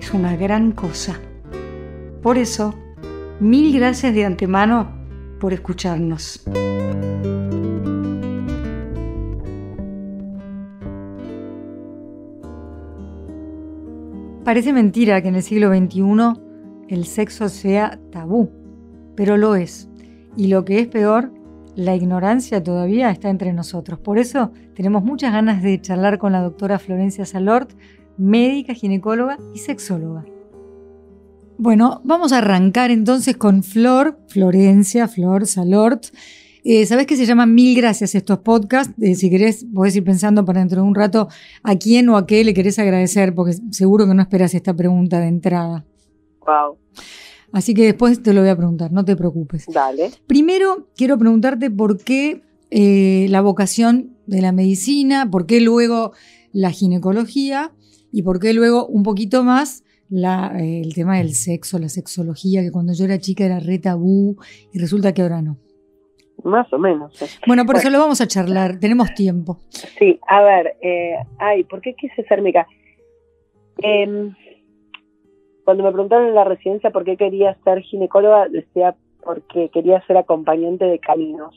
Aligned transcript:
es 0.00 0.14
una 0.14 0.34
gran 0.36 0.72
cosa. 0.72 1.20
Por 2.22 2.38
eso, 2.38 2.74
mil 3.38 3.72
gracias 3.78 4.14
de 4.14 4.24
antemano 4.24 4.90
por 5.38 5.52
escucharnos. 5.52 6.42
Parece 14.44 14.72
mentira 14.72 15.22
que 15.22 15.28
en 15.28 15.36
el 15.36 15.42
siglo 15.42 15.68
XXI 15.68 16.40
el 16.88 17.04
sexo 17.04 17.48
sea 17.48 18.00
tabú, 18.10 18.50
pero 19.14 19.36
lo 19.36 19.54
es. 19.54 19.88
Y 20.36 20.48
lo 20.48 20.64
que 20.64 20.80
es 20.80 20.88
peor, 20.88 21.32
la 21.76 21.94
ignorancia 21.94 22.62
todavía 22.62 23.10
está 23.10 23.30
entre 23.30 23.52
nosotros. 23.52 24.00
Por 24.00 24.18
eso 24.18 24.50
tenemos 24.74 25.04
muchas 25.04 25.32
ganas 25.32 25.62
de 25.62 25.80
charlar 25.80 26.18
con 26.18 26.32
la 26.32 26.40
doctora 26.40 26.78
Florencia 26.78 27.24
Salort, 27.26 27.72
médica, 28.18 28.74
ginecóloga 28.74 29.38
y 29.54 29.58
sexóloga. 29.58 30.24
Bueno, 31.58 32.00
vamos 32.04 32.32
a 32.32 32.38
arrancar 32.38 32.90
entonces 32.90 33.36
con 33.36 33.62
Flor, 33.62 34.18
Florencia, 34.28 35.08
Flor 35.08 35.46
Salort. 35.46 36.06
Eh, 36.64 36.86
Sabes 36.86 37.06
que 37.06 37.16
se 37.16 37.26
llaman 37.26 37.54
Mil 37.54 37.76
Gracias 37.76 38.14
estos 38.14 38.38
podcasts. 38.38 38.94
Eh, 39.00 39.14
si 39.14 39.28
querés, 39.28 39.66
podés 39.74 39.94
ir 39.96 40.04
pensando 40.04 40.44
para 40.44 40.60
dentro 40.60 40.82
de 40.82 40.88
un 40.88 40.94
rato 40.94 41.28
a 41.62 41.76
quién 41.76 42.08
o 42.08 42.16
a 42.16 42.26
qué 42.26 42.44
le 42.44 42.54
querés 42.54 42.78
agradecer, 42.78 43.34
porque 43.34 43.56
seguro 43.70 44.06
que 44.06 44.14
no 44.14 44.22
esperas 44.22 44.54
esta 44.54 44.74
pregunta 44.74 45.20
de 45.20 45.28
entrada. 45.28 45.84
Wow. 46.46 46.78
Así 47.52 47.74
que 47.74 47.84
después 47.84 48.22
te 48.22 48.32
lo 48.32 48.40
voy 48.40 48.50
a 48.50 48.56
preguntar, 48.56 48.92
no 48.92 49.04
te 49.04 49.16
preocupes. 49.16 49.66
Dale. 49.72 50.10
Primero, 50.26 50.88
quiero 50.96 51.18
preguntarte 51.18 51.70
por 51.70 51.98
qué 51.98 52.42
eh, 52.70 53.26
la 53.28 53.40
vocación 53.40 54.16
de 54.26 54.40
la 54.40 54.52
medicina, 54.52 55.30
por 55.30 55.46
qué 55.46 55.60
luego 55.60 56.12
la 56.52 56.70
ginecología 56.70 57.72
y 58.12 58.22
por 58.22 58.40
qué 58.40 58.52
luego 58.52 58.86
un 58.86 59.02
poquito 59.02 59.42
más 59.44 59.84
la, 60.08 60.52
eh, 60.58 60.80
el 60.80 60.94
tema 60.94 61.18
del 61.18 61.34
sexo, 61.34 61.78
la 61.78 61.88
sexología, 61.88 62.62
que 62.62 62.72
cuando 62.72 62.92
yo 62.92 63.04
era 63.04 63.18
chica 63.18 63.44
era 63.44 63.60
re 63.60 63.78
tabú 63.78 64.36
y 64.72 64.78
resulta 64.78 65.12
que 65.14 65.22
ahora 65.22 65.40
no. 65.42 65.56
Más 66.42 66.72
o 66.72 66.78
menos. 66.78 67.12
Bueno, 67.46 67.66
por 67.66 67.76
eso 67.76 67.90
lo 67.90 67.98
vamos 67.98 68.20
a 68.20 68.26
charlar, 68.26 68.80
tenemos 68.80 69.12
tiempo. 69.14 69.58
Sí, 69.98 70.18
a 70.26 70.40
ver, 70.42 70.74
eh, 70.80 71.14
ay, 71.38 71.64
¿por 71.64 71.80
qué 71.82 71.94
quise 71.94 72.24
ser 72.24 72.40
médica? 72.40 72.66
Em, 73.78 74.34
cuando 75.64 75.84
me 75.84 75.92
preguntaron 75.92 76.28
en 76.28 76.34
la 76.34 76.44
residencia 76.44 76.90
por 76.90 77.04
qué 77.04 77.16
quería 77.16 77.56
ser 77.62 77.80
ginecóloga, 77.82 78.48
decía 78.48 78.96
porque 79.22 79.68
quería 79.68 80.04
ser 80.06 80.16
acompañante 80.16 80.86
de 80.86 80.98
caminos. 80.98 81.54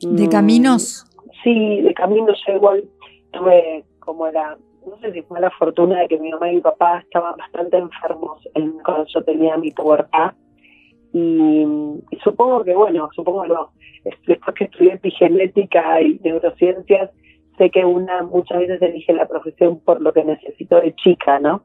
¿De 0.00 0.26
Mm, 0.26 0.30
caminos? 0.30 1.06
Sí, 1.42 1.80
de 1.80 1.94
caminos. 1.94 2.38
Yo 2.46 2.54
igual 2.54 2.84
tuve 3.32 3.84
como 3.98 4.28
la, 4.28 4.58
no 4.88 4.98
sé 4.98 5.12
si 5.12 5.22
fue 5.22 5.40
la 5.40 5.50
fortuna 5.50 6.00
de 6.00 6.08
que 6.08 6.18
mi 6.18 6.30
mamá 6.30 6.50
y 6.50 6.56
mi 6.56 6.60
papá 6.60 6.98
estaban 7.00 7.36
bastante 7.36 7.76
enfermos 7.76 8.40
en, 8.54 8.78
cuando 8.84 9.06
yo 9.06 9.22
tenía 9.22 9.56
mi 9.56 9.70
pubertad. 9.70 10.32
Y, 11.12 11.64
supongo 12.22 12.64
que, 12.64 12.74
bueno, 12.74 13.08
supongo 13.14 13.46
no. 13.46 13.72
Después 14.26 14.54
que 14.56 14.64
estudié 14.64 14.94
epigenética 14.94 16.00
y 16.00 16.18
neurociencias, 16.22 17.10
sé 17.56 17.70
que 17.70 17.84
una 17.84 18.22
muchas 18.22 18.58
veces 18.58 18.80
elige 18.82 19.12
la 19.12 19.26
profesión 19.26 19.80
por 19.80 20.00
lo 20.00 20.12
que 20.12 20.24
necesito 20.24 20.80
de 20.80 20.94
chica, 20.94 21.38
¿no? 21.38 21.62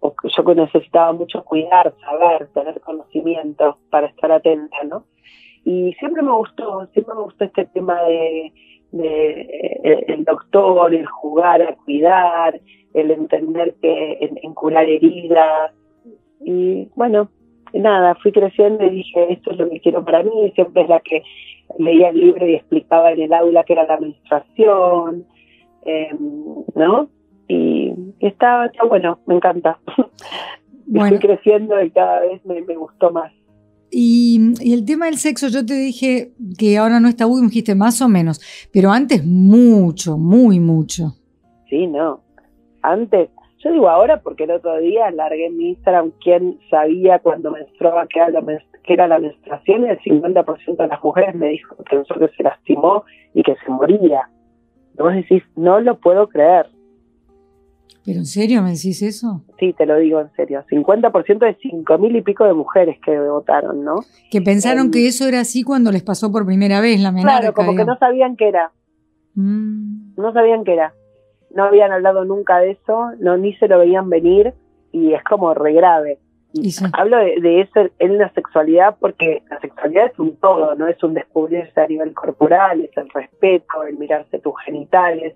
O 0.00 0.14
yo 0.24 0.54
necesitaba 0.54 1.12
mucho 1.12 1.42
cuidar, 1.44 1.94
saber, 2.00 2.48
tener 2.48 2.80
conocimiento 2.80 3.78
para 3.90 4.06
estar 4.06 4.30
atenta, 4.30 4.76
¿no? 4.84 5.04
Y 5.64 5.94
siempre 5.94 6.22
me 6.22 6.32
gustó, 6.32 6.86
siempre 6.92 7.14
me 7.14 7.22
gustó 7.22 7.44
este 7.44 7.64
tema 7.66 8.00
de, 8.02 8.52
de 8.96 9.40
eh, 9.84 10.04
el 10.08 10.24
doctor, 10.24 10.94
el 10.94 11.06
jugar 11.06 11.62
a 11.62 11.76
cuidar, 11.84 12.60
el 12.94 13.10
entender 13.10 13.74
que 13.80 14.18
en, 14.20 14.38
en 14.42 14.54
curar 14.54 14.88
heridas. 14.88 15.72
Y 16.40 16.88
bueno, 16.94 17.28
nada, 17.72 18.14
fui 18.16 18.32
creciendo 18.32 18.84
y 18.84 18.90
dije, 18.90 19.32
esto 19.32 19.50
es 19.50 19.58
lo 19.58 19.68
que 19.68 19.80
quiero 19.80 20.04
para 20.04 20.22
mí, 20.22 20.52
siempre 20.54 20.82
es 20.82 20.88
la 20.88 21.00
que 21.00 21.22
leía 21.78 22.10
el 22.10 22.20
libro 22.20 22.46
y 22.46 22.54
explicaba 22.54 23.12
en 23.12 23.22
el 23.22 23.32
aula 23.32 23.64
que 23.64 23.72
era 23.72 23.86
la 23.86 23.98
menstruación, 23.98 25.26
eh, 25.84 26.10
¿no? 26.74 27.08
Y, 27.48 27.92
está 28.20 28.70
bueno, 28.88 29.18
me 29.26 29.36
encanta. 29.36 29.78
Bueno. 30.88 31.08
Fui 31.08 31.18
creciendo 31.18 31.82
y 31.82 31.90
cada 31.90 32.20
vez 32.20 32.46
me, 32.46 32.60
me 32.62 32.76
gustó 32.76 33.10
más. 33.10 33.32
Y, 33.98 34.52
el 34.74 34.84
tema 34.84 35.06
del 35.06 35.16
sexo, 35.16 35.48
yo 35.48 35.64
te 35.64 35.72
dije 35.72 36.32
que 36.58 36.76
ahora 36.76 37.00
no 37.00 37.08
es 37.08 37.16
tabú, 37.16 37.38
y 37.38 37.40
me 37.40 37.46
dijiste 37.46 37.74
más 37.74 38.02
o 38.02 38.10
menos, 38.10 38.42
pero 38.70 38.90
antes 38.90 39.24
mucho, 39.24 40.18
muy 40.18 40.60
mucho. 40.60 41.14
Sí, 41.70 41.86
no. 41.86 42.20
Antes, 42.82 43.30
yo 43.64 43.72
digo 43.72 43.88
ahora 43.88 44.20
porque 44.20 44.44
el 44.44 44.50
otro 44.50 44.76
día 44.80 45.10
largué 45.12 45.46
en 45.46 45.56
mi 45.56 45.70
Instagram 45.70 46.12
quién 46.22 46.58
sabía 46.68 47.20
cuando 47.20 47.50
menstruaba 47.52 48.06
que 48.06 48.18
era, 48.18 48.28
la 48.28 48.42
que 48.84 48.92
era 48.92 49.08
la 49.08 49.18
menstruación 49.18 49.86
y 49.86 49.88
el 49.88 49.98
50% 50.00 50.76
de 50.76 50.88
las 50.88 51.02
mujeres 51.02 51.34
me 51.34 51.48
dijo 51.48 51.74
que 51.76 51.96
pensó 51.96 52.16
que 52.16 52.28
se 52.36 52.42
lastimó 52.42 53.02
y 53.32 53.42
que 53.42 53.56
se 53.64 53.70
moría. 53.72 54.28
Y 54.92 55.02
Vos 55.02 55.14
decís, 55.14 55.42
no 55.56 55.80
lo 55.80 55.98
puedo 56.00 56.28
creer. 56.28 56.66
¿Pero 58.06 58.20
en 58.20 58.26
serio 58.26 58.62
me 58.62 58.70
decís 58.70 59.02
eso? 59.02 59.42
Sí, 59.58 59.72
te 59.72 59.84
lo 59.84 59.96
digo 59.96 60.20
en 60.20 60.30
serio. 60.36 60.64
50% 60.70 61.38
de 61.40 61.58
5 61.60 61.98
mil 61.98 62.14
y 62.14 62.22
pico 62.22 62.44
de 62.44 62.54
mujeres 62.54 62.98
que 63.04 63.18
votaron, 63.18 63.84
¿no? 63.84 63.96
Que 64.30 64.40
pensaron 64.40 64.92
que 64.92 65.08
eso 65.08 65.26
era 65.26 65.40
así 65.40 65.64
cuando 65.64 65.90
les 65.90 66.04
pasó 66.04 66.30
por 66.30 66.46
primera 66.46 66.80
vez 66.80 67.00
la 67.00 67.10
menarca. 67.10 67.40
Claro, 67.40 67.54
como 67.54 67.74
que 67.74 67.84
no 67.84 67.98
sabían 67.98 68.36
qué 68.36 68.48
era. 68.48 68.70
Mm, 69.34 70.14
no 70.16 70.32
sabían 70.32 70.62
qué 70.62 70.74
era. 70.74 70.94
No 71.52 71.64
habían 71.64 71.90
hablado 71.90 72.24
nunca 72.24 72.58
de 72.58 72.72
eso, 72.72 73.10
no 73.18 73.36
ni 73.38 73.54
se 73.56 73.66
lo 73.66 73.80
veían 73.80 74.08
venir 74.08 74.54
y 74.92 75.12
es 75.12 75.24
como 75.24 75.52
re 75.52 75.72
grave. 75.72 76.20
Y 76.52 76.70
sí. 76.70 76.84
Hablo 76.92 77.18
de, 77.18 77.40
de 77.40 77.62
eso 77.62 77.90
en 77.98 78.18
la 78.18 78.32
sexualidad 78.34 78.96
porque 79.00 79.42
la 79.50 79.58
sexualidad 79.58 80.06
es 80.12 80.18
un 80.20 80.36
todo, 80.36 80.76
no 80.76 80.86
es 80.86 81.02
un 81.02 81.14
descubrirse 81.14 81.80
a 81.80 81.88
nivel 81.88 82.14
corporal, 82.14 82.82
es 82.82 82.96
el 82.96 83.10
respeto, 83.10 83.82
el 83.82 83.98
mirarse 83.98 84.38
tus 84.38 84.54
genitales, 84.64 85.34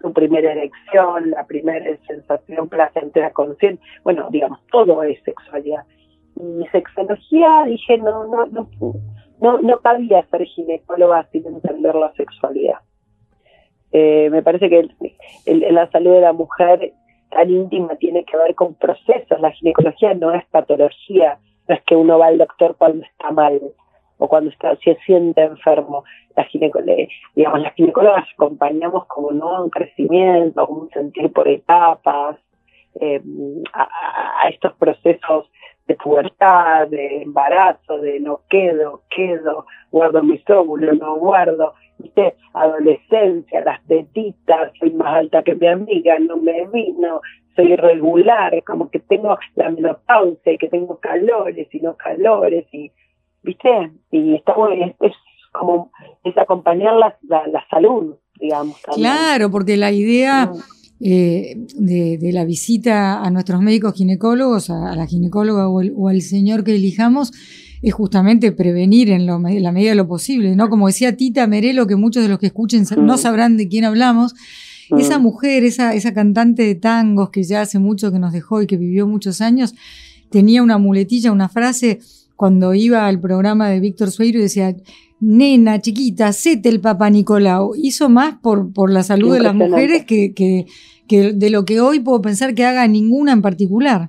tu 0.00 0.12
primera 0.12 0.52
erección, 0.52 1.30
la 1.30 1.46
primera 1.46 1.96
sensación 2.06 2.68
placentera 2.68 3.30
consciente. 3.30 3.82
Bueno, 4.02 4.28
digamos, 4.30 4.60
todo 4.70 5.02
es 5.02 5.22
sexualidad. 5.24 5.84
Y 6.36 6.66
sexología, 6.68 7.64
dije, 7.66 7.98
no, 7.98 8.26
no, 8.26 8.46
no, 8.46 8.68
no, 9.40 9.58
no 9.58 9.78
cabía 9.80 10.24
ser 10.30 10.44
ginecóloga 10.44 11.28
sin 11.32 11.46
entender 11.46 11.94
la 11.94 12.12
sexualidad. 12.14 12.78
Eh, 13.92 14.28
me 14.30 14.42
parece 14.42 14.70
que 14.70 14.88
la 15.46 15.90
salud 15.90 16.12
de 16.12 16.20
la 16.20 16.32
mujer 16.32 16.92
tan 17.30 17.50
íntima 17.50 17.96
tiene 17.96 18.24
que 18.24 18.36
ver 18.36 18.54
con 18.54 18.74
procesos. 18.74 19.40
La 19.40 19.50
ginecología 19.50 20.14
no 20.14 20.32
es 20.32 20.44
patología, 20.46 21.38
no 21.68 21.74
es 21.74 21.82
que 21.82 21.96
uno 21.96 22.18
va 22.18 22.26
al 22.26 22.38
doctor 22.38 22.76
cuando 22.76 23.04
está 23.04 23.30
mal 23.32 23.60
o 24.20 24.28
cuando 24.28 24.50
está, 24.50 24.76
se 24.76 24.96
siente 25.06 25.42
enfermo. 25.42 26.04
La 26.36 26.46
ginecole- 26.48 27.08
digamos, 27.34 27.60
las 27.60 27.74
ginecólogas 27.74 28.26
acompañamos 28.34 29.06
como 29.06 29.32
no 29.32 29.64
un 29.64 29.70
crecimiento, 29.70 30.66
como 30.66 30.82
un 30.82 30.90
sentir 30.90 31.32
por 31.32 31.48
etapas, 31.48 32.36
eh, 33.00 33.20
a 33.72 34.48
estos 34.48 34.72
procesos 34.74 35.50
de 35.86 35.96
pubertad, 35.96 36.86
de 36.88 37.22
embarazo, 37.22 37.98
de 37.98 38.20
no 38.20 38.42
quedo, 38.48 39.02
quedo, 39.10 39.66
guardo 39.90 40.22
mis 40.22 40.48
óvulos, 40.48 40.96
no 40.98 41.16
guardo, 41.16 41.74
¿viste? 41.98 42.36
adolescencia, 42.52 43.62
las 43.62 43.84
tetitas, 43.86 44.72
soy 44.78 44.92
más 44.92 45.16
alta 45.16 45.42
que 45.42 45.56
mi 45.56 45.66
amiga, 45.66 46.16
no 46.20 46.36
me 46.36 46.66
vino, 46.66 47.20
soy 47.56 47.72
irregular, 47.72 48.62
como 48.64 48.88
que 48.90 49.00
tengo 49.00 49.36
la 49.56 49.70
menopausia 49.70 50.52
y 50.52 50.58
que 50.58 50.68
tengo 50.68 50.98
calores 51.00 51.66
y 51.72 51.80
no 51.80 51.96
calores, 51.96 52.66
y 52.72 52.92
¿viste? 53.42 53.68
Y 54.10 54.34
está 54.34 54.54
bueno, 54.54 54.84
es, 54.86 54.94
es 55.00 55.12
como, 55.52 55.90
es 56.24 56.36
acompañar 56.38 56.94
la, 56.94 57.16
la, 57.28 57.46
la 57.48 57.64
salud, 57.70 58.14
digamos. 58.40 58.80
también. 58.82 59.02
Claro, 59.08 59.50
porque 59.50 59.76
la 59.76 59.90
idea 59.92 60.46
Mm. 60.46 60.58
eh, 61.02 61.54
de, 61.76 62.18
de 62.18 62.32
la 62.32 62.44
visita 62.44 63.22
a 63.22 63.30
nuestros 63.30 63.62
médicos 63.62 63.94
ginecólogos, 63.94 64.68
a, 64.70 64.92
a 64.92 64.96
la 64.96 65.06
ginecóloga 65.06 65.68
o, 65.68 65.80
el- 65.80 65.94
o 65.96 66.08
al 66.08 66.20
señor 66.20 66.62
que 66.62 66.74
elijamos, 66.74 67.32
es 67.82 67.94
justamente 67.94 68.52
prevenir 68.52 69.10
en, 69.10 69.26
lo, 69.26 69.36
en 69.48 69.62
la 69.62 69.72
medida 69.72 69.90
de 69.90 69.96
lo 69.96 70.06
posible, 70.06 70.54
¿no? 70.54 70.68
Como 70.68 70.86
decía 70.88 71.16
Tita 71.16 71.46
Merelo, 71.46 71.86
que 71.86 71.96
muchos 71.96 72.22
de 72.22 72.28
los 72.28 72.38
que 72.38 72.46
escuchen 72.48 72.84
no 72.98 73.14
Mm. 73.14 73.18
sabrán 73.18 73.56
de 73.56 73.68
quién 73.68 73.84
hablamos, 73.86 74.34
Esa 74.98 75.18
mujer, 75.20 75.62
esa, 75.64 75.94
esa 75.94 76.12
cantante 76.12 76.64
de 76.64 76.74
tangos 76.74 77.30
que 77.30 77.44
ya 77.44 77.60
hace 77.60 77.78
mucho 77.78 78.10
que 78.10 78.18
nos 78.18 78.32
dejó 78.32 78.60
y 78.60 78.66
que 78.66 78.76
vivió 78.76 79.06
muchos 79.06 79.40
años, 79.40 79.72
tenía 80.30 80.64
una 80.64 80.78
muletilla, 80.78 81.30
una 81.30 81.48
frase 81.48 82.00
cuando 82.40 82.72
iba 82.72 83.06
al 83.06 83.20
programa 83.20 83.68
de 83.68 83.80
Víctor 83.80 84.08
Sueiro 84.08 84.38
y 84.38 84.42
decía, 84.44 84.74
nena, 85.20 85.78
chiquita, 85.78 86.32
sete 86.32 86.70
el 86.70 86.80
Papa 86.80 87.10
Nicolau. 87.10 87.72
Hizo 87.76 88.08
más 88.08 88.38
por, 88.42 88.72
por 88.72 88.90
la 88.90 89.02
salud 89.02 89.34
de 89.34 89.40
las 89.40 89.54
mujeres 89.54 90.06
que, 90.06 90.32
que, 90.32 90.64
que, 91.06 91.34
de 91.34 91.50
lo 91.50 91.66
que 91.66 91.82
hoy 91.82 92.00
puedo 92.00 92.22
pensar 92.22 92.54
que 92.54 92.64
haga 92.64 92.88
ninguna 92.88 93.34
en 93.34 93.42
particular. 93.42 94.08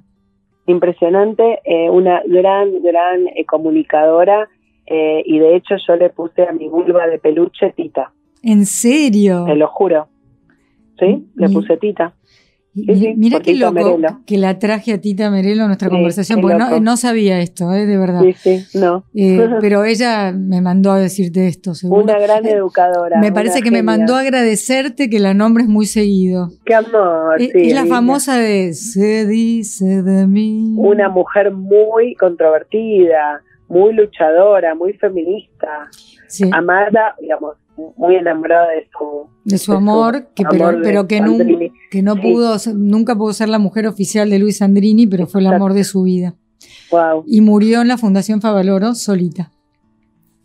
Impresionante, 0.65 1.59
eh, 1.65 1.89
una 1.89 2.21
gran, 2.25 2.81
gran 2.81 3.27
eh, 3.35 3.43
comunicadora 3.45 4.47
eh, 4.85 5.23
y 5.25 5.37
de 5.37 5.57
hecho 5.57 5.75
yo 5.85 5.97
le 5.97 6.09
puse 6.09 6.43
a 6.43 6.53
mi 6.53 6.69
vulva 6.69 7.07
de 7.07 7.19
peluche 7.19 7.73
Tita. 7.75 8.13
¿En 8.43 8.65
serio? 8.65 9.43
Te 9.45 9.55
lo 9.55 9.67
juro. 9.67 10.07
Sí, 10.97 11.27
le 11.35 11.49
puse 11.49 11.75
Tita 11.75 12.13
mira 12.73 13.39
qué 13.41 13.55
loco 13.55 13.99
que 14.25 14.37
la 14.37 14.57
traje 14.59 14.93
a 14.93 15.01
Tita 15.01 15.29
Merelo 15.29 15.63
a 15.63 15.67
nuestra 15.67 15.89
conversación, 15.89 16.41
porque 16.41 16.57
no, 16.81 16.97
sabía 16.97 17.39
esto, 17.39 17.73
¿eh? 17.73 17.85
de 17.85 17.97
verdad. 17.97 18.21
Sí, 18.21 18.59
sí, 18.59 18.79
no. 18.79 19.03
Eh, 19.13 19.49
pero 19.61 19.83
ella 19.83 20.31
me 20.31 20.61
mandó 20.61 20.91
a 20.91 20.99
decirte 20.99 21.47
esto, 21.47 21.73
seguro. 21.73 22.03
Una 22.03 22.19
gran 22.19 22.45
eh, 22.45 22.51
educadora. 22.51 23.19
Me 23.19 23.31
parece 23.31 23.61
que 23.61 23.71
me 23.71 23.83
mandó 23.83 24.15
a 24.15 24.21
agradecerte 24.21 25.09
que 25.09 25.19
la 25.19 25.33
nombres 25.33 25.67
muy 25.67 25.85
seguido. 25.85 26.49
Qué 26.65 26.75
amor. 26.75 27.41
Eh, 27.41 27.51
es 27.53 27.73
la 27.73 27.85
famosa 27.85 28.37
de 28.37 28.73
Se 28.73 29.25
dice 29.25 30.01
de 30.03 30.27
mí. 30.27 30.75
Una 30.77 31.09
mujer 31.09 31.51
muy 31.51 32.15
controvertida, 32.15 33.41
muy 33.67 33.93
luchadora, 33.93 34.75
muy 34.75 34.93
feminista. 34.93 35.89
Amada, 36.53 37.15
digamos, 37.19 37.57
muy 37.97 38.15
enamorada 38.15 38.67
de 38.69 38.87
su 38.91 39.29
de 39.43 39.57
su 39.57 39.73
amor, 39.73 40.27
que 40.35 40.43
pero, 40.49 40.79
pero 40.83 41.07
que, 41.07 41.71
que 41.89 42.01
no 42.01 42.15
pudo 42.15 42.57
nunca 42.75 43.15
pudo 43.15 43.33
ser 43.33 43.49
la 43.49 43.59
mujer 43.59 43.87
oficial 43.87 44.29
de 44.29 44.39
Luis 44.39 44.57
Sandrini, 44.57 45.07
pero 45.07 45.27
fue 45.27 45.41
el 45.41 45.47
amor 45.47 45.73
de 45.73 45.83
su 45.83 46.03
vida. 46.03 46.35
Wow. 46.91 47.23
Y 47.25 47.41
murió 47.41 47.81
en 47.81 47.87
la 47.87 47.97
Fundación 47.97 48.41
Favaloro 48.41 48.93
solita. 48.95 49.51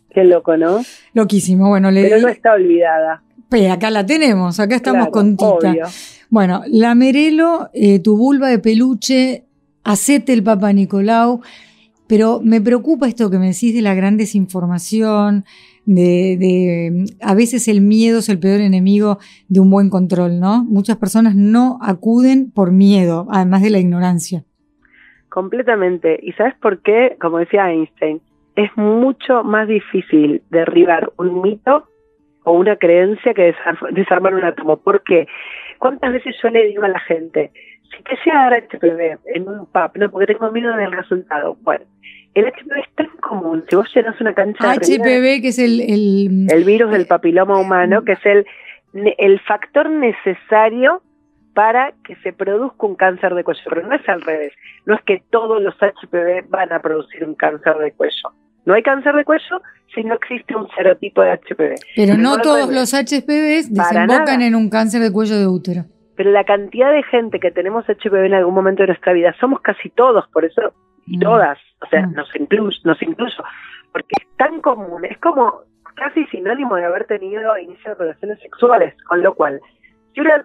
Qué 0.09 0.23
loco, 0.23 0.57
¿no? 0.57 0.81
Loquísimo. 1.13 1.67
Bueno, 1.69 1.91
le 1.91 2.03
Pero 2.03 2.21
no 2.21 2.27
está 2.29 2.53
olvidada. 2.53 3.23
Pues 3.49 3.69
acá 3.69 3.91
la 3.91 4.05
tenemos, 4.05 4.59
acá 4.59 4.75
estamos 4.75 5.09
con 5.09 5.37
Tita. 5.37 5.73
Bueno, 6.29 6.63
la 6.67 6.95
Merelo, 6.95 7.69
eh, 7.73 7.99
tu 7.99 8.17
vulva 8.17 8.49
de 8.49 8.59
peluche, 8.59 9.45
hacete 9.83 10.33
el 10.33 10.43
Papa 10.43 10.73
Nicolau, 10.73 11.41
pero 12.07 12.41
me 12.43 12.59
preocupa 12.59 13.07
esto 13.07 13.29
que 13.29 13.39
me 13.39 13.47
decís 13.47 13.73
de 13.73 13.81
la 13.81 13.93
gran 13.93 14.17
desinformación, 14.17 15.45
de, 15.87 17.05
a 17.21 17.33
veces 17.33 17.67
el 17.67 17.81
miedo 17.81 18.19
es 18.19 18.29
el 18.29 18.39
peor 18.39 18.59
enemigo 18.59 19.17
de 19.47 19.59
un 19.59 19.69
buen 19.69 19.89
control, 19.89 20.39
¿no? 20.39 20.63
Muchas 20.65 20.97
personas 20.97 21.35
no 21.35 21.79
acuden 21.81 22.51
por 22.51 22.71
miedo, 22.71 23.27
además 23.31 23.63
de 23.63 23.69
la 23.69 23.79
ignorancia. 23.79 24.43
Completamente. 25.29 26.19
¿Y 26.21 26.33
sabes 26.33 26.55
por 26.55 26.81
qué? 26.81 27.15
Como 27.19 27.37
decía 27.37 27.71
Einstein, 27.71 28.21
es 28.55 28.69
mucho 28.75 29.43
más 29.43 29.67
difícil 29.67 30.41
derribar 30.49 31.11
un 31.17 31.41
mito 31.41 31.87
o 32.43 32.53
una 32.53 32.75
creencia 32.75 33.33
que 33.33 33.53
desarmar 33.91 34.35
un 34.35 34.43
átomo. 34.43 34.77
¿Por 34.77 35.03
qué? 35.03 35.27
¿Cuántas 35.79 36.11
veces 36.11 36.35
yo 36.41 36.49
le 36.49 36.65
digo 36.67 36.83
a 36.83 36.89
la 36.89 36.99
gente, 36.99 37.51
si 37.95 38.03
te 38.03 38.17
llega 38.25 38.47
a 38.47 38.49
dar 38.49 38.63
HPV 38.63 39.19
en 39.35 39.47
un 39.47 39.65
pub, 39.67 39.91
no, 39.95 40.11
porque 40.11 40.33
tengo 40.33 40.51
miedo 40.51 40.75
del 40.75 40.91
resultado. 40.91 41.55
Bueno, 41.61 41.85
el 42.39 42.45
HPV 42.45 42.79
es 42.79 42.95
tan 42.95 43.07
común. 43.19 43.63
Si 43.69 43.75
vos 43.75 43.89
llenas 43.95 44.19
una 44.21 44.33
cancha 44.33 44.73
HPV, 44.75 45.41
que 45.41 45.47
es 45.47 45.59
el, 45.59 45.81
el, 45.81 46.63
virus 46.63 46.91
del 46.91 47.07
papiloma 47.07 47.59
humano, 47.59 48.03
que 48.03 48.13
es 48.13 48.25
el, 48.25 48.45
el 48.93 49.39
factor 49.41 49.89
necesario 49.89 51.01
para 51.55 51.93
que 52.03 52.15
se 52.17 52.33
produzca 52.33 52.85
un 52.85 52.95
cáncer 52.95 53.33
de 53.33 53.43
cuello. 53.43 53.61
Pero 53.67 53.87
no 53.87 53.95
es 53.95 54.07
al 54.07 54.21
revés. 54.21 54.53
No 54.85 54.93
es 54.93 55.01
que 55.01 55.23
todos 55.31 55.61
los 55.61 55.75
HPV 55.75 56.47
van 56.49 56.71
a 56.71 56.79
producir 56.79 57.23
un 57.23 57.33
cáncer 57.33 57.75
de 57.77 57.91
cuello. 57.93 58.29
No 58.65 58.75
hay 58.75 58.83
cáncer 58.83 59.15
de 59.15 59.25
cuello 59.25 59.61
si 59.95 60.03
no 60.03 60.13
existe 60.13 60.55
un 60.55 60.67
serotipo 60.75 61.21
de 61.23 61.31
HPV. 61.31 61.75
Pero, 61.95 62.17
no, 62.17 62.37
todos 62.37 62.71
los 62.71 62.93
HPV 62.93 63.71
desembocan 63.71 64.43
en 64.43 64.53
un 64.53 64.69
cáncer 64.69 65.01
de 65.01 65.11
cuello 65.11 65.39
de 65.39 65.47
útero. 65.47 65.85
Pero 66.15 66.31
la 66.31 66.43
cantidad 66.43 66.91
de 66.91 67.01
gente 67.03 67.39
que 67.39 67.49
tenemos 67.49 67.85
HPV 67.85 68.25
en 68.25 68.33
algún 68.35 68.53
momento 68.53 68.83
de 68.83 68.87
nuestra 68.87 69.13
vida, 69.13 69.33
somos 69.39 69.61
casi 69.61 69.89
todos, 69.89 70.27
por 70.27 70.45
eso 70.45 70.73
y 71.07 71.17
mm. 71.17 71.21
todas, 71.21 71.57
o 71.81 71.87
sea, 71.87 72.05
mm. 72.05 72.13
nos 72.13 72.35
incluso, 72.35 72.79
nos 72.83 73.01
incluso, 73.01 73.43
porque 73.91 74.15
es 74.19 74.37
tan 74.37 74.61
común, 74.61 75.05
es 75.05 75.17
como 75.19 75.61
casi 75.95 76.25
sinónimo 76.27 76.75
de 76.75 76.85
haber 76.85 77.05
tenido 77.05 77.57
inicio 77.57 77.91
de 77.91 77.95
relaciones 77.95 78.39
sexuales, 78.39 78.95
con 79.03 79.21
lo 79.21 79.33
cual, 79.33 79.59
si 80.13 80.21
una 80.21 80.43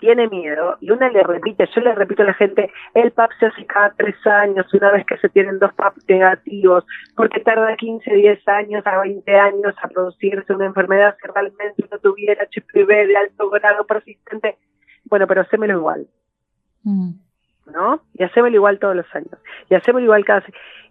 tiene 0.00 0.28
miedo 0.28 0.76
y 0.80 0.90
una 0.90 1.08
le 1.10 1.22
repite, 1.22 1.68
yo 1.72 1.80
le 1.80 1.94
repito 1.94 2.22
a 2.22 2.26
la 2.26 2.34
gente, 2.34 2.72
el 2.94 3.12
PAP 3.12 3.30
se 3.38 3.46
hace 3.46 3.66
cada 3.66 3.94
tres 3.94 4.16
años, 4.26 4.66
una 4.74 4.90
vez 4.90 5.06
que 5.06 5.16
se 5.18 5.28
tienen 5.28 5.60
dos 5.60 5.72
PAP 5.74 5.94
negativos, 6.08 6.84
porque 7.16 7.40
tarda 7.40 7.76
15, 7.76 8.12
10 8.12 8.48
años 8.48 8.84
a 8.84 9.00
20 9.00 9.32
años 9.36 9.74
a 9.80 9.88
producirse 9.88 10.52
una 10.52 10.66
enfermedad 10.66 11.16
si 11.20 11.28
realmente 11.28 11.88
no 11.88 11.98
tuviera 12.00 12.44
HPV 12.44 13.06
de 13.06 13.16
alto 13.16 13.48
grado 13.50 13.86
persistente. 13.86 14.58
Bueno, 15.04 15.28
pero 15.28 15.42
hacémelo 15.42 15.78
igual. 15.78 16.08
Mm. 16.82 17.12
¿No? 17.66 18.02
Y 18.14 18.24
hacémoslo 18.24 18.56
igual 18.56 18.78
todos 18.78 18.96
los 18.96 19.14
años. 19.14 19.38
Y 19.70 19.74
hacémoslo 19.74 20.04
igual 20.04 20.24
cada 20.24 20.44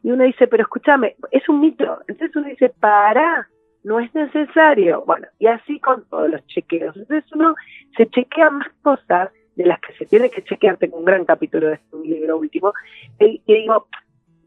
Y 0.03 0.11
uno 0.11 0.23
dice, 0.23 0.47
pero 0.47 0.63
escúchame, 0.63 1.15
es 1.31 1.47
un 1.49 1.59
mito. 1.59 1.99
Entonces 2.07 2.35
uno 2.35 2.47
dice, 2.47 2.69
para, 2.79 3.47
no 3.83 3.99
es 3.99 4.13
necesario. 4.13 5.03
Bueno, 5.05 5.27
y 5.39 5.47
así 5.47 5.79
con 5.79 6.05
todos 6.09 6.29
los 6.29 6.45
chequeos. 6.47 6.95
Entonces 6.95 7.31
uno 7.33 7.55
se 7.97 8.07
chequea 8.07 8.49
más 8.49 8.67
cosas 8.81 9.29
de 9.55 9.65
las 9.65 9.79
que 9.79 9.93
se 9.93 10.05
tiene 10.05 10.29
que 10.29 10.43
chequear. 10.43 10.77
Tengo 10.77 10.97
un 10.97 11.05
gran 11.05 11.25
capítulo 11.25 11.67
de 11.67 11.75
este 11.75 11.97
libro 11.97 12.37
último. 12.37 12.73
Y, 13.19 13.41
digo, 13.45 13.87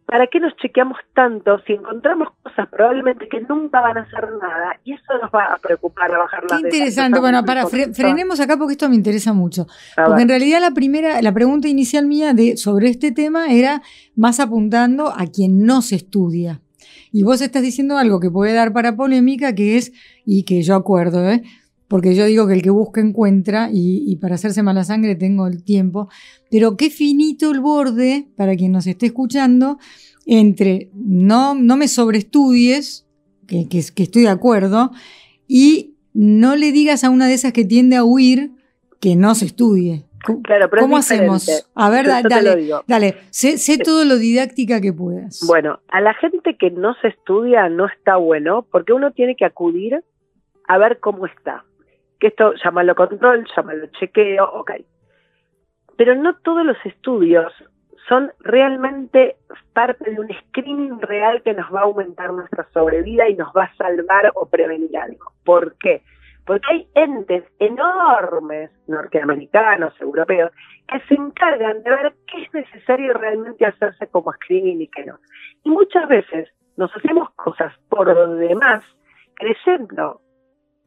¿para 0.06 0.26
qué 0.26 0.38
nos 0.40 0.54
chequeamos 0.56 0.98
tanto 1.14 1.58
si 1.66 1.72
encontramos 1.72 2.28
cosas 2.42 2.68
probablemente 2.68 3.28
que 3.28 3.40
nunca 3.40 3.80
van 3.80 3.98
a 3.98 4.02
hacer 4.02 4.28
nada? 4.40 4.78
Y 4.84 4.92
eso 4.92 5.18
nos 5.20 5.30
va 5.30 5.54
a 5.54 5.58
preocupar 5.58 6.12
a 6.14 6.18
bajar 6.18 6.44
la 6.48 6.58
Qué 6.58 6.62
interesante. 6.64 7.20
Bueno, 7.20 7.44
para, 7.44 7.66
frenemos 7.66 8.40
acá 8.40 8.56
porque 8.56 8.72
esto 8.72 8.88
me 8.88 8.96
interesa 8.96 9.32
mucho. 9.32 9.66
porque 9.96 10.22
en 10.22 10.28
realidad 10.28 10.60
la 10.60 10.72
primera, 10.72 11.20
la 11.22 11.32
pregunta 11.32 11.68
inicial 11.68 12.06
mía 12.06 12.34
de, 12.34 12.56
sobre 12.56 12.88
este 12.88 13.12
tema 13.12 13.52
era 13.52 13.82
más 14.14 14.40
apuntando 14.40 15.08
a 15.08 15.26
quien 15.26 15.64
no 15.64 15.82
se 15.82 15.96
estudia. 15.96 16.60
Y 17.10 17.22
vos 17.22 17.40
estás 17.40 17.62
diciendo 17.62 17.96
algo 17.96 18.18
que 18.18 18.30
puede 18.30 18.52
dar 18.52 18.72
para 18.72 18.96
polémica, 18.96 19.54
que 19.54 19.76
es, 19.76 19.92
y 20.26 20.44
que 20.44 20.62
yo 20.62 20.74
acuerdo, 20.74 21.30
¿eh? 21.30 21.42
Porque 21.88 22.14
yo 22.14 22.24
digo 22.24 22.46
que 22.46 22.54
el 22.54 22.62
que 22.62 22.70
busca 22.70 23.00
encuentra 23.00 23.68
y, 23.72 24.16
para 24.16 24.36
hacerse 24.36 24.62
mala 24.62 24.84
sangre 24.84 25.16
tengo 25.16 25.46
el 25.46 25.62
tiempo, 25.62 26.08
pero 26.50 26.76
qué 26.76 26.90
finito 26.90 27.50
el 27.50 27.60
borde, 27.60 28.26
para 28.36 28.56
quien 28.56 28.72
nos 28.72 28.86
esté 28.86 29.06
escuchando, 29.06 29.78
entre 30.26 30.90
no, 30.94 31.54
no 31.54 31.76
me 31.76 31.88
sobreestudies, 31.88 33.06
que, 33.46 33.68
que, 33.68 33.82
que 33.94 34.02
estoy 34.02 34.22
de 34.22 34.28
acuerdo, 34.28 34.90
y 35.46 35.94
no 36.14 36.56
le 36.56 36.72
digas 36.72 37.04
a 37.04 37.10
una 37.10 37.26
de 37.26 37.34
esas 37.34 37.52
que 37.52 37.64
tiende 37.64 37.96
a 37.96 38.04
huir 38.04 38.52
que 39.00 39.16
no 39.16 39.34
se 39.34 39.46
estudie. 39.46 40.04
Claro, 40.42 40.70
pero 40.70 40.82
¿Cómo 40.82 40.96
hacemos? 40.96 41.68
A 41.74 41.90
ver, 41.90 42.06
dale, 42.06 42.70
dale, 42.86 43.16
sé, 43.28 43.58
sé, 43.58 43.76
todo 43.76 44.06
lo 44.06 44.16
didáctica 44.16 44.80
que 44.80 44.92
puedas. 44.92 45.40
Bueno, 45.46 45.80
a 45.88 46.00
la 46.00 46.14
gente 46.14 46.56
que 46.56 46.70
no 46.70 46.94
se 47.02 47.08
estudia 47.08 47.68
no 47.68 47.86
está 47.86 48.16
bueno 48.16 48.66
porque 48.72 48.94
uno 48.94 49.10
tiene 49.10 49.36
que 49.36 49.44
acudir 49.44 50.02
a 50.66 50.78
ver 50.78 50.98
cómo 51.00 51.26
está 51.26 51.64
que 52.18 52.28
esto 52.28 52.54
llámalo 52.62 52.94
control, 52.94 53.46
llámalo 53.56 53.86
chequeo, 53.98 54.44
ok. 54.44 54.72
Pero 55.96 56.14
no 56.14 56.36
todos 56.36 56.64
los 56.64 56.76
estudios 56.84 57.52
son 58.08 58.32
realmente 58.40 59.36
parte 59.72 60.10
de 60.10 60.20
un 60.20 60.28
screening 60.28 61.00
real 61.00 61.42
que 61.42 61.54
nos 61.54 61.72
va 61.72 61.80
a 61.80 61.84
aumentar 61.84 62.32
nuestra 62.32 62.66
sobrevida 62.72 63.28
y 63.28 63.34
nos 63.34 63.48
va 63.56 63.64
a 63.64 63.74
salvar 63.76 64.30
o 64.34 64.46
prevenir 64.46 64.96
algo. 64.96 65.32
¿Por 65.44 65.76
qué? 65.78 66.02
Porque 66.44 66.66
hay 66.70 66.88
entes 66.94 67.44
enormes, 67.58 68.70
norteamericanos, 68.86 69.98
europeos, 70.00 70.50
que 70.86 71.00
se 71.08 71.14
encargan 71.14 71.82
de 71.82 71.90
ver 71.90 72.14
qué 72.26 72.42
es 72.42 72.52
necesario 72.52 73.14
realmente 73.14 73.64
hacerse 73.64 74.06
como 74.08 74.32
screening 74.32 74.82
y 74.82 74.88
qué 74.88 75.06
no. 75.06 75.18
Y 75.62 75.70
muchas 75.70 76.06
veces 76.06 76.50
nos 76.76 76.94
hacemos 76.94 77.30
cosas 77.30 77.72
por 77.88 78.14
demás 78.38 78.84
creyendo 79.36 80.20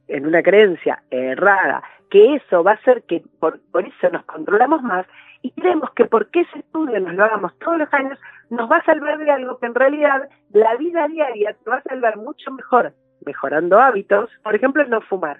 en 0.08 0.26
una 0.26 0.42
creencia 0.42 1.04
errada, 1.10 1.84
que 2.10 2.36
eso 2.36 2.64
va 2.64 2.72
a 2.72 2.76
hacer 2.76 3.04
que 3.04 3.24
por, 3.40 3.60
eso 3.74 4.10
nos 4.12 4.24
controlamos 4.26 4.82
más 4.82 5.06
y 5.42 5.52
creemos 5.52 5.92
que 5.92 6.06
porque 6.06 6.42
ese 6.42 6.60
estudio 6.60 7.00
nos 7.00 7.14
lo 7.14 7.26
hagamos 7.26 7.58
todos 7.60 7.78
los 7.78 7.94
años, 7.94 8.20
nos 8.50 8.72
va 8.72 8.78
a 8.78 8.86
salvar 8.86 9.18
de 9.18 9.30
algo 9.30 9.60
que 9.60 9.66
en 9.68 9.76
realidad 9.76 10.30
la 10.52 10.76
vida 10.76 11.08
diaria 11.08 11.54
te 11.54 11.70
va 11.70 11.78
a 11.78 11.84
salvar 11.84 12.18
mucho 12.18 12.52
mejor, 12.52 12.94
mejorando 13.26 13.80
hábitos, 13.80 14.30
por 14.44 14.56
ejemplo, 14.56 14.84
no 14.86 15.02
fumar. 15.02 15.40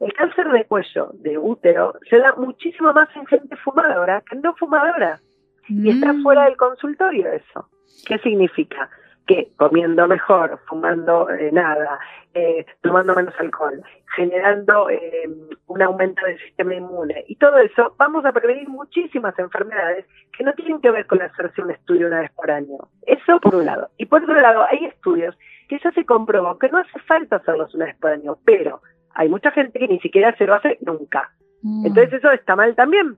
El 0.00 0.12
cáncer 0.14 0.48
de 0.50 0.64
cuello, 0.64 1.10
de 1.14 1.38
útero, 1.38 1.94
se 2.10 2.18
da 2.18 2.34
muchísimo 2.36 2.92
más 2.92 3.08
en 3.14 3.26
gente 3.26 3.56
fumadora 3.56 4.22
que 4.28 4.36
no 4.36 4.54
fumadora. 4.56 5.20
Y 5.68 5.90
está 5.90 6.12
mm. 6.12 6.22
fuera 6.22 6.44
del 6.44 6.56
consultorio 6.56 7.28
eso. 7.28 7.68
¿Qué 8.06 8.18
significa? 8.18 8.90
Que 9.26 9.52
comiendo 9.56 10.06
mejor, 10.08 10.58
fumando 10.66 11.30
eh, 11.30 11.50
nada, 11.52 11.98
eh, 12.34 12.66
tomando 12.80 13.14
menos 13.14 13.34
alcohol, 13.38 13.82
generando 14.16 14.90
eh, 14.90 15.28
un 15.66 15.82
aumento 15.82 16.24
del 16.24 16.38
sistema 16.38 16.74
inmune 16.74 17.24
y 17.28 17.36
todo 17.36 17.58
eso, 17.58 17.94
vamos 17.98 18.24
a 18.24 18.32
prevenir 18.32 18.68
muchísimas 18.68 19.38
enfermedades 19.38 20.06
que 20.36 20.44
no 20.44 20.52
tienen 20.54 20.80
que 20.80 20.90
ver 20.90 21.06
con 21.06 21.22
hacerse 21.22 21.62
un 21.62 21.70
estudio 21.70 22.08
una 22.08 22.20
vez 22.20 22.32
por 22.32 22.50
año. 22.50 22.78
Eso 23.06 23.38
por 23.40 23.54
un 23.54 23.66
lado. 23.66 23.90
Y 23.98 24.06
por 24.06 24.22
otro 24.22 24.40
lado, 24.40 24.64
hay 24.68 24.86
estudios 24.86 25.36
que 25.68 25.78
ya 25.78 25.92
se 25.92 26.04
comprobó 26.04 26.58
que 26.58 26.68
no 26.68 26.78
hace 26.78 26.98
falta 27.06 27.36
hacerlos 27.36 27.74
una 27.74 27.86
vez 27.86 27.96
por 27.96 28.10
año, 28.10 28.38
pero 28.44 28.82
hay 29.14 29.28
mucha 29.28 29.50
gente 29.50 29.78
que 29.78 29.88
ni 29.88 30.00
siquiera 30.00 30.36
se 30.36 30.46
lo 30.46 30.54
hace 30.54 30.78
nunca. 30.80 31.32
Mm. 31.62 31.86
Entonces 31.86 32.14
eso 32.14 32.30
está 32.32 32.56
mal 32.56 32.74
también, 32.74 33.16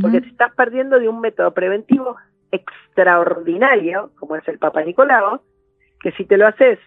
porque 0.00 0.22
te 0.22 0.28
estás 0.28 0.54
perdiendo 0.54 0.98
de 0.98 1.08
un 1.08 1.20
método 1.20 1.52
preventivo 1.52 2.16
extraordinario, 2.54 4.10
como 4.18 4.36
es 4.36 4.46
el 4.48 4.58
Papa 4.58 4.82
Nicolau, 4.82 5.40
que 6.00 6.12
si 6.12 6.24
te 6.24 6.36
lo 6.36 6.46
haces, 6.46 6.78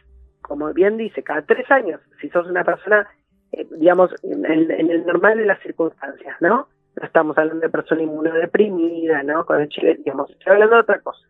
como 0.42 0.74
bien 0.74 0.98
dice, 0.98 1.24
cada 1.24 1.42
tres 1.42 1.70
años, 1.72 2.00
si 2.22 2.30
sos 2.30 2.48
una 2.48 2.64
persona, 2.64 3.08
eh, 3.52 3.68
digamos, 3.78 4.12
en, 4.24 4.46
el 4.46 5.06
normal 5.06 5.38
de 5.38 5.46
las 5.46 5.60
circunstancias, 5.62 6.36
¿no? 6.40 6.68
No 6.96 7.06
estamos 7.06 7.38
hablando 7.38 7.62
de 7.62 7.70
persona 7.70 8.02
inmunodeprimida, 8.04 9.24
¿no? 9.24 9.46
Con 9.46 9.62
el 9.62 9.70
chile, 9.70 9.96
digamos, 10.04 10.30
estoy 10.32 10.54
hablando 10.54 10.76
de 10.76 10.82
otra 10.82 11.00
cosa. 11.02 11.28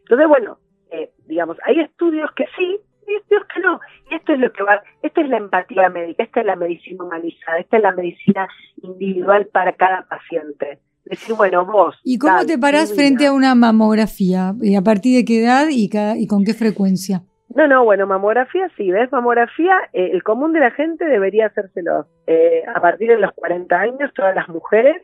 Entonces, 0.00 0.28
bueno, 0.28 0.58
eh, 0.90 1.10
digamos, 1.26 1.56
hay 1.64 1.80
estudios 1.80 2.30
que 2.32 2.46
sí, 2.56 2.80
y 3.06 3.14
estudios 3.14 3.46
que 3.46 3.60
no. 3.60 3.80
Y 4.10 4.14
esto 4.14 4.32
es 4.32 4.38
lo 4.38 4.52
que 4.52 4.62
va, 4.62 4.82
esta 5.02 5.20
es 5.20 5.28
la 5.28 5.38
empatía 5.38 5.88
médica, 5.88 6.22
esta 6.22 6.40
es 6.40 6.46
la 6.46 6.56
medicina 6.56 7.04
humanizada, 7.04 7.58
esta 7.58 7.76
es 7.78 7.82
la 7.82 7.92
medicina 7.92 8.48
individual 8.82 9.46
para 9.46 9.72
cada 9.72 10.02
paciente 10.02 10.78
decir, 11.08 11.34
bueno, 11.34 11.64
vos. 11.64 11.96
¿Y 12.04 12.18
cómo 12.18 12.44
te 12.46 12.58
parás 12.58 12.94
frente 12.94 13.26
a 13.26 13.32
una 13.32 13.54
mamografía? 13.54 14.54
¿Y 14.60 14.76
¿A 14.76 14.82
partir 14.82 15.16
de 15.16 15.24
qué 15.24 15.42
edad 15.42 15.66
y, 15.70 15.90
y 16.16 16.26
con 16.26 16.44
qué 16.44 16.54
frecuencia? 16.54 17.22
No, 17.54 17.66
no, 17.66 17.84
bueno, 17.84 18.06
mamografía 18.06 18.70
sí, 18.76 18.90
¿ves? 18.90 19.10
Mamografía, 19.10 19.74
eh, 19.92 20.10
el 20.12 20.22
común 20.22 20.52
de 20.52 20.60
la 20.60 20.70
gente 20.70 21.06
debería 21.06 21.46
hacérselo. 21.46 22.06
Eh, 22.26 22.62
a 22.72 22.80
partir 22.80 23.08
de 23.08 23.18
los 23.18 23.32
40 23.32 23.80
años, 23.80 24.12
todas 24.14 24.34
las 24.34 24.48
mujeres 24.48 25.02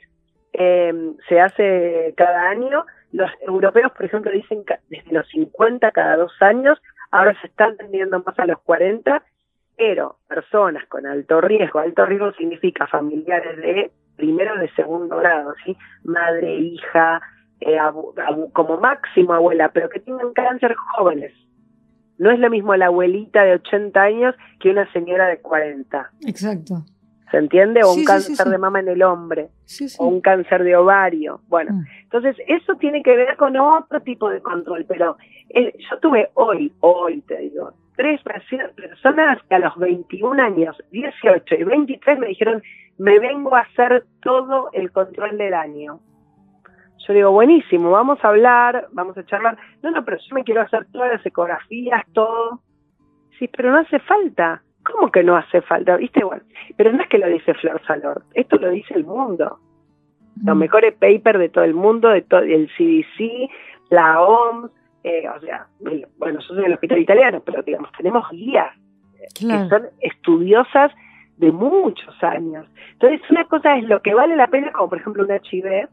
em, 0.52 1.16
se 1.28 1.40
hace 1.40 2.12
cada 2.16 2.48
año. 2.50 2.84
Los 3.12 3.30
europeos, 3.40 3.92
por 3.92 4.04
ejemplo, 4.04 4.30
dicen 4.30 4.62
desde 4.90 5.12
los 5.12 5.26
50 5.28 5.90
cada 5.92 6.16
dos 6.16 6.32
años, 6.40 6.78
ahora 7.10 7.34
se 7.40 7.46
están 7.46 7.76
tendiendo 7.76 8.22
más 8.24 8.38
a 8.38 8.46
los 8.46 8.60
40, 8.60 9.22
pero 9.76 10.18
personas 10.28 10.86
con 10.88 11.06
alto 11.06 11.40
riesgo, 11.40 11.78
alto 11.78 12.04
riesgo 12.04 12.32
significa 12.32 12.86
familiares 12.86 13.56
de 13.56 13.90
primero 14.16 14.56
de 14.58 14.70
segundo 14.74 15.16
grado, 15.16 15.54
¿sí? 15.64 15.76
Madre, 16.04 16.56
hija, 16.56 17.20
eh, 17.60 17.78
como 18.52 18.78
máximo 18.78 19.34
abuela, 19.34 19.70
pero 19.72 19.88
que 19.88 20.00
tengan 20.00 20.32
cáncer 20.32 20.74
jóvenes. 20.96 21.32
No 22.18 22.30
es 22.30 22.38
lo 22.38 22.48
mismo 22.50 22.76
la 22.76 22.86
abuelita 22.86 23.42
de 23.42 23.54
80 23.54 24.00
años 24.00 24.34
que 24.60 24.70
una 24.70 24.90
señora 24.92 25.26
de 25.26 25.38
40. 25.38 26.10
Exacto. 26.26 26.84
¿Se 27.30 27.38
entiende? 27.38 27.82
O 27.82 27.92
un 27.92 28.04
cáncer 28.04 28.46
de 28.46 28.58
mama 28.58 28.78
en 28.78 28.88
el 28.88 29.02
hombre, 29.02 29.48
o 29.98 30.06
un 30.06 30.20
cáncer 30.20 30.62
de 30.62 30.76
ovario. 30.76 31.40
Bueno, 31.48 31.72
mm. 31.72 31.84
entonces 32.04 32.36
eso 32.46 32.76
tiene 32.76 33.02
que 33.02 33.16
ver 33.16 33.36
con 33.36 33.56
otro 33.56 34.00
tipo 34.02 34.30
de 34.30 34.40
control, 34.40 34.84
pero 34.86 35.16
eh, 35.48 35.72
yo 35.90 35.98
tuve 35.98 36.30
hoy, 36.34 36.72
hoy 36.80 37.22
te 37.22 37.38
digo, 37.38 37.72
tres 37.96 38.20
personas 38.22 39.40
que 39.48 39.54
a 39.54 39.58
los 39.58 39.76
21 39.76 40.40
años, 40.40 40.76
18 40.92 41.54
y 41.56 41.64
23 41.64 42.18
me 42.18 42.28
dijeron, 42.28 42.62
me 42.98 43.18
vengo 43.18 43.54
a 43.54 43.60
hacer 43.60 44.04
todo 44.22 44.70
el 44.72 44.92
control 44.92 45.36
del 45.38 45.54
año. 45.54 46.00
Yo 47.06 47.12
digo, 47.12 47.30
buenísimo, 47.32 47.90
vamos 47.90 48.18
a 48.22 48.28
hablar, 48.28 48.88
vamos 48.92 49.16
a 49.18 49.26
charlar. 49.26 49.58
No, 49.82 49.90
no, 49.90 50.04
pero 50.04 50.16
yo 50.16 50.34
me 50.34 50.44
quiero 50.44 50.62
hacer 50.62 50.86
todas 50.90 51.12
las 51.12 51.26
ecografías, 51.26 52.02
todo. 52.12 52.60
Sí, 53.38 53.48
pero 53.48 53.72
no 53.72 53.78
hace 53.78 53.98
falta. 54.00 54.62
¿Cómo 54.84 55.10
que 55.10 55.22
no 55.22 55.36
hace 55.36 55.60
falta? 55.62 55.96
¿Viste? 55.96 56.24
Bueno, 56.24 56.42
pero 56.76 56.92
no 56.92 57.02
es 57.02 57.08
que 57.08 57.18
lo 57.18 57.26
dice 57.26 57.54
Flor 57.54 57.80
Salor, 57.86 58.24
esto 58.34 58.56
lo 58.56 58.70
dice 58.70 58.94
el 58.94 59.04
mundo. 59.04 59.58
Los 60.42 60.56
mejores 60.56 60.94
papers 60.94 61.38
de 61.38 61.48
todo 61.48 61.64
el 61.64 61.74
mundo, 61.74 62.08
de 62.08 62.22
todo 62.22 62.40
el 62.40 62.68
CDC, 62.76 63.50
la 63.90 64.20
OMS, 64.20 64.70
eh, 65.04 65.28
o 65.28 65.40
sea, 65.40 65.66
bueno, 66.18 66.40
yo 66.40 66.46
soy 66.46 66.62
del 66.62 66.74
hospital 66.74 66.98
italiano, 66.98 67.42
pero 67.44 67.62
digamos, 67.62 67.90
tenemos 67.92 68.28
guías 68.30 68.74
que 69.38 69.68
son 69.68 69.88
estudiosas 70.00 70.92
de 71.36 71.52
muchos 71.52 72.14
años. 72.22 72.66
Entonces, 72.92 73.20
una 73.30 73.44
cosa 73.46 73.76
es 73.76 73.84
lo 73.84 74.00
que 74.02 74.14
vale 74.14 74.36
la 74.36 74.46
pena, 74.48 74.72
como 74.72 74.88
por 74.88 74.98
ejemplo 74.98 75.24
un 75.24 75.30
HIV, 75.30 75.88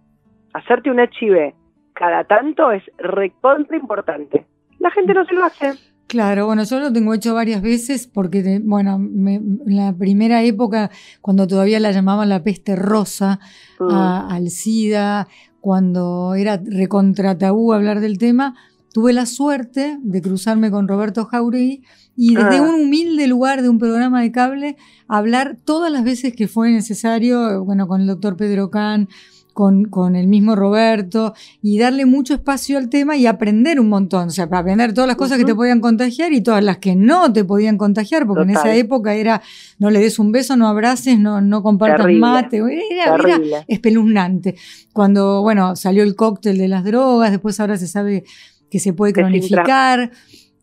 hacerte 0.54 0.92
un 0.92 1.00
HIV 1.00 1.54
cada 1.94 2.24
tanto 2.24 2.72
es 2.72 2.84
recontra 2.98 3.78
importante. 3.78 4.46
La 4.80 4.92
gente 4.92 5.14
no 5.14 5.26
se 5.26 5.34
lo 5.36 5.46
hace. 5.46 5.74
Claro, 6.08 6.46
bueno, 6.46 6.64
yo 6.64 6.80
lo 6.80 6.92
tengo 6.92 7.14
hecho 7.14 7.34
varias 7.34 7.62
veces 7.62 8.08
porque, 8.08 8.60
bueno, 8.64 8.96
en 8.96 9.62
la 9.66 9.94
primera 9.94 10.44
época, 10.44 10.90
cuando 11.22 11.48
todavía 11.48 11.80
la 11.80 11.92
llamaban 11.92 12.28
la 12.28 12.44
peste 12.44 12.76
rosa, 12.76 13.40
mm. 13.80 13.94
al 13.94 14.50
SIDA, 14.50 15.28
cuando 15.62 16.34
era 16.36 16.60
recontra 16.64 17.38
tabú 17.38 17.72
hablar 17.72 18.02
del 18.02 18.18
tema, 18.18 18.56
tuve 18.94 19.14
la 19.14 19.26
suerte 19.26 19.98
de 20.02 20.22
cruzarme 20.22 20.72
con 20.72 20.88
Roberto 20.88 21.26
Jauregui 21.26 21.84
y 22.16 22.36
desde 22.36 22.58
ah. 22.58 22.62
un 22.62 22.76
humilde 22.76 23.28
lugar 23.28 23.62
de 23.62 23.70
un 23.70 23.80
programa 23.80 24.22
de 24.22 24.32
cable 24.32 24.78
hablar 25.08 25.58
todas 25.64 25.92
las 25.92 26.04
veces 26.04 26.34
que 26.36 26.48
fue 26.48 26.72
necesario, 26.72 27.64
bueno, 27.64 27.88
con 27.88 28.02
el 28.02 28.08
doctor 28.08 28.36
Pedro 28.36 28.70
Can, 28.70 29.08
con, 29.54 29.86
con, 29.86 30.16
el 30.16 30.28
mismo 30.28 30.56
Roberto 30.56 31.34
y 31.62 31.78
darle 31.78 32.06
mucho 32.06 32.34
espacio 32.34 32.78
al 32.78 32.90
tema 32.90 33.18
y 33.18 33.26
aprender 33.26 33.80
un 33.80 33.90
montón, 33.90 34.28
o 34.30 34.32
sea, 34.32 34.48
para 34.48 34.62
aprender 34.62 34.94
todas 34.94 35.08
las 35.08 35.18
cosas 35.18 35.38
que 35.38 35.44
te 35.44 35.56
podían 35.56 35.82
contagiar 35.82 36.32
y 36.32 36.42
todas 36.42 36.64
las 36.64 36.78
que 36.78 36.96
no 36.96 37.34
te 37.34 37.44
podían 37.44 37.78
contagiar, 37.78 38.26
porque 38.26 38.44
en 38.44 38.52
esa 38.52 38.74
época 38.76 39.14
era 39.14 39.42
no 39.78 39.90
le 39.90 40.00
des 40.00 40.20
un 40.20 40.32
beso, 40.32 40.56
no 40.56 40.68
abraces, 40.68 41.20
no, 41.20 41.42
no 41.42 41.64
compartas 41.64 42.08
mate, 42.14 42.58
era, 42.58 43.16
era, 43.16 43.66
espeluznante. 43.68 44.56
Cuando, 44.94 45.42
bueno, 45.42 45.76
salió 45.76 46.04
el 46.04 46.16
cóctel 46.16 46.58
de 46.58 46.68
las 46.68 46.84
drogas, 46.84 47.32
después 47.32 47.60
ahora 47.60 47.78
se 47.78 47.88
sabe 47.88 48.24
que 48.72 48.80
se 48.80 48.94
puede 48.94 49.14
cronificar. 49.14 50.10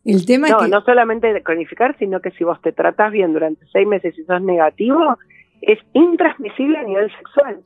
El 0.03 0.25
tema 0.25 0.47
no, 0.49 0.63
es 0.63 0.69
no 0.69 0.81
solamente 0.81 1.41
cronificar, 1.43 1.95
sino 1.99 2.19
que 2.19 2.31
si 2.31 2.43
vos 2.43 2.59
te 2.61 2.71
tratás 2.71 3.11
bien 3.11 3.31
durante 3.31 3.65
seis 3.71 3.87
meses 3.87 4.17
y 4.17 4.23
sos 4.23 4.41
negativo, 4.41 5.17
es 5.61 5.77
intransmisible 5.93 6.77
a 6.77 6.83
nivel 6.83 7.11
sexual. 7.17 7.61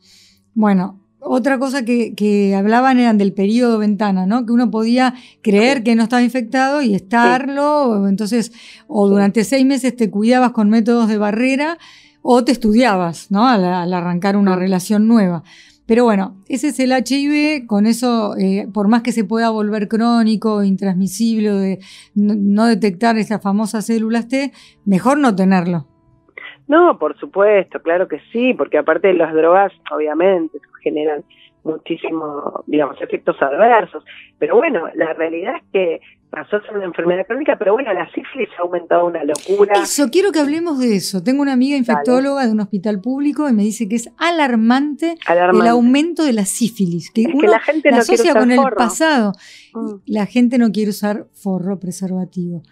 Bueno, 0.53 0.99
otra 1.19 1.57
cosa 1.57 1.85
que, 1.85 2.13
que, 2.15 2.53
hablaban 2.53 2.99
eran 2.99 3.17
del 3.17 3.33
periodo 3.33 3.79
ventana, 3.79 4.25
¿no? 4.25 4.45
Que 4.45 4.51
uno 4.51 4.69
podía 4.69 5.13
creer 5.41 5.83
que 5.83 5.95
no 5.95 6.03
estaba 6.03 6.21
infectado 6.21 6.81
y 6.81 6.93
estarlo, 6.95 8.07
entonces, 8.07 8.51
o 8.87 9.07
durante 9.07 9.45
seis 9.45 9.65
meses 9.65 9.95
te 9.95 10.11
cuidabas 10.11 10.51
con 10.51 10.69
métodos 10.69 11.07
de 11.07 11.17
barrera 11.17 11.77
o 12.21 12.43
te 12.43 12.51
estudiabas, 12.51 13.31
¿no? 13.31 13.47
al 13.47 13.93
arrancar 13.93 14.37
una 14.37 14.55
relación 14.55 15.07
nueva. 15.07 15.43
Pero 15.85 16.05
bueno, 16.05 16.37
ese 16.47 16.69
es 16.69 16.79
el 16.79 16.91
HIV, 16.91 17.67
con 17.67 17.85
eso, 17.85 18.37
eh, 18.37 18.67
por 18.73 18.87
más 18.87 19.01
que 19.01 19.11
se 19.11 19.25
pueda 19.25 19.49
volver 19.49 19.89
crónico, 19.89 20.63
intransmisible, 20.63 21.51
de 21.51 21.79
no, 22.15 22.67
detectar 22.67 23.17
esas 23.17 23.41
famosas 23.41 23.85
células 23.85 24.29
T, 24.29 24.51
mejor 24.85 25.17
no 25.17 25.35
tenerlo. 25.35 25.87
No, 26.67 26.97
por 26.97 27.17
supuesto, 27.19 27.81
claro 27.81 28.07
que 28.07 28.21
sí, 28.31 28.53
porque 28.53 28.77
aparte 28.77 29.09
de 29.09 29.15
las 29.15 29.33
drogas, 29.33 29.73
obviamente, 29.91 30.59
generan 30.81 31.23
muchísimos, 31.63 32.63
digamos, 32.67 33.01
efectos 33.01 33.35
adversos. 33.41 34.03
Pero 34.39 34.57
bueno, 34.57 34.85
la 34.95 35.13
realidad 35.13 35.55
es 35.57 35.63
que 35.71 36.01
pasó 36.29 36.55
a 36.55 36.61
ser 36.61 36.75
una 36.75 36.85
enfermedad 36.85 37.27
crónica, 37.27 37.57
pero 37.59 37.73
bueno, 37.73 37.93
la 37.93 38.09
sífilis 38.11 38.49
ha 38.57 38.63
aumentado 38.63 39.05
una 39.05 39.23
locura. 39.23 39.75
Eso, 39.83 40.09
quiero 40.09 40.31
que 40.31 40.39
hablemos 40.39 40.79
de 40.79 40.95
eso. 40.95 41.23
Tengo 41.23 41.43
una 41.43 41.53
amiga 41.53 41.77
infectóloga 41.77 42.45
de 42.45 42.51
un 42.51 42.59
hospital 42.59 43.01
público 43.01 43.47
y 43.47 43.53
me 43.53 43.61
dice 43.61 43.87
que 43.87 43.95
es 43.95 44.09
alarmante, 44.17 45.15
el 45.29 45.67
aumento 45.67 46.23
de 46.23 46.33
la 46.33 46.45
sífilis, 46.45 47.11
que 47.11 47.25
uno 47.31 47.51
la, 47.51 47.59
gente 47.59 47.91
no 47.91 47.97
asocia 47.97 48.33
con 48.33 48.49
el 48.51 48.59
pasado. 48.75 49.33
Mm. 49.73 49.91
La 50.07 50.25
gente 50.25 50.57
no 50.57 50.71
quiere 50.71 50.89
usar 50.89 51.27
forro 51.33 51.79
preservativo. 51.79 52.63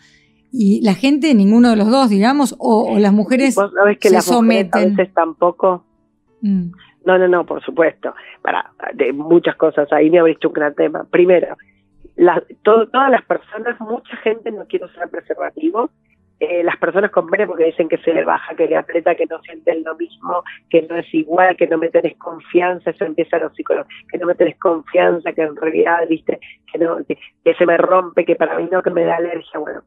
Y 0.52 0.82
la 0.84 0.96
gente, 0.96 1.34
ninguno 1.36 1.70
de 1.70 1.76
los 1.76 1.90
dos, 1.90 2.10
digamos, 2.10 2.56
o, 2.58 2.98
las 2.98 3.14
mujeres 3.14 3.56
¿Vos 3.56 3.72
sabés 3.74 4.00
que 4.00 4.10
se 4.10 4.16
las 4.16 4.26
someten. 4.26 4.82
a 4.82 4.86
veces 4.88 5.14
tampoco. 5.14 5.86
Mm. 6.42 6.72
No, 7.06 7.18
no, 7.18 7.28
no, 7.28 7.46
por 7.46 7.64
supuesto. 7.64 8.14
Para 8.42 8.72
de 8.94 9.14
muchas 9.14 9.56
cosas. 9.56 9.92
Ahí 9.92 10.10
me 10.10 10.20
abriste 10.20 10.48
un 10.48 10.54
gran 10.54 10.76
tema. 10.76 11.06
Primero, 11.10 11.58
todas 12.64 13.12
las 13.12 13.24
personas, 13.26 13.80
mucha 13.80 14.16
gente 14.18 14.52
no 14.52 14.66
quiere 14.66 14.86
usar 14.86 15.10
preservativo. 15.10 15.90
Eh, 16.40 16.64
las 16.64 16.78
personas 16.78 17.12
con 17.12 17.30
pene 17.30 17.46
porque 17.46 17.66
dicen 17.66 17.88
que 17.88 18.00
se 18.00 18.12
le 18.12 18.26
baja, 18.26 18.56
que 18.56 18.66
le 18.66 18.76
aprieta, 18.76 19.14
que 19.14 19.28
no 19.28 19.40
sienten 19.44 19.84
lo 19.84 19.96
mismo, 19.96 20.44
que 20.72 20.82
no 20.82 20.96
es 20.96 21.06
igual, 21.14 21.56
que 21.56 21.68
no 21.68 21.78
me 21.78 21.90
tenés 21.90 22.18
confianza, 22.18 22.90
eso 22.90 23.06
empieza 23.06 23.38
los 23.38 23.54
psicólogos, 23.54 23.88
que 24.12 24.18
no 24.18 24.26
me 24.26 24.34
tenés 24.34 24.58
confianza, 24.58 25.34
que 25.34 25.44
en 25.44 25.56
realidad, 25.56 26.00
viste, 26.10 26.40
que 26.72 26.80
no, 26.80 26.98
que, 27.06 27.54
se 27.54 27.66
me 27.68 27.78
rompe, 27.78 28.26
que 28.26 28.36
para 28.36 28.58
mí 28.58 28.68
no, 28.72 28.82
que 28.82 28.90
me 28.90 29.04
da 29.04 29.18
alergia, 29.18 29.60
bueno, 29.60 29.84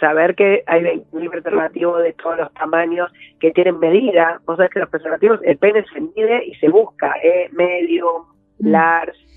saber 0.00 0.34
que 0.34 0.64
hay 0.66 0.82
20.000 0.82 1.30
preservativos 1.30 2.02
de 2.02 2.12
todos 2.14 2.38
los 2.38 2.52
tamaños 2.54 3.12
que 3.38 3.52
tienen 3.52 3.78
medida. 3.78 4.40
Vos 4.46 4.56
sabés 4.56 4.72
que 4.72 4.80
los 4.80 4.88
preservativos, 4.88 5.40
el 5.44 5.58
pene 5.58 5.84
se 5.92 6.00
mide 6.00 6.46
y 6.46 6.54
se 6.54 6.68
busca, 6.68 7.14
eh, 7.22 7.48
medio, 7.52 8.26
mm. 8.58 8.68
large, 8.68 9.30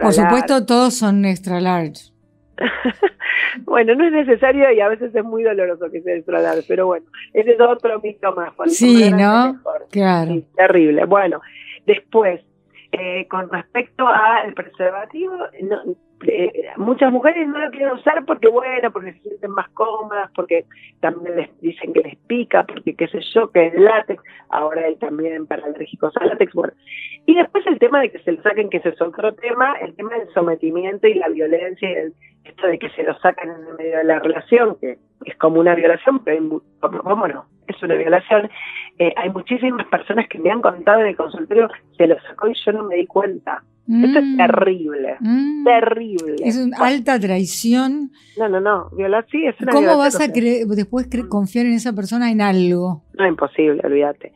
por 0.00 0.12
supuesto, 0.12 0.66
todos 0.66 0.94
son 0.94 1.24
extra 1.24 1.60
large. 1.60 2.10
bueno, 3.64 3.94
no 3.94 4.04
es 4.04 4.12
necesario 4.12 4.70
y 4.72 4.80
a 4.80 4.88
veces 4.88 5.14
es 5.14 5.24
muy 5.24 5.42
doloroso 5.42 5.90
que 5.90 6.02
se 6.02 6.10
destronar, 6.10 6.58
pero 6.68 6.86
bueno, 6.86 7.06
ese 7.32 7.52
es 7.52 7.60
otro 7.60 8.00
mito 8.00 8.34
más. 8.34 8.52
Sí, 8.66 9.10
¿no? 9.10 9.60
Claro. 9.90 10.42
terrible. 10.56 11.04
Bueno, 11.06 11.40
después, 11.86 12.40
eh, 12.92 13.26
con 13.28 13.48
respecto 13.50 14.06
al 14.06 14.52
preservativo, 14.52 15.36
no, 15.62 15.96
eh, 16.26 16.68
muchas 16.76 17.10
mujeres 17.12 17.48
no 17.48 17.58
lo 17.58 17.70
quieren 17.70 17.92
usar 17.92 18.24
porque 18.26 18.48
bueno, 18.48 18.90
porque 18.90 19.12
se 19.14 19.20
sienten 19.20 19.52
más 19.52 19.68
cómodas, 19.70 20.30
porque 20.34 20.66
también 21.00 21.36
les 21.36 21.60
dicen 21.60 21.92
que 21.92 22.00
les 22.00 22.16
pica, 22.26 22.64
porque 22.64 22.94
qué 22.94 23.08
sé 23.08 23.20
yo, 23.34 23.50
que 23.50 23.68
es 23.68 23.74
látex, 23.74 24.22
ahora 24.50 24.82
hay 24.82 24.96
también 24.96 25.46
para 25.46 25.64
alérgicos 25.64 26.12
al 26.18 26.28
látex, 26.28 26.52
bueno. 26.52 26.72
Y 27.26 27.34
después 27.34 27.66
el 27.66 27.78
tema 27.78 28.00
de 28.00 28.10
que 28.10 28.18
se 28.20 28.32
lo 28.32 28.42
saquen, 28.42 28.68
que 28.68 28.78
ese 28.78 28.90
es 28.90 29.00
otro 29.00 29.32
tema, 29.34 29.74
el 29.80 29.94
tema 29.94 30.16
del 30.18 30.28
sometimiento 30.34 31.06
y 31.06 31.14
la 31.14 31.28
violencia, 31.28 31.88
y 31.90 32.12
esto 32.44 32.66
de 32.66 32.78
que 32.78 32.90
se 32.90 33.02
lo 33.02 33.16
sacan 33.18 33.48
en 33.48 33.66
el 33.68 33.74
medio 33.76 33.98
de 33.98 34.04
la 34.04 34.18
relación, 34.18 34.76
que 34.80 34.98
es 35.24 35.36
como 35.36 35.60
una 35.60 35.74
violación, 35.74 36.22
pero 36.24 36.40
hay, 36.40 36.48
¿cómo 36.80 37.28
no? 37.28 37.46
Es 37.66 37.82
una 37.82 37.94
violación. 37.94 38.50
Eh, 38.98 39.12
hay 39.16 39.30
muchísimas 39.30 39.86
personas 39.86 40.28
que 40.28 40.38
me 40.38 40.50
han 40.50 40.60
contado 40.60 41.00
en 41.00 41.08
el 41.08 41.16
consultorio, 41.16 41.68
se 41.96 42.06
lo 42.06 42.20
sacó 42.20 42.48
y 42.48 42.54
yo 42.54 42.72
no 42.72 42.84
me 42.84 42.96
di 42.96 43.06
cuenta. 43.06 43.62
Esto 43.90 44.20
es 44.20 44.24
mm. 44.24 44.36
terrible, 44.36 45.16
mm. 45.18 45.64
terrible. 45.64 46.34
Es 46.44 46.56
una 46.56 46.76
alta 46.78 47.18
traición. 47.18 48.12
No, 48.38 48.48
no, 48.48 48.60
no, 48.60 48.88
violar 48.90 49.26
sí 49.32 49.44
es 49.44 49.60
una 49.60 49.72
¿Cómo 49.72 49.98
vas 49.98 50.20
a 50.20 50.28
después 50.28 51.08
mm. 51.12 51.28
confiar 51.28 51.66
en 51.66 51.72
esa 51.72 51.92
persona 51.92 52.30
en 52.30 52.40
algo? 52.40 53.02
No, 53.18 53.26
imposible, 53.26 53.80
olvídate. 53.84 54.32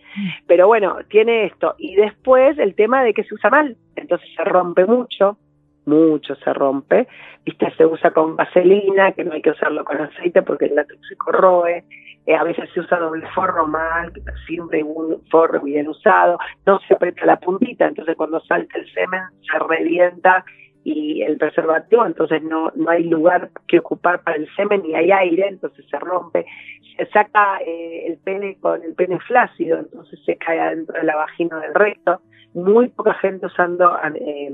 Pero 0.49 0.67
bueno, 0.67 0.97
tiene 1.09 1.47
esto. 1.47 1.77
Y 1.79 1.95
después 1.95 2.59
el 2.59 2.75
tema 2.75 3.05
de 3.05 3.15
que 3.15 3.23
se 3.23 3.35
usa 3.35 3.49
mal, 3.49 3.77
entonces 3.95 4.29
se 4.37 4.43
rompe 4.43 4.87
mucho, 4.87 5.39
mucho 5.87 6.35
se 6.35 6.53
rompe. 6.53 7.07
Viste, 7.45 7.73
se 7.77 7.87
usa 7.87 8.11
con 8.11 8.35
vaselina, 8.35 9.13
que 9.13 9.23
no 9.23 9.35
hay 9.35 9.43
que 9.43 9.51
usarlo 9.51 9.85
con 9.85 10.01
aceite 10.01 10.43
porque 10.43 10.65
el 10.65 10.75
látex 10.75 10.99
se 11.09 11.17
corroe. 11.17 11.85
Eh, 12.27 12.35
a 12.35 12.43
veces 12.43 12.71
se 12.73 12.81
usa 12.81 12.99
doble 12.99 13.27
forro 13.35 13.67
mal, 13.67 14.13
siempre 14.47 14.83
un 14.83 15.23
forro 15.31 15.61
bien 15.61 15.89
usado, 15.89 16.39
no 16.65 16.81
se 16.81 16.95
aprieta 16.95 17.27
la 17.27 17.39
puntita, 17.39 17.87
entonces 17.87 18.17
cuando 18.17 18.41
salta 18.41 18.79
el 18.79 18.91
semen 18.93 19.21
se 19.43 19.59
revienta 19.59 20.45
y 20.85 21.23
el 21.23 21.37
preservativo, 21.37 22.07
entonces 22.07 22.43
no, 22.43 22.71
no 22.77 22.91
hay 22.91 23.05
lugar 23.05 23.51
que 23.67 23.79
ocupar 23.79 24.23
para 24.23 24.37
el 24.37 24.49
semen 24.55 24.83
ni 24.83 24.95
hay 24.95 25.11
aire, 25.11 25.49
entonces 25.49 25.85
se 25.91 25.99
rompe. 25.99 26.47
Se 26.97 27.07
saca 27.07 27.59
eh, 27.67 28.07
el 28.07 28.19
pene 28.19 28.59
con 28.61 28.83
el 28.83 28.95
pene 28.95 29.19
flácido, 29.21 29.79
entonces 29.79 30.21
se 30.25 30.37
cae 30.37 30.61
adentro 30.61 30.99
de 30.99 31.05
la 31.05 31.17
vagina 31.17 31.59
del 31.61 31.75
recto. 31.75 32.21
Muy 32.53 32.89
poca 32.89 33.15
gente 33.15 33.47
usando 33.47 33.99
eh, 34.15 34.53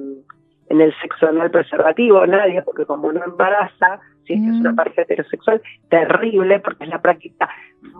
en 0.71 0.81
el 0.81 0.95
sexo 1.03 1.27
anal 1.27 1.51
preservativo, 1.51 2.25
nadie, 2.27 2.63
porque 2.63 2.87
como 2.87 3.13
no 3.13 3.23
embaraza, 3.25 4.01
si 4.25 4.35
es 4.35 4.41
que 4.41 4.49
es 4.49 4.61
una 4.61 4.73
mm. 4.73 4.77
pareja 4.77 5.03
heterosexual, 5.03 5.61
terrible, 5.89 6.61
porque 6.61 6.85
es 6.85 6.91
la 6.91 7.03
práctica 7.03 7.49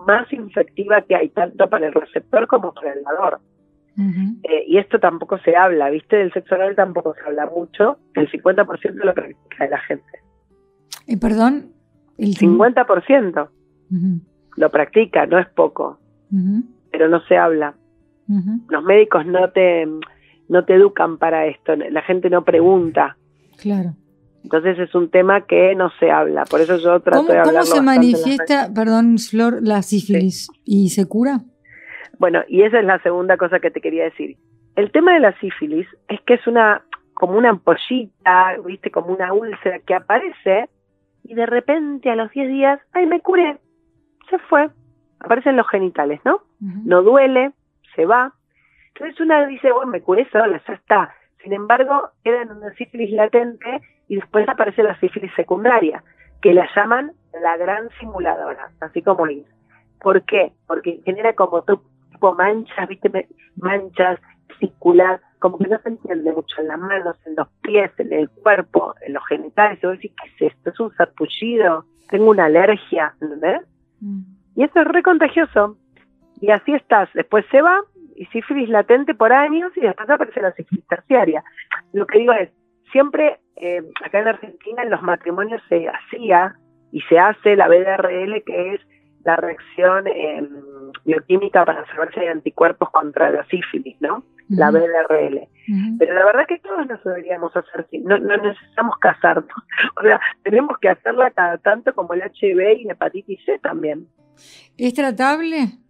más 0.07 0.31
infectiva 0.31 1.01
que 1.01 1.15
hay, 1.15 1.29
tanto 1.29 1.69
para 1.69 1.87
el 1.87 1.93
receptor 1.93 2.47
como 2.47 2.73
para 2.73 2.93
el 2.93 3.03
dador. 3.03 3.39
Eh, 3.97 4.63
y 4.67 4.77
esto 4.77 4.99
tampoco 4.99 5.37
se 5.39 5.55
habla, 5.55 5.89
¿viste? 5.89 6.15
Del 6.15 6.31
sexo 6.31 6.55
anal 6.55 6.75
tampoco 6.75 7.13
se 7.13 7.21
habla 7.27 7.45
mucho, 7.45 7.97
el 8.15 8.31
50% 8.31 8.93
lo 8.93 9.13
practica 9.13 9.65
de 9.65 9.69
la 9.69 9.79
gente. 9.79 10.19
¿Y 11.07 11.17
perdón? 11.17 11.73
El 12.17 12.35
50% 12.35 13.49
lo 14.55 14.69
practica, 14.69 15.25
no 15.25 15.39
es 15.39 15.47
poco, 15.49 15.99
pero 16.89 17.09
no 17.09 17.19
se 17.25 17.37
habla. 17.37 17.75
Los 18.69 18.83
médicos 18.85 19.25
no 19.25 19.49
te 19.49 19.85
no 20.51 20.65
te 20.65 20.73
educan 20.73 21.17
para 21.17 21.47
esto, 21.47 21.77
la 21.77 22.01
gente 22.01 22.29
no 22.29 22.43
pregunta. 22.43 23.15
Claro. 23.57 23.93
Entonces 24.43 24.77
es 24.79 24.93
un 24.93 25.09
tema 25.09 25.45
que 25.45 25.75
no 25.75 25.89
se 25.97 26.11
habla, 26.11 26.43
por 26.43 26.59
eso 26.59 26.75
yo 26.75 26.99
trato 26.99 27.23
de 27.23 27.39
hablar. 27.39 27.63
¿Cómo 27.63 27.63
se 27.63 27.81
manifiesta, 27.81 28.69
perdón, 28.75 29.17
Flor, 29.17 29.59
la 29.61 29.81
sífilis? 29.81 30.49
¿Y 30.65 30.89
se 30.89 31.07
cura? 31.07 31.39
Bueno, 32.19 32.41
y 32.49 32.63
esa 32.63 32.79
es 32.79 32.85
la 32.85 33.01
segunda 33.01 33.37
cosa 33.37 33.61
que 33.61 33.71
te 33.71 33.79
quería 33.79 34.03
decir. 34.03 34.35
El 34.75 34.91
tema 34.91 35.13
de 35.13 35.21
la 35.21 35.39
sífilis 35.39 35.87
es 36.09 36.19
que 36.21 36.33
es 36.33 36.45
una 36.45 36.83
como 37.13 37.37
una 37.37 37.51
ampollita, 37.51 38.57
viste, 38.65 38.91
como 38.91 39.13
una 39.13 39.31
úlcera 39.31 39.79
que 39.79 39.93
aparece 39.93 40.67
y 41.23 41.33
de 41.33 41.45
repente 41.45 42.09
a 42.09 42.15
los 42.17 42.29
10 42.31 42.49
días, 42.49 42.79
ay, 42.91 43.05
me 43.05 43.21
curé, 43.21 43.57
se 44.29 44.37
fue. 44.49 44.69
Aparecen 45.19 45.55
los 45.55 45.69
genitales, 45.69 46.19
¿no? 46.25 46.41
No 46.59 47.03
duele, 47.03 47.51
se 47.95 48.05
va, 48.05 48.33
entonces 48.93 49.19
una 49.19 49.45
dice, 49.47 49.71
bueno, 49.71 49.91
me 49.91 50.01
curé 50.01 50.27
sola, 50.31 50.61
ya 50.67 50.73
está. 50.73 51.15
Sin 51.43 51.53
embargo, 51.53 52.09
queda 52.23 52.43
en 52.43 52.51
una 52.51 52.73
sífilis 52.73 53.11
latente 53.11 53.81
y 54.07 54.15
después 54.15 54.47
aparece 54.47 54.83
la 54.83 54.99
sífilis 54.99 55.31
secundaria, 55.35 56.03
que 56.41 56.53
la 56.53 56.67
llaman 56.75 57.13
la 57.41 57.57
gran 57.57 57.89
simuladora, 57.99 58.69
así 58.81 59.01
como 59.01 59.25
dice. 59.25 59.49
¿Por 60.01 60.23
qué? 60.23 60.51
Porque 60.67 61.01
genera 61.05 61.33
como 61.33 61.63
tipo 61.63 62.35
manchas, 62.35 62.87
¿viste? 62.87 63.27
Manchas 63.55 64.19
circulares, 64.59 65.21
como 65.39 65.57
que 65.57 65.67
no 65.67 65.79
se 65.79 65.89
entiende 65.89 66.31
mucho 66.31 66.61
en 66.61 66.67
las 66.67 66.79
manos, 66.79 67.15
en 67.25 67.35
los 67.35 67.47
pies, 67.61 67.91
en 67.97 68.13
el 68.13 68.29
cuerpo, 68.29 68.95
en 69.01 69.13
los 69.13 69.25
genitales. 69.27 69.79
Y 69.81 69.85
vos 69.85 69.95
decís, 69.95 70.11
¿qué 70.21 70.45
es 70.45 70.53
esto? 70.53 70.69
¿Es 70.69 70.79
un 70.79 70.93
sarpullido? 70.95 71.85
¿Tengo 72.09 72.29
una 72.29 72.45
alergia? 72.45 73.13
¿Entendés? 73.21 73.61
Mm. 74.01 74.21
Y 74.55 74.63
eso 74.63 74.81
es 74.81 74.87
re 74.87 75.01
contagioso. 75.01 75.77
Y 76.39 76.51
así 76.51 76.73
estás. 76.73 77.09
Después 77.13 77.45
se 77.51 77.61
va 77.61 77.79
y 78.21 78.25
sífilis 78.27 78.69
latente 78.69 79.15
por 79.15 79.33
años 79.33 79.71
y 79.75 79.81
después 79.81 80.07
aparece 80.07 80.41
la 80.41 80.51
sífilis 80.53 80.85
terciaria. 80.85 81.43
Lo 81.91 82.05
que 82.05 82.19
digo 82.19 82.33
es, 82.33 82.51
siempre 82.91 83.39
eh, 83.55 83.81
acá 84.05 84.19
en 84.19 84.27
Argentina 84.27 84.83
en 84.83 84.91
los 84.91 85.01
matrimonios 85.01 85.59
se 85.67 85.87
hacía 85.89 86.55
y 86.91 87.01
se 87.01 87.17
hace 87.17 87.55
la 87.55 87.67
BDRL, 87.67 88.43
que 88.45 88.75
es 88.75 88.81
la 89.23 89.37
reacción 89.37 90.05
em, 90.05 90.49
bioquímica 91.03 91.65
para 91.65 91.83
saber 91.87 92.13
si 92.13 92.19
hay 92.19 92.27
anticuerpos 92.27 92.91
contra 92.91 93.31
la 93.31 93.43
sífilis, 93.45 93.99
¿no? 94.01 94.23
La 94.49 94.69
BDRL. 94.69 95.47
Pero 95.97 96.13
la 96.13 96.25
verdad 96.25 96.45
que 96.47 96.59
todos 96.59 96.85
nos 96.85 97.03
deberíamos 97.03 97.55
hacer, 97.55 97.87
no, 98.03 98.19
no 98.19 98.37
necesitamos 98.37 98.99
casarnos, 98.99 99.47
o 99.97 100.01
sea, 100.03 100.19
tenemos 100.43 100.77
que 100.77 100.89
hacerla 100.89 101.31
cada 101.31 101.57
tanto 101.57 101.95
como 101.95 102.13
el 102.13 102.21
HIV 102.21 102.81
y 102.81 102.83
la 102.83 102.93
hepatitis 102.93 103.39
C 103.45 103.57
también. 103.59 104.07
¿Es 104.77 104.93
tratable? 104.93 105.81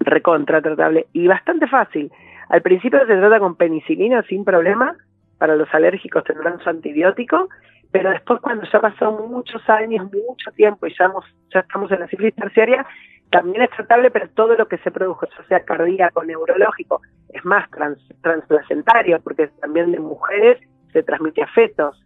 Recontra 0.00 0.60
tratable 0.60 1.06
y 1.12 1.26
bastante 1.26 1.66
fácil. 1.66 2.10
Al 2.48 2.62
principio 2.62 3.00
se 3.00 3.16
trata 3.16 3.38
con 3.38 3.56
penicilina 3.56 4.22
sin 4.22 4.44
problema, 4.44 4.96
para 5.38 5.56
los 5.56 5.72
alérgicos 5.74 6.24
tendrán 6.24 6.58
su 6.60 6.68
antibiótico, 6.68 7.48
pero 7.90 8.10
después 8.10 8.40
cuando 8.40 8.66
ya 8.70 8.80
pasó 8.80 9.12
muchos 9.12 9.62
años, 9.68 10.04
mucho 10.12 10.50
tiempo 10.52 10.86
y 10.86 10.94
ya, 10.98 11.12
ya 11.52 11.60
estamos 11.60 11.90
en 11.92 12.00
la 12.00 12.08
sífilis 12.08 12.34
terciaria, 12.34 12.86
también 13.30 13.62
es 13.62 13.70
tratable, 13.70 14.10
pero 14.10 14.28
todo 14.30 14.54
lo 14.56 14.68
que 14.68 14.78
se 14.78 14.90
produjo, 14.90 15.26
ya 15.26 15.44
sea 15.48 15.64
cardíaco, 15.64 16.24
neurológico, 16.24 17.00
es 17.30 17.44
más 17.44 17.68
trans, 17.70 17.98
transplacentario, 18.22 19.20
porque 19.20 19.48
también 19.60 19.90
de 19.90 19.98
mujeres 19.98 20.60
se 20.92 21.02
transmite 21.02 21.42
a 21.42 21.48
fetos. 21.48 22.00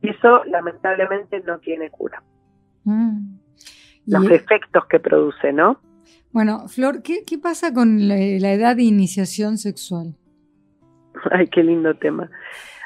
Y 0.00 0.10
eso 0.10 0.44
lamentablemente 0.46 1.40
no 1.40 1.58
tiene 1.58 1.90
cura. 1.90 2.22
Mm. 2.84 3.36
Los 4.06 4.30
efectos 4.30 4.86
que 4.86 4.98
produce, 4.98 5.52
¿no? 5.52 5.78
Bueno, 6.32 6.66
Flor, 6.68 7.02
¿qué, 7.02 7.22
pasa 7.42 7.74
con 7.74 8.08
la, 8.08 8.16
edad 8.16 8.76
de 8.76 8.84
iniciación 8.84 9.58
sexual? 9.58 10.14
Ay, 11.30 11.46
qué 11.48 11.62
lindo 11.62 11.94
tema. 11.94 12.30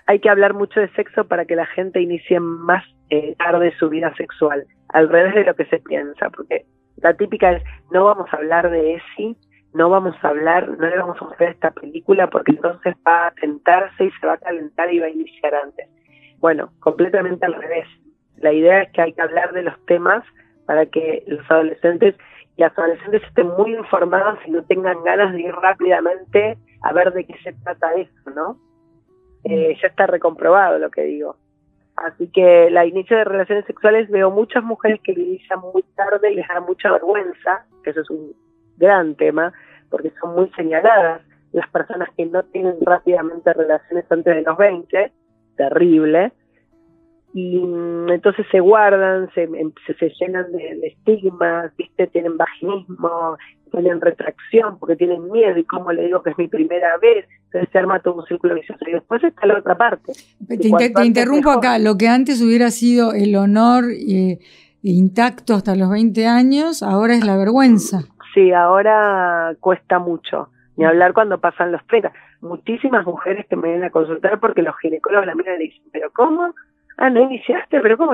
Hay 0.07 0.19
que 0.19 0.29
hablar 0.29 0.55
mucho 0.55 0.81
de 0.81 0.89
sexo 0.95 1.27
para 1.29 1.45
que 1.45 1.55
la 1.55 1.67
gente 1.67 2.01
inicie 2.01 2.41
más 2.41 2.85
eh, 3.11 3.37
tarde 3.39 3.73
su 3.79 3.89
vida 3.89 4.13
sexual, 4.17 4.67
al 4.89 5.09
revés 5.09 5.35
de 5.35 5.45
lo 5.45 5.55
que 5.55 5.67
se 5.67 5.79
piensa, 5.79 6.31
porque 6.31 6.67
la 6.97 7.15
típica 7.15 7.53
es, 7.53 7.63
no 7.93 8.05
vamos 8.05 8.29
a 8.33 8.37
hablar 8.37 8.69
de 8.71 8.95
ESI, 8.95 9.37
no 9.75 9.91
vamos 9.91 10.17
a 10.23 10.29
hablar, 10.29 10.69
no 10.69 10.89
le 10.89 10.99
vamos 10.99 11.17
a 11.21 11.25
mostrar 11.27 11.51
esta 11.51 11.71
película 11.71 12.29
porque 12.29 12.53
entonces 12.53 12.95
va 13.07 13.29
a 13.29 13.31
tentarse 13.33 14.07
y 14.07 14.11
se 14.11 14.27
va 14.27 14.35
a 14.35 14.39
calentar 14.39 14.93
y 14.93 14.99
va 14.99 15.07
a 15.07 15.11
iniciar 15.11 15.55
antes. 15.55 15.89
Bueno, 16.39 16.73
completamente 16.81 17.47
al 17.47 17.55
revés. 17.55 17.87
La 18.39 18.53
idea 18.53 18.83
es 18.83 18.93
que 18.93 19.03
hay 19.03 19.13
que 19.13 19.23
hablar 19.23 19.53
de 19.53 19.63
los 19.63 19.75
temas 19.87 20.25
para 20.67 20.87
que 20.87 21.23
los 21.27 21.49
adolescentes 21.51 22.17
los 22.57 22.79
adolescentes 22.79 23.23
estén 23.25 23.49
muy 23.49 23.75
informados 23.75 24.39
y 24.47 24.51
no 24.51 24.65
tengan 24.65 25.03
ganas 25.05 25.33
de 25.33 25.43
ir 25.43 25.55
rápidamente 25.55 26.59
a 26.83 26.93
ver 26.93 27.13
de 27.13 27.25
qué 27.25 27.35
se 27.43 27.53
trata 27.53 27.95
eso, 27.95 28.31
¿no? 28.35 28.59
Eh, 29.45 29.75
mm. 29.75 29.81
ya 29.81 29.89
está 29.89 30.07
recomprobado 30.07 30.79
lo 30.79 30.91
que 30.91 31.03
digo. 31.03 31.37
Así 31.97 32.29
que 32.29 32.71
la 32.71 32.85
inicio 32.85 33.17
de 33.17 33.25
relaciones 33.25 33.65
sexuales 33.65 34.11
veo 34.11 34.31
muchas 34.31 34.63
mujeres 34.63 35.01
que 35.03 35.13
inician 35.13 35.61
muy 35.73 35.83
tarde 35.95 36.31
y 36.31 36.37
les 36.37 36.49
da 36.49 36.61
mucha 36.61 36.91
vergüenza, 36.93 37.65
que 37.83 37.91
eso 37.91 38.03
es 38.03 38.11
un 38.11 38.33
gran 38.77 39.15
tema, 39.15 39.53
porque 39.91 40.13
son 40.21 40.35
muy 40.35 40.51
señaladas 40.51 41.23
las 41.53 41.69
personas 41.71 42.11
que 42.17 42.27
no 42.27 42.43
tienen 42.45 42.77
rápidamente 42.83 43.53
relaciones 43.53 44.05
antes 44.11 44.37
de 44.37 44.43
los 44.43 44.59
20, 44.59 45.13
terrible. 45.57 46.33
Y 47.39 47.59
entonces 48.09 48.47
se 48.51 48.61
guardan, 48.61 49.29
se, 49.35 49.47
se, 49.99 50.11
llenan 50.19 50.51
de, 50.53 50.87
estigmas, 50.87 51.71
¿viste? 51.77 52.07
tienen 52.07 52.39
vaginismo, 52.39 53.37
tienen 53.71 54.01
retracción 54.01 54.79
porque 54.79 54.97
tienen 54.97 55.31
miedo 55.31 55.59
y 55.59 55.65
como 55.65 55.93
le 55.93 56.07
digo 56.07 56.23
que 56.23 56.31
es 56.31 56.39
mi 56.39 56.49
primera 56.49 56.97
vez, 56.97 57.27
entonces 57.45 57.69
se 57.71 57.79
arma 57.79 58.01
todo 58.01 58.15
un 58.15 58.25
círculo 58.25 58.55
vicioso 58.55 58.83
y 58.89 58.93
después 58.93 59.23
está 59.23 59.47
la 59.47 59.59
otra 59.59 59.77
parte. 59.77 60.15
Te, 60.49 61.05
interrumpo 61.05 61.51
acá, 61.51 61.79
lo 61.79 61.99
que 61.99 62.09
antes 62.09 62.41
hubiera 62.41 62.71
sido 62.71 63.13
el 63.13 63.37
honor 63.37 63.85
eh, 63.91 64.39
intacto 64.81 65.53
hasta 65.53 65.77
los 65.77 65.91
20 65.91 66.27
años, 66.27 66.83
ahora 66.83 67.17
es 67.17 67.27
la 67.27 67.37
vergüenza. 67.37 67.99
Sí, 68.33 68.51
ahora 68.53 69.55
cuesta 69.61 69.99
mucho, 69.99 70.49
ni 70.79 70.87
hablar 70.87 71.13
cuando 71.13 71.39
pasan 71.39 71.71
los 71.71 71.87
30. 71.87 72.11
Muchísimas 72.41 73.05
mujeres 73.05 73.45
que 73.47 73.57
me 73.57 73.69
vienen 73.69 73.85
a 73.85 73.91
consultar 73.91 74.41
porque 74.41 74.63
los 74.63 74.75
ginecólogos 74.79 75.27
la 75.27 75.35
miran 75.35 75.61
y 75.61 75.65
dicen, 75.67 75.83
pero 75.93 76.11
¿cómo? 76.15 76.55
Ah, 76.97 77.11
no 77.11 77.23
iniciaste, 77.23 77.81
pero 77.81 77.97
¿cómo? 77.97 78.13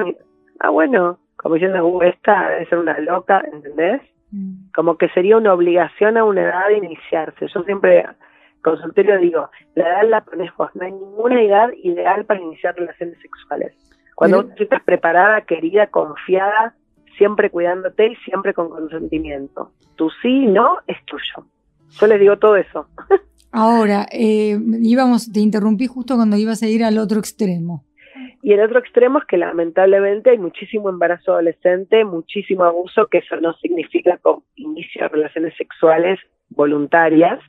Ah, 0.61 0.71
bueno, 0.71 1.19
como 1.37 1.55
diciendo, 1.57 2.03
esta 2.03 2.51
debe 2.51 2.67
ser 2.67 2.79
una 2.79 2.99
loca, 3.01 3.43
¿entendés? 3.53 4.01
Mm. 4.31 4.71
Como 4.75 4.97
que 4.97 5.09
sería 5.11 5.37
una 5.37 5.53
obligación 5.53 6.17
a 6.17 6.25
una 6.25 6.43
edad 6.43 6.69
de 6.69 6.79
iniciarse. 6.79 7.47
Yo 7.53 7.63
siempre, 7.65 8.07
consultorio 8.63 9.19
digo, 9.19 9.51
la 9.75 9.89
edad 9.89 10.09
la 10.09 10.21
pones 10.25 10.51
vos, 10.57 10.71
no 10.75 10.85
hay 10.85 10.93
ninguna 10.93 11.43
edad 11.43 11.71
ideal 11.83 12.25
para 12.25 12.41
iniciar 12.41 12.77
relaciones 12.77 13.19
sexuales. 13.21 13.73
Cuando 14.15 14.45
tú 14.45 14.63
estás 14.63 14.83
preparada, 14.85 15.41
querida, 15.41 15.89
confiada, 15.89 16.75
siempre 17.19 17.51
cuidándote 17.51 18.09
y 18.09 18.17
siempre 18.17 18.55
con 18.55 18.69
consentimiento. 18.69 19.73
Tu 19.97 20.11
sí, 20.23 20.47
no, 20.47 20.79
es 20.87 20.97
tuyo. 21.07 21.47
Yo 21.99 22.07
les 22.07 22.21
digo 22.21 22.39
todo 22.39 22.57
eso. 22.57 22.87
Ahora, 23.53 24.07
eh, 24.11 24.59
íbamos, 24.81 25.31
te 25.31 25.41
interrumpí 25.41 25.87
justo 25.87 26.17
cuando 26.17 26.37
ibas 26.37 26.63
a 26.63 26.69
ir 26.69 26.85
al 26.85 26.99
otro 26.99 27.19
extremo. 27.19 27.85
Y 28.43 28.53
el 28.53 28.61
otro 28.61 28.79
extremo 28.79 29.19
es 29.19 29.25
que 29.25 29.37
lamentablemente 29.37 30.31
hay 30.31 30.39
muchísimo 30.39 30.89
embarazo 30.89 31.33
adolescente, 31.33 32.05
muchísimo 32.05 32.65
abuso, 32.65 33.07
que 33.07 33.19
eso 33.19 33.37
no 33.37 33.55
significa 33.55 34.19
inicio 34.57 35.03
de 35.03 35.09
relaciones 35.09 35.55
sexuales 35.57 36.19
voluntarias, 36.51 37.41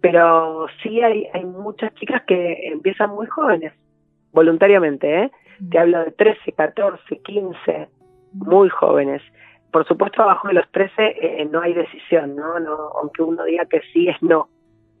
pero 0.00 0.66
sí 0.82 1.00
hay, 1.02 1.26
hay 1.34 1.44
muchas 1.44 1.94
chicas 1.94 2.22
que 2.26 2.68
empiezan 2.68 3.10
muy 3.10 3.26
jóvenes, 3.26 3.72
voluntariamente, 4.32 5.24
¿eh? 5.24 5.30
Te 5.70 5.78
hablo 5.78 6.04
de 6.04 6.12
13, 6.12 6.52
14, 6.52 7.18
15, 7.18 7.88
muy 8.32 8.70
jóvenes. 8.70 9.20
Por 9.70 9.86
supuesto, 9.86 10.22
abajo 10.22 10.48
de 10.48 10.54
los 10.54 10.70
13 10.70 10.92
eh, 10.98 11.48
no 11.50 11.60
hay 11.60 11.74
decisión, 11.74 12.34
¿no? 12.34 12.58
¿no? 12.58 12.74
Aunque 13.00 13.22
uno 13.22 13.44
diga 13.44 13.66
que 13.66 13.82
sí, 13.92 14.08
es 14.08 14.16
no 14.22 14.48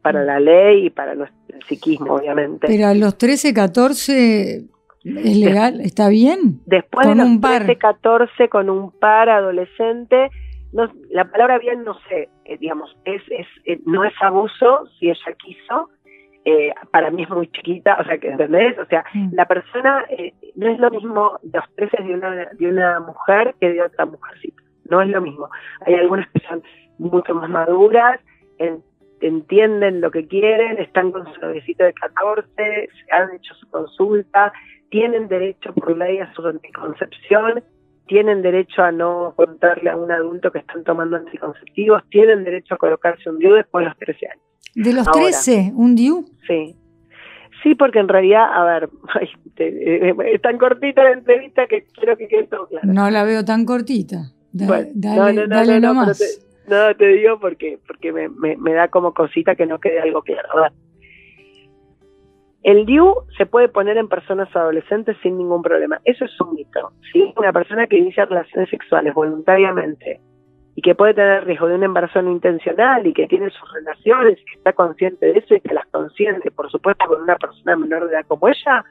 para 0.02 0.24
la 0.24 0.40
ley 0.40 0.86
y 0.86 0.90
para 0.90 1.12
el 1.12 1.28
psiquismo, 1.66 2.14
obviamente. 2.14 2.66
Pero 2.66 2.86
a 2.86 2.94
los 2.94 3.16
13, 3.18 3.52
14 3.52 4.64
¿Es 5.04 5.36
legal? 5.38 5.80
¿Está 5.80 6.08
bien? 6.08 6.60
Después 6.66 7.08
de 7.08 7.14
los 7.14 7.26
un 7.26 7.40
par. 7.40 7.64
13, 7.64 7.78
14 7.78 8.48
con 8.48 8.68
un 8.68 8.90
par 8.90 9.28
adolescente, 9.28 10.30
no, 10.72 10.90
la 11.10 11.24
palabra 11.24 11.58
bien 11.58 11.84
no 11.84 11.98
sé, 12.08 12.28
eh, 12.44 12.58
digamos, 12.58 12.96
es, 13.04 13.22
es, 13.30 13.46
eh, 13.64 13.80
no 13.86 14.04
es 14.04 14.12
abuso 14.20 14.86
si 14.98 15.08
ella 15.08 15.32
quiso, 15.38 15.88
eh, 16.44 16.72
para 16.90 17.10
mí 17.10 17.22
es 17.22 17.30
muy 17.30 17.48
chiquita, 17.48 17.96
o 18.00 18.04
sea, 18.04 18.18
que 18.18 18.28
¿entendés? 18.28 18.78
O 18.78 18.86
sea, 18.86 19.04
mm. 19.12 19.34
la 19.34 19.46
persona 19.46 20.04
no 20.54 20.70
es 20.70 20.78
lo 20.78 20.90
mismo 20.90 21.38
los 21.42 21.64
13 21.76 22.02
de 22.02 22.14
una, 22.14 22.30
de 22.52 22.68
una 22.68 23.00
mujer 23.00 23.54
que 23.60 23.72
de 23.72 23.82
otra 23.82 24.06
mujercita, 24.06 24.62
no 24.88 25.02
es 25.02 25.08
lo 25.08 25.20
mismo. 25.20 25.48
Hay 25.86 25.94
algunas 25.94 26.28
que 26.30 26.40
son 26.40 26.62
mucho 26.98 27.34
más 27.34 27.48
maduras, 27.48 28.20
entienden 29.20 30.00
lo 30.00 30.10
que 30.10 30.26
quieren, 30.26 30.78
están 30.78 31.12
con 31.12 31.24
su 31.32 31.40
noviecito 31.40 31.84
de 31.84 31.92
14, 31.92 32.88
han 33.10 33.34
hecho 33.34 33.54
su 33.54 33.68
consulta, 33.70 34.52
tienen 34.90 35.28
derecho 35.28 35.72
por 35.74 35.96
ley 35.96 36.18
a 36.18 36.32
su 36.34 36.46
anticoncepción, 36.46 37.62
tienen 38.06 38.42
derecho 38.42 38.82
a 38.82 38.90
no 38.90 39.34
contarle 39.36 39.90
a 39.90 39.96
un 39.96 40.10
adulto 40.10 40.50
que 40.50 40.58
están 40.58 40.82
tomando 40.84 41.16
anticonceptivos, 41.16 42.02
tienen 42.10 42.44
derecho 42.44 42.74
a 42.74 42.78
colocarse 42.78 43.30
un 43.30 43.38
DIU 43.38 43.54
después 43.54 43.84
de 43.84 43.88
los 43.90 43.98
13 43.98 44.26
años. 44.26 44.44
¿De 44.74 44.92
los 44.92 45.10
13? 45.10 45.72
¿Un 45.74 45.94
DIU? 45.94 46.24
Sí. 46.46 46.76
Sí, 47.62 47.74
porque 47.74 47.98
en 47.98 48.08
realidad, 48.08 48.46
a 48.52 48.64
ver, 48.64 48.88
eh, 49.58 50.14
es 50.32 50.42
tan 50.42 50.58
cortita 50.58 51.04
la 51.04 51.12
entrevista 51.12 51.66
que 51.66 51.84
quiero 51.92 52.16
que 52.16 52.26
quede 52.26 52.44
todo 52.44 52.66
claro. 52.66 52.86
No 52.92 53.10
la 53.10 53.22
veo 53.24 53.44
tan 53.44 53.64
cortita. 53.64 54.32
dale, 54.52 54.90
no, 54.94 55.32
no, 55.32 55.46
no, 55.46 55.80
no, 55.80 56.06
no, 56.06 56.12
te, 56.12 56.24
no, 56.88 56.94
te 56.96 57.06
digo 57.08 57.38
porque, 57.40 57.78
porque 57.86 58.12
me, 58.12 58.28
me, 58.28 58.72
da 58.72 58.88
como 58.88 59.12
cosita 59.12 59.54
que 59.54 59.66
no 59.66 59.78
quede 59.80 60.00
algo 60.00 60.22
claro. 60.22 60.72
El 62.62 62.84
DIU 62.84 63.14
se 63.38 63.46
puede 63.46 63.68
poner 63.68 63.96
en 63.96 64.08
personas 64.08 64.54
adolescentes 64.54 65.16
sin 65.22 65.38
ningún 65.38 65.62
problema. 65.62 66.00
Eso 66.04 66.26
es 66.26 66.40
un 66.40 66.54
mito. 66.54 66.92
¿sí? 67.12 67.32
Una 67.36 67.52
persona 67.52 67.86
que 67.86 67.96
inicia 67.96 68.26
relaciones 68.26 68.68
sexuales 68.68 69.14
voluntariamente 69.14 70.20
y 70.76 70.82
que 70.82 70.94
puede 70.94 71.14
tener 71.14 71.44
riesgo 71.44 71.68
de 71.68 71.74
un 71.76 71.84
embarazo 71.84 72.20
no 72.20 72.30
intencional 72.30 73.06
y 73.06 73.14
que 73.14 73.26
tiene 73.26 73.50
sus 73.50 73.72
relaciones 73.72 74.36
que 74.36 74.58
está 74.58 74.74
consciente 74.74 75.26
de 75.26 75.38
eso 75.38 75.54
y 75.54 75.60
que 75.60 75.74
las 75.74 75.86
consiente, 75.86 76.50
por 76.50 76.70
supuesto, 76.70 77.06
con 77.06 77.22
una 77.22 77.36
persona 77.36 77.76
menor 77.76 78.08
de 78.08 78.14
edad 78.14 78.26
como 78.28 78.48
ella, 78.48 78.84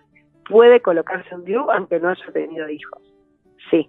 puede 0.50 0.82
colocarse 0.82 1.34
un 1.36 1.46
DIU 1.46 1.70
aunque 1.72 2.00
no 2.00 2.10
haya 2.10 2.26
tenido 2.34 2.68
hijos. 2.70 3.02
Sí, 3.70 3.88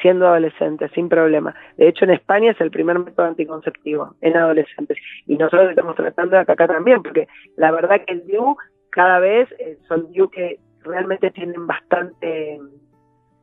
siendo 0.00 0.26
adolescente, 0.26 0.88
sin 0.90 1.08
problema. 1.08 1.54
De 1.76 1.88
hecho, 1.88 2.04
en 2.04 2.12
España 2.12 2.52
es 2.52 2.60
el 2.60 2.70
primer 2.70 2.98
método 2.98 3.26
anticonceptivo 3.26 4.14
en 4.20 4.36
adolescentes. 4.36 4.98
Y 5.26 5.36
nosotros 5.36 5.70
estamos 5.70 5.96
tratando 5.96 6.36
de 6.36 6.42
acá 6.42 6.66
también, 6.66 7.02
porque 7.02 7.28
la 7.56 7.70
verdad 7.70 8.02
que 8.06 8.12
el 8.12 8.26
DIU 8.26 8.56
cada 8.90 9.18
vez 9.18 9.48
eh, 9.58 9.78
son 9.88 10.10
DIU 10.10 10.30
que 10.30 10.58
realmente 10.82 11.30
tienen 11.30 11.66
bastante, 11.66 12.58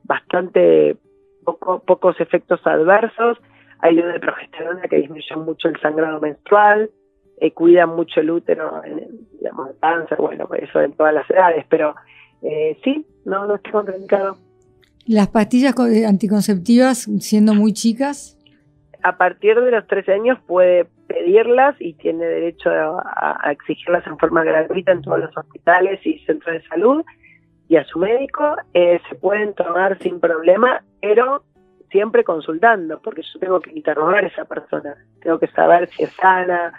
bastante 0.03 0.97
poco, 1.43 1.79
pocos 1.79 2.19
efectos 2.19 2.65
adversos. 2.65 3.37
Hay 3.79 3.95
DIU 3.95 4.07
de 4.07 4.19
progesterona 4.19 4.81
que 4.83 4.97
disminuyen 4.97 5.39
mucho 5.39 5.67
el 5.67 5.79
sangrado 5.79 6.19
menstrual, 6.19 6.89
eh, 7.39 7.51
cuidan 7.51 7.89
mucho 7.89 8.21
el 8.21 8.31
útero, 8.31 8.81
digamos, 9.39 9.69
el 9.69 9.79
cáncer, 9.79 10.17
bueno, 10.19 10.47
eso 10.53 10.81
en 10.81 10.93
todas 10.93 11.13
las 11.13 11.29
edades, 11.29 11.65
pero 11.69 11.93
eh, 12.41 12.77
sí, 12.83 13.05
no, 13.25 13.45
no 13.45 13.55
está 13.55 13.71
contraindicado. 13.71 14.37
¿Las 15.07 15.27
pastillas 15.27 15.75
anticonceptivas 16.07 17.07
siendo 17.19 17.53
muy 17.53 17.73
chicas? 17.73 18.37
A 19.03 19.17
partir 19.17 19.59
de 19.61 19.69
los 19.69 19.85
13 19.85 20.13
años 20.13 20.39
puede 20.47 20.87
pedirlas 21.07 21.75
y 21.79 21.93
tiene 21.93 22.25
derecho 22.25 22.69
a, 22.71 23.51
exigirlas 23.51 24.05
en 24.07 24.17
forma 24.17 24.43
gratuita 24.43 24.91
en 24.91 25.03
todos 25.03 25.19
los 25.19 25.37
hospitales 25.37 25.99
y 26.05 26.17
centros 26.25 26.55
de 26.55 26.67
salud 26.67 27.03
y 27.67 27.75
a 27.75 27.85
su 27.85 27.99
médico. 27.99 28.55
Eh, 28.73 28.99
se 29.07 29.15
pueden 29.15 29.53
tomar 29.53 29.99
sin 29.99 30.19
problema, 30.19 30.83
pero 31.01 31.43
siempre 31.91 32.23
consultando, 32.23 32.99
porque 32.99 33.21
yo 33.21 33.39
tengo 33.39 33.59
que 33.59 33.71
interrogar 33.71 34.23
a 34.23 34.27
esa 34.27 34.45
persona. 34.45 34.95
Tengo 35.21 35.37
que 35.37 35.47
saber 35.47 35.87
si 35.89 36.03
es 36.03 36.11
sana, 36.13 36.73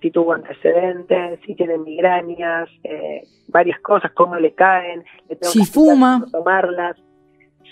si 0.00 0.10
tuvo 0.10 0.32
antecedentes, 0.32 1.40
si 1.44 1.54
tiene 1.54 1.76
migrañas, 1.76 2.70
eh, 2.84 3.22
varias 3.48 3.78
cosas, 3.80 4.12
cómo 4.12 4.36
le 4.36 4.54
caen. 4.54 5.04
si 5.42 5.64
fuma. 5.66 6.24
Tomarlas. 6.32 6.96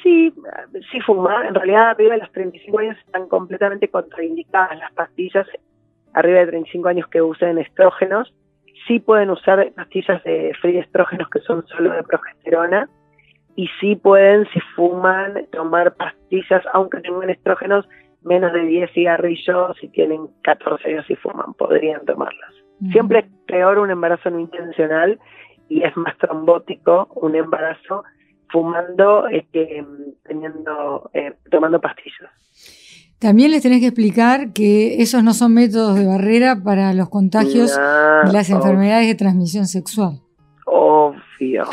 Sí, 0.04 0.32
sí 0.92 1.00
fuma. 1.00 1.48
En 1.48 1.54
realidad, 1.54 1.88
arriba 1.88 2.14
de 2.14 2.20
los 2.20 2.30
35 2.30 2.78
años 2.78 2.96
están 3.04 3.26
completamente 3.28 3.88
contraindicadas 3.88 4.78
las 4.78 4.92
pastillas 4.92 5.48
arriba 6.14 6.40
de 6.40 6.46
35 6.46 6.88
años 6.88 7.08
que 7.08 7.20
usen 7.20 7.58
estrógenos, 7.58 8.32
sí 8.86 9.00
pueden 9.00 9.30
usar 9.30 9.70
pastillas 9.74 10.22
de 10.24 10.52
free 10.60 10.78
estrógenos 10.78 11.28
que 11.28 11.40
son 11.40 11.66
solo 11.66 11.92
de 11.92 12.02
progesterona 12.04 12.88
y 13.56 13.68
sí 13.80 13.96
pueden, 13.96 14.46
si 14.52 14.60
fuman, 14.74 15.46
tomar 15.52 15.94
pastillas, 15.94 16.62
aunque 16.72 17.00
tengan 17.00 17.30
estrógenos, 17.30 17.88
menos 18.22 18.52
de 18.52 18.62
10 18.62 18.90
cigarrillos, 18.92 19.76
si 19.80 19.88
tienen 19.88 20.28
14 20.42 20.88
años 20.88 21.10
y 21.10 21.16
fuman, 21.16 21.54
podrían 21.54 22.04
tomarlas. 22.04 22.54
Siempre 22.90 23.20
es 23.20 23.26
peor 23.46 23.78
un 23.78 23.90
embarazo 23.90 24.30
no 24.30 24.40
intencional 24.40 25.18
y 25.68 25.82
es 25.84 25.96
más 25.96 26.16
trombótico 26.18 27.08
un 27.14 27.36
embarazo 27.36 28.02
fumando 28.50 29.24
mm, 29.24 30.26
teniendo, 30.26 31.10
eh, 31.12 31.34
tomando 31.50 31.80
pastillas. 31.80 32.30
También 33.18 33.52
les 33.52 33.62
tenés 33.62 33.80
que 33.80 33.86
explicar 33.86 34.52
que 34.52 35.00
esos 35.00 35.24
no 35.24 35.32
son 35.32 35.54
métodos 35.54 35.96
de 35.96 36.06
barrera 36.06 36.62
para 36.62 36.92
los 36.92 37.08
contagios 37.08 37.74
de 37.74 38.32
las 38.32 38.50
enfermedades 38.50 39.06
de 39.06 39.14
transmisión 39.14 39.66
sexual. 39.66 40.20
Obvio. 40.66 41.64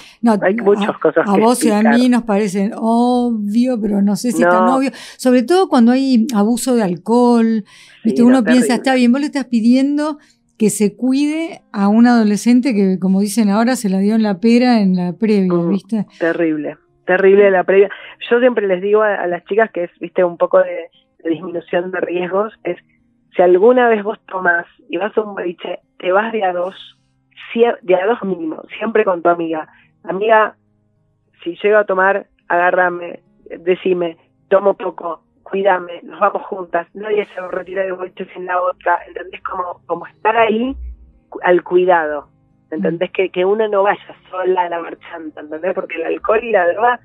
Hay 0.42 0.56
muchas 0.56 0.98
cosas 1.00 1.28
a 1.28 1.38
vos 1.38 1.64
y 1.66 1.72
a 1.72 1.82
mí 1.82 2.08
nos 2.08 2.24
parecen 2.24 2.72
obvio, 2.76 3.80
pero 3.82 4.02
no 4.02 4.16
sé 4.16 4.32
si 4.32 4.44
es 4.44 4.50
tan 4.50 4.68
obvio. 4.68 4.92
Sobre 5.18 5.44
todo 5.44 5.68
cuando 5.68 5.92
hay 5.92 6.26
abuso 6.34 6.76
de 6.76 6.84
alcohol. 6.84 7.66
¿viste? 8.04 8.24
Uno 8.24 8.44
piensa, 8.44 8.76
está 8.76 8.96
bien, 8.96 9.12
vos 9.12 9.20
le 9.20 9.28
estás 9.28 9.46
pidiendo 9.46 10.20
que 10.62 10.70
se 10.70 10.96
cuide 10.96 11.62
a 11.74 11.88
un 11.90 12.06
adolescente 12.06 12.74
que, 12.74 13.00
como 13.00 13.20
dicen 13.20 13.50
ahora, 13.50 13.76
se 13.76 13.90
la 13.90 13.98
dio 13.98 14.14
en 14.16 14.22
la 14.22 14.40
pera 14.40 14.80
en 14.80 14.96
la 14.96 15.14
previa, 15.14 15.52
mm, 15.52 15.70
¿viste? 15.70 16.06
Terrible, 16.20 16.78
terrible 17.06 17.50
la 17.50 17.64
previa. 17.64 17.90
Yo 18.30 18.40
siempre 18.40 18.68
les 18.68 18.82
digo 18.82 19.02
a 19.02 19.26
las 19.26 19.44
chicas 19.46 19.72
que 19.72 19.86
es, 19.86 19.92
viste, 20.00 20.24
un 20.24 20.38
poco 20.38 20.60
de 20.60 20.90
de 21.24 21.30
disminución 21.30 21.92
de 21.92 22.00
riesgos 22.02 22.54
es 22.64 22.78
si 23.36 23.42
alguna 23.42 23.88
vez 23.88 24.04
vos 24.04 24.20
tomás 24.28 24.66
y 24.90 24.98
vas 24.98 25.18
a 25.18 25.22
un 25.22 25.36
boliche, 25.36 25.80
te 26.00 26.12
vas 26.12 26.32
de 26.34 26.44
a 26.44 26.52
dos, 26.52 26.76
de 27.54 27.96
a 27.96 28.06
dos 28.06 28.22
mínimo, 28.24 28.62
siempre 28.78 29.06
con 29.06 29.22
tu 29.22 29.30
amiga. 29.30 29.70
Amiga, 30.04 30.56
si 31.44 31.56
llego 31.64 31.78
a 31.78 31.86
tomar, 31.86 32.28
agárrame, 32.50 33.22
decime, 33.60 34.18
tomo 34.50 34.74
poco, 34.74 35.24
cuídame, 35.52 36.02
nos 36.04 36.20
vamos 36.20 36.44
juntas, 36.44 36.88
nadie 36.94 37.28
se 37.36 37.42
retira 37.50 37.84
de 37.84 37.92
golpe 37.92 38.26
sin 38.34 38.46
la 38.46 38.62
otra, 38.62 39.00
¿entendés? 39.06 39.42
Como, 39.44 39.82
como 39.86 40.08
estar 40.08 40.36
ahí 40.38 40.76
al 41.44 41.62
cuidado, 41.64 42.30
¿entendés? 42.72 43.12
Que, 43.12 43.30
que 43.30 43.44
uno 43.44 43.68
no 43.68 43.84
vaya 43.84 44.16
sola 44.30 44.62
a 44.62 44.70
la 44.70 44.80
marchanta, 44.80 45.42
¿entendés? 45.42 45.74
Porque 45.76 45.98
el 45.98 46.06
alcohol 46.06 46.40
y 46.42 46.52
la 46.52 46.72
droga 46.72 47.02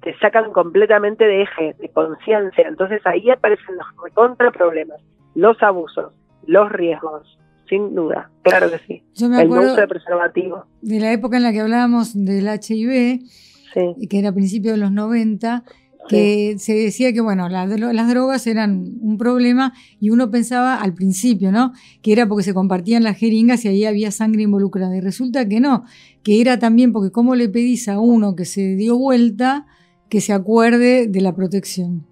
te 0.00 0.16
sacan 0.18 0.52
completamente 0.52 1.24
de 1.24 1.42
eje, 1.42 1.74
de 1.80 1.88
conciencia, 1.88 2.68
entonces 2.68 3.04
ahí 3.04 3.28
aparecen 3.30 3.76
los 3.76 3.86
recontra 4.04 4.52
problemas, 4.52 5.00
los 5.34 5.60
abusos, 5.60 6.12
los 6.46 6.70
riesgos, 6.70 7.36
sin 7.68 7.96
duda, 7.96 8.30
claro 8.42 8.70
que 8.70 8.78
sí. 8.78 9.02
Yo 9.14 9.28
me 9.28 9.42
el 9.42 9.46
acuerdo 9.48 9.72
uso 9.72 9.80
de 9.80 9.88
preservativo. 9.88 10.64
de 10.82 11.00
la 11.00 11.12
época 11.12 11.36
en 11.36 11.42
la 11.42 11.52
que 11.52 11.60
hablábamos 11.60 12.14
del 12.14 12.46
HIV, 12.46 13.26
Sí, 13.74 14.08
que 14.08 14.18
era 14.18 14.30
a 14.30 14.32
principios 14.32 14.74
de 14.74 14.80
los 14.80 14.92
90, 14.92 15.62
que 16.08 16.54
se 16.58 16.74
decía 16.74 17.12
que, 17.12 17.20
bueno, 17.20 17.48
la 17.48 17.66
las 17.66 18.08
drogas 18.08 18.46
eran 18.46 18.84
un 19.00 19.18
problema 19.18 19.72
y 20.00 20.10
uno 20.10 20.30
pensaba 20.30 20.76
al 20.76 20.94
principio, 20.94 21.52
¿no? 21.52 21.72
Que 22.02 22.12
era 22.12 22.26
porque 22.26 22.44
se 22.44 22.54
compartían 22.54 23.02
las 23.04 23.18
jeringas 23.18 23.64
y 23.64 23.68
ahí 23.68 23.84
había 23.84 24.10
sangre 24.10 24.42
involucrada. 24.42 24.96
Y 24.96 25.00
resulta 25.00 25.48
que 25.48 25.60
no, 25.60 25.84
que 26.22 26.40
era 26.40 26.58
también 26.58 26.92
porque 26.92 27.10
cómo 27.10 27.34
le 27.34 27.48
pedís 27.48 27.88
a 27.88 27.98
uno 27.98 28.36
que 28.36 28.44
se 28.44 28.76
dio 28.76 28.96
vuelta 28.96 29.66
que 30.08 30.20
se 30.20 30.32
acuerde 30.32 31.06
de 31.08 31.20
la 31.20 31.34
protección. 31.34 32.06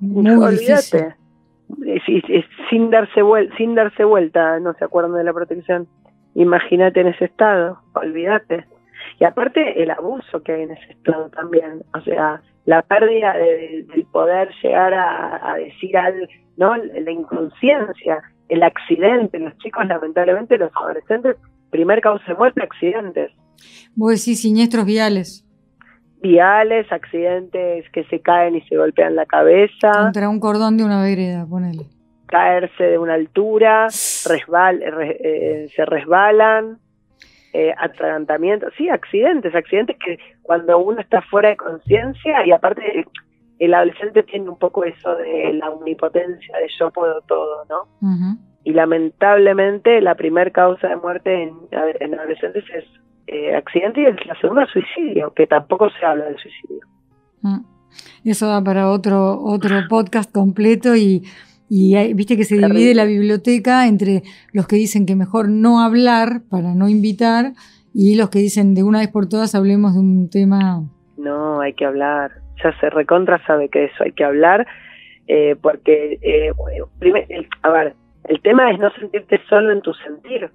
Muy 0.00 0.24
difícil. 0.50 1.00
olvídate. 1.00 1.16
Sin 2.70 2.90
darse 2.90 3.22
vuel- 3.22 3.56
sin 3.56 3.74
darse 3.74 4.04
vuelta 4.04 4.58
no 4.60 4.74
se 4.74 4.84
acuerdan 4.84 5.14
de 5.14 5.24
la 5.24 5.32
protección. 5.32 5.86
Imagínate 6.34 7.00
en 7.00 7.08
ese 7.08 7.26
estado, 7.26 7.78
olvídate. 7.94 8.64
Y 9.20 9.24
aparte 9.24 9.82
el 9.82 9.90
abuso 9.90 10.42
que 10.42 10.52
hay 10.52 10.62
en 10.62 10.72
ese 10.72 10.92
estado 10.92 11.30
también, 11.30 11.82
o 11.94 12.00
sea, 12.02 12.42
la 12.66 12.82
pérdida 12.82 13.32
de- 13.34 13.84
del 13.88 14.04
poder 14.12 14.50
llegar 14.62 14.92
a, 14.94 15.52
a 15.52 15.56
decir 15.56 15.96
algo, 15.96 16.26
¿no? 16.56 16.76
La 16.76 17.10
inconsciencia, 17.10 18.22
el 18.48 18.62
accidente, 18.62 19.38
los 19.38 19.56
chicos 19.58 19.86
lamentablemente, 19.86 20.58
los 20.58 20.70
adolescentes, 20.76 21.36
primer 21.70 22.00
causa 22.00 22.24
de 22.26 22.34
muerte, 22.34 22.62
accidentes. 22.62 23.32
Vos 23.94 24.10
decís 24.12 24.42
siniestros 24.42 24.84
viales 24.84 25.42
Viales, 26.22 26.90
accidentes 26.90 27.84
que 27.92 28.04
se 28.04 28.20
caen 28.20 28.56
y 28.56 28.60
se 28.62 28.76
golpean 28.76 29.14
la 29.14 29.26
cabeza. 29.26 29.92
contra 29.92 30.28
un 30.28 30.40
cordón 30.40 30.76
de 30.76 30.84
una 30.84 31.02
vereda, 31.02 31.46
ponele. 31.46 31.84
caerse 32.26 32.82
de 32.82 32.98
una 32.98 33.14
altura, 33.14 33.86
resbal, 34.26 34.80
re- 34.80 35.18
eh, 35.22 35.68
se 35.76 35.84
resbalan, 35.84 36.78
eh, 37.52 37.72
atragantamientos, 37.78 38.72
sí, 38.76 38.88
accidentes, 38.88 39.54
accidentes 39.54 39.96
que 40.04 40.18
cuando 40.42 40.78
uno 40.78 41.00
está 41.00 41.22
fuera 41.22 41.50
de 41.50 41.56
conciencia 41.56 42.46
y 42.46 42.52
aparte 42.52 43.06
el 43.58 43.74
adolescente 43.74 44.22
tiene 44.24 44.48
un 44.48 44.58
poco 44.58 44.84
eso 44.84 45.14
de 45.16 45.54
la 45.54 45.70
omnipotencia, 45.70 46.58
de 46.58 46.68
yo 46.78 46.90
puedo 46.90 47.20
todo, 47.22 47.64
¿no? 47.68 48.38
Y 48.64 48.72
lamentablemente 48.72 50.00
la 50.00 50.14
primera 50.16 50.50
causa 50.50 50.88
de 50.88 50.96
muerte 50.96 51.44
en, 51.44 51.54
en 51.70 52.14
adolescentes 52.18 52.64
es 52.74 52.84
eh, 53.28 53.56
accidente 53.56 54.02
y 54.02 54.26
la 54.26 54.38
segunda 54.40 54.66
suicidio, 54.66 55.32
que 55.34 55.46
tampoco 55.46 55.90
se 55.90 56.04
habla 56.04 56.26
del 56.26 56.38
suicidio. 56.38 56.86
Mm. 57.42 57.60
Eso 58.24 58.46
da 58.46 58.62
para 58.62 58.90
otro, 58.90 59.40
otro 59.42 59.76
podcast 59.88 60.30
completo 60.32 60.94
y, 60.94 61.22
y 61.68 61.94
hay- 61.96 62.14
viste 62.14 62.36
que 62.36 62.44
se 62.44 62.56
Terrible. 62.56 62.78
divide 62.78 62.94
la 62.94 63.04
biblioteca 63.04 63.86
entre 63.86 64.22
los 64.52 64.66
que 64.66 64.76
dicen 64.76 65.06
que 65.06 65.16
mejor 65.16 65.48
no 65.48 65.80
hablar 65.80 66.42
para 66.50 66.74
no 66.74 66.88
invitar 66.88 67.52
y 67.94 68.16
los 68.16 68.30
que 68.30 68.38
dicen 68.40 68.74
de 68.74 68.82
una 68.82 68.98
vez 69.00 69.08
por 69.08 69.28
todas 69.28 69.54
hablemos 69.54 69.94
de 69.94 70.00
un 70.00 70.28
tema. 70.30 70.82
No, 71.16 71.60
hay 71.60 71.72
que 71.74 71.84
hablar. 71.86 72.30
Ya 72.62 72.78
se 72.80 72.90
recontra 72.90 73.44
sabe 73.46 73.68
que 73.68 73.84
eso 73.86 74.04
hay 74.04 74.12
que 74.12 74.24
hablar, 74.24 74.66
eh, 75.28 75.56
porque, 75.60 76.18
eh, 76.22 76.52
bueno, 76.56 76.86
primer- 76.98 77.26
el- 77.30 77.48
a 77.62 77.70
ver, 77.70 77.94
el 78.24 78.40
tema 78.42 78.70
es 78.70 78.78
no 78.78 78.90
sentirte 78.92 79.40
solo 79.48 79.72
en 79.72 79.80
tu 79.82 79.92
sentir. 79.94 80.50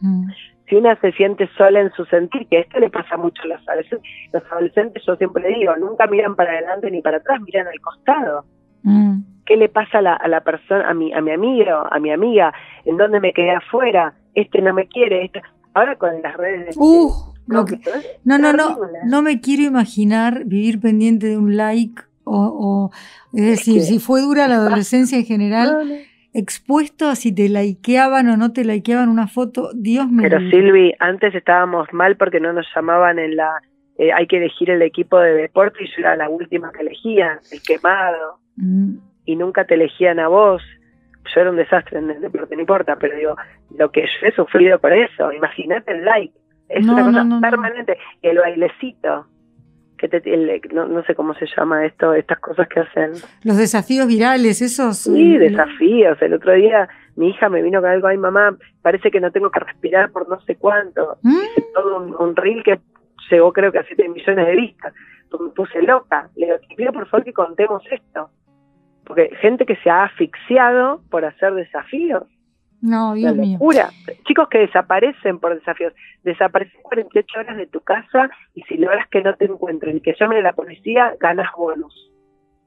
Mm, 0.00 0.26
Si 0.68 0.74
una 0.74 1.00
se 1.00 1.12
siente 1.12 1.48
sola 1.56 1.80
en 1.80 1.92
su 1.92 2.04
sentir, 2.06 2.44
que 2.48 2.58
esto 2.58 2.80
le 2.80 2.90
pasa 2.90 3.16
mucho 3.16 3.40
a 3.44 3.46
los 3.46 3.68
adolescentes, 3.68 4.10
los 4.32 4.42
adolescentes, 4.50 5.00
yo 5.06 5.14
siempre 5.14 5.46
digo, 5.56 5.76
nunca 5.76 6.08
miran 6.08 6.34
para 6.34 6.50
adelante 6.54 6.90
ni 6.90 7.00
para 7.02 7.18
atrás, 7.18 7.40
miran 7.40 7.68
al 7.68 7.80
costado. 7.80 8.44
mm. 8.82 9.20
¿Qué 9.46 9.56
le 9.56 9.68
pasa 9.68 9.98
a 9.98 10.02
la, 10.02 10.14
a 10.14 10.28
la 10.28 10.40
persona, 10.42 10.88
a 10.88 10.94
mi, 10.94 11.12
a 11.12 11.20
mi 11.20 11.30
amigo, 11.32 11.86
a 11.90 11.98
mi 12.00 12.10
amiga? 12.12 12.52
¿En 12.84 12.96
dónde 12.96 13.20
me 13.20 13.32
quedé 13.32 13.52
afuera? 13.52 14.14
Este 14.34 14.60
no 14.60 14.74
me 14.74 14.86
quiere. 14.88 15.24
Este... 15.26 15.40
Ahora 15.74 15.96
con 15.96 16.10
las 16.22 16.36
redes. 16.36 16.74
de- 16.76 16.80
Uh, 16.82 17.10
que- 17.66 17.78
no, 18.24 18.38
no, 18.38 18.52
no, 18.52 18.74
terrible. 18.76 18.98
no 19.04 19.22
me 19.22 19.40
quiero 19.40 19.62
imaginar 19.62 20.44
vivir 20.46 20.80
pendiente 20.80 21.26
de 21.28 21.38
un 21.38 21.56
like 21.56 22.02
o, 22.24 22.36
o- 22.36 22.90
es 23.32 23.46
decir, 23.46 23.74
que- 23.76 23.80
si 23.82 23.98
fue 24.00 24.20
dura 24.20 24.48
la 24.48 24.56
adolescencia 24.56 25.16
en 25.18 25.24
general, 25.26 25.72
No, 25.72 25.84
no. 25.84 25.94
expuesto 26.32 27.08
a 27.08 27.14
si 27.14 27.32
te 27.32 27.48
likeaban 27.48 28.28
o 28.30 28.36
no 28.36 28.52
te 28.52 28.64
likeaban 28.64 29.08
una 29.08 29.28
foto, 29.28 29.70
Dios 29.74 30.10
me 30.10 30.22
Pero. 30.22 30.38
Silvi, 30.50 30.92
antes 30.98 31.34
estábamos 31.34 31.86
mal 31.92 32.16
porque 32.16 32.40
no 32.40 32.52
nos 32.52 32.66
llamaban 32.74 33.18
en 33.18 33.36
la... 33.36 33.50
eh, 33.98 34.12
hay 34.12 34.26
que 34.26 34.38
elegir 34.38 34.70
el 34.70 34.82
equipo 34.82 35.18
de 35.18 35.34
deporte 35.34 35.84
y 35.84 35.86
yo 35.86 35.92
era 35.98 36.16
la 36.16 36.28
última 36.28 36.72
que 36.72 36.80
elegían, 36.82 37.38
el 37.52 37.62
quemado, 37.62 38.40
Mm, 38.58 38.96
y 39.26 39.36
nunca 39.36 39.64
te 39.66 39.74
elegían 39.74 40.18
a 40.18 40.28
vos. 40.28 40.62
Yo 41.34 41.40
era 41.40 41.50
un 41.50 41.56
desastre 41.56 41.98
en 41.98 42.10
el 42.10 42.20
deporte, 42.20 42.54
no 42.54 42.60
importa, 42.62 42.96
pero 42.96 43.16
digo, 43.16 43.36
lo 43.76 43.90
que 43.90 44.02
yo 44.02 44.26
he 44.26 44.32
sufrido 44.32 44.78
por 44.78 44.92
eso, 44.92 45.32
imagínate 45.32 45.92
el 45.92 46.04
like, 46.04 46.32
es 46.68 46.86
No, 46.86 46.94
una 46.94 47.02
cosa 47.04 47.18
no, 47.18 47.24
no, 47.24 47.34
no. 47.36 47.40
permanente, 47.40 47.98
el 48.22 48.38
bailecito, 48.38 49.26
que 49.98 50.08
te, 50.08 50.18
el- 50.32 50.60
no, 50.72 50.86
no 50.86 51.02
sé 51.04 51.14
cómo 51.14 51.34
se 51.34 51.46
llama 51.56 51.84
esto, 51.84 52.14
estas 52.14 52.38
cosas 52.38 52.68
que 52.68 52.80
hacen. 52.80 53.12
Los 53.44 53.56
desafíos 53.56 54.06
virales, 54.06 54.62
esos. 54.62 54.98
Sí, 54.98 55.34
eh, 55.34 55.38
desafíos. 55.38 56.20
El 56.22 56.34
otro 56.34 56.52
día 56.52 56.88
mi 57.16 57.30
hija 57.30 57.48
me 57.48 57.62
vino 57.62 57.80
con 57.80 57.90
algo, 57.90 58.06
ay 58.06 58.18
mamá, 58.18 58.56
parece 58.82 59.10
que 59.10 59.20
no 59.20 59.32
tengo 59.32 59.50
que 59.50 59.58
respirar 59.60 60.10
por 60.12 60.28
no 60.28 60.38
sé 60.42 60.56
cuánto. 60.56 61.16
¿Mm? 61.22 61.36
Hice 61.36 61.66
todo 61.74 61.96
un, 61.96 62.14
un 62.18 62.36
reel 62.36 62.62
que 62.62 62.78
llegó 63.30 63.52
creo 63.52 63.72
que 63.72 63.78
a 63.78 63.84
7 63.84 64.08
millones 64.10 64.46
de 64.46 64.54
vistas. 64.54 64.92
Pues 65.30 65.42
Me 65.42 65.48
puse 65.50 65.82
loca. 65.82 66.28
Le 66.36 66.46
digo, 66.46 66.58
te 66.68 66.74
pido 66.76 66.92
por 66.92 67.08
favor 67.08 67.24
que 67.24 67.32
contemos 67.32 67.82
esto. 67.90 68.30
Porque 69.06 69.30
gente 69.40 69.64
que 69.64 69.76
se 69.76 69.88
ha 69.88 70.04
asfixiado 70.04 71.00
por 71.10 71.24
hacer 71.24 71.54
desafíos. 71.54 72.24
No, 72.82 73.14
Dios 73.14 73.34
mío. 73.34 73.54
locura. 73.54 73.90
Chicos 74.26 74.48
que 74.50 74.58
desaparecen 74.58 75.38
por 75.38 75.54
desafíos. 75.54 75.94
Desaparecen 76.24 76.80
48 76.82 77.40
horas 77.40 77.56
de 77.56 77.66
tu 77.66 77.80
casa 77.80 78.28
y 78.54 78.62
si 78.62 78.76
logras 78.76 79.08
que 79.10 79.22
no 79.22 79.34
te 79.34 79.46
encuentren 79.46 79.96
y 79.96 80.00
que 80.00 80.14
llamen 80.18 80.38
a 80.38 80.42
la 80.42 80.52
policía, 80.52 81.14
ganas 81.20 81.48
bonus. 81.56 81.94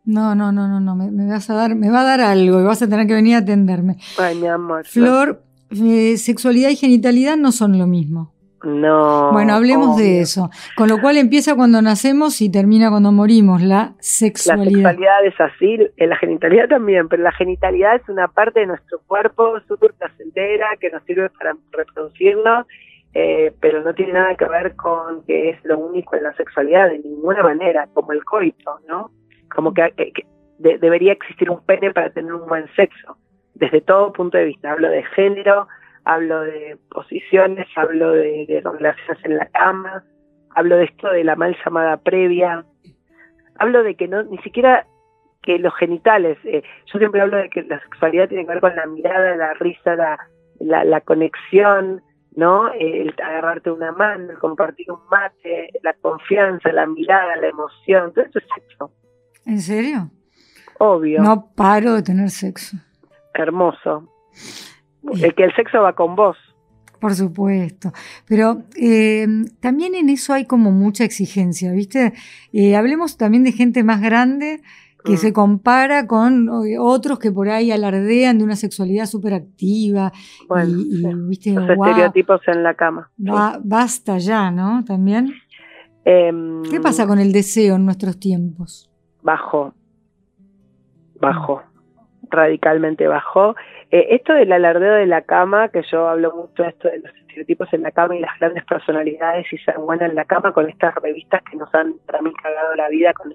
No, 0.06 0.34
no, 0.34 0.52
no, 0.52 0.68
no, 0.68 0.80
no. 0.80 0.96
Me, 0.96 1.12
me 1.12 1.30
vas 1.30 1.50
a 1.50 1.56
dar, 1.56 1.76
me 1.76 1.92
va 1.92 2.02
a 2.02 2.06
dar 2.06 2.22
algo 2.22 2.60
y 2.60 2.64
vas 2.64 2.82
a 2.82 2.90
tener 2.90 3.06
que 3.06 3.14
venir 3.14 3.36
a 3.36 3.40
atenderme. 3.40 3.98
Ay, 4.18 4.36
mi 4.36 4.48
amor. 4.48 4.86
Flor, 4.86 5.44
eh, 5.72 6.18
sexualidad 6.18 6.70
y 6.70 6.76
genitalidad 6.76 7.38
no 7.38 7.52
son 7.52 7.78
lo 7.78 7.86
mismo. 7.86 8.34
No. 8.64 9.32
bueno, 9.32 9.54
hablemos 9.54 9.98
de 9.98 10.20
eso. 10.22 10.50
Con 10.76 10.90
lo 10.90 11.00
cual 11.00 11.18
empieza 11.18 11.56
cuando 11.56 11.82
nacemos 11.82 12.42
y 12.42 12.52
termina 12.52 12.90
cuando 12.90 13.12
morimos, 13.12 13.62
la 13.62 13.76
La 13.78 13.96
sexualidad. 14.00 14.66
sexualidad 14.92 15.26
es 15.26 15.40
así, 15.42 15.78
eh, 15.98 16.08
la 16.08 16.18
genitalidad 16.18 16.68
también, 16.68 17.08
pero 17.08 17.24
la 17.24 17.32
genitalidad 17.32 17.96
es 17.96 18.08
una 18.10 18.28
parte 18.28 18.60
de 18.62 18.66
nuestro 18.68 19.00
cuerpo 19.08 19.60
súper 19.68 19.94
placentera 19.94 20.68
que 20.80 20.90
nos 20.90 21.04
sirve 21.04 21.30
para 21.30 21.56
reproducirnos, 21.72 22.66
eh, 23.14 23.54
pero 23.60 23.82
no 23.84 23.94
tiene 23.94 24.14
nada 24.14 24.36
que 24.36 24.46
ver 24.46 24.76
con 24.76 25.24
que 25.26 25.50
es 25.52 25.64
lo 25.66 25.80
único 25.80 26.16
en 26.16 26.24
la 26.24 26.34
sexualidad 26.34 26.90
de 26.90 27.00
ninguna 27.00 27.42
manera, 27.44 27.88
como 27.94 28.12
el 28.12 28.24
coito, 28.24 28.80
¿no? 28.88 29.12
Como 29.54 29.74
que, 29.74 29.92
que- 29.98 30.12
que 30.12 30.26
de- 30.60 30.78
debería 30.78 31.14
existir 31.14 31.50
un 31.50 31.62
pene 31.66 31.92
para 31.94 32.10
tener 32.12 32.34
un 32.34 32.48
buen 32.48 32.66
sexo, 32.76 33.18
desde 33.56 33.82
todo 33.82 34.12
punto 34.14 34.38
de 34.38 34.46
vista. 34.46 34.72
Hablo 34.72 34.90
de 34.90 35.04
género, 35.16 35.68
hablo 36.06 36.42
de 36.42 36.78
posiciones, 36.90 37.68
hablo 37.76 38.12
de, 38.12 38.46
de 38.48 38.62
relaciones 38.62 39.24
en 39.26 39.38
la 39.38 39.46
cama, 39.48 40.04
hablo 40.56 40.78
de 40.78 40.86
esto 40.86 41.10
de 41.10 41.24
la 41.24 41.36
mal 41.36 41.56
llamada 41.64 41.98
previa, 41.98 42.66
hablo 43.58 43.84
de 43.84 43.96
que 43.96 44.08
no 44.08 44.24
ni 44.24 44.38
siquiera 44.40 44.86
que 45.42 45.58
los 45.60 45.74
genitales, 45.76 46.38
eh, 46.44 46.64
yo 46.92 47.00
siempre 47.00 47.22
hablo 47.22 47.38
de 47.38 47.50
que 47.50 47.64
la 47.64 47.80
sexualidad 47.82 48.28
tiene 48.28 48.46
que 48.46 48.52
ver 48.52 48.62
con 48.62 48.76
la 48.76 48.86
mirada, 48.86 49.36
la 49.38 49.54
risa, 49.54 49.96
la, 49.96 50.20
la, 50.60 50.84
la 50.84 51.02
conexión, 51.02 52.02
¿no? 52.36 52.68
Eh, 52.74 53.02
El 53.04 53.16
agarrarte 53.24 53.72
una 53.72 53.92
mano, 53.94 54.32
el 54.32 54.38
compartir 54.38 54.92
un 54.92 55.00
mate, 55.10 55.70
la 55.82 55.94
confianza, 55.94 56.72
la 56.74 56.86
mirada, 56.88 57.36
la 57.38 57.48
emoción, 57.48 58.14
todo 58.14 58.26
eso 58.26 58.40
es 58.40 58.46
sexo, 58.54 58.92
¿En 59.46 59.60
serio? 59.62 60.12
obvio, 60.78 61.22
No 61.22 61.50
paro 61.56 61.94
de 61.96 62.04
tener 62.04 62.30
sexo. 62.30 62.78
hermoso. 63.34 64.10
El 65.22 65.34
que 65.36 65.44
el 65.46 65.56
sexo 65.56 65.82
va 65.82 65.94
con 65.94 66.16
vos. 66.16 66.38
Por 67.00 67.16
supuesto. 67.16 67.94
Pero 68.28 68.64
eh, 68.76 69.26
también 69.62 69.96
en 69.96 70.10
eso 70.10 70.34
hay 70.34 70.46
como 70.46 70.72
mucha 70.72 71.06
exigencia, 71.06 71.72
¿viste? 71.72 72.14
Eh, 72.52 72.76
hablemos 72.76 73.16
también 73.18 73.44
de 73.46 73.54
gente 73.54 73.84
más 73.84 74.02
grande 74.02 74.62
que 75.06 75.14
Mm. 75.14 75.18
se 75.18 75.32
compara 75.32 76.08
con 76.08 76.50
eh, 76.68 76.78
otros 76.78 77.20
que 77.20 77.32
por 77.32 77.48
ahí 77.48 77.72
alardean 77.72 78.38
de 78.38 78.44
una 78.44 78.58
sexualidad 78.58 79.06
súper 79.06 79.34
activa. 79.34 80.12
Bueno, 80.50 80.78
y, 80.78 80.82
y, 80.82 80.98
sí. 80.98 81.06
¿viste? 81.30 81.52
los 81.54 81.70
estereotipos 81.70 82.42
en 82.48 82.64
la 82.64 82.74
cama. 82.74 83.10
ba- 83.16 83.62
basta 83.64 84.18
ya, 84.18 84.52
¿no? 84.52 84.84
También. 84.84 85.32
Em, 86.04 86.64
¿Qué 86.64 86.82
pasa 86.82 87.08
con 87.08 87.18
el 87.20 87.32
deseo 87.32 87.78
en 87.78 87.86
nuestros 87.86 88.20
tiempos? 88.20 88.92
Bajó, 89.24 89.74
bajó, 91.20 91.62
radicalmente 92.30 93.08
bajó. 93.08 93.56
Eh, 93.92 94.08
esto 94.12 94.34
del 94.34 94.52
alardeo 94.52 94.96
de 94.96 95.06
la 95.06 95.22
cama, 95.24 95.70
que 95.70 95.82
yo 95.92 96.08
hablo 96.08 96.34
mucho 96.36 96.64
de 96.64 96.70
esto 96.70 96.88
de 96.90 97.00
los 97.00 97.12
estereotipos 97.16 97.72
en 97.74 97.84
la 97.84 97.92
cama 97.92 98.16
y 98.16 98.20
las 98.20 98.38
grandes 98.40 98.64
personalidades 98.66 99.52
y 99.52 99.58
ser 99.60 99.78
buena 99.78 100.06
en 100.06 100.16
la 100.16 100.26
cama 100.26 100.52
con 100.52 100.70
estas 100.70 100.94
revistas 100.96 101.42
que 101.50 101.58
nos 101.58 101.74
han 101.74 101.96
para 102.06 102.22
mí 102.22 102.32
cagado 102.34 102.76
la 102.76 102.90
vida 102.90 103.14
con 103.14 103.34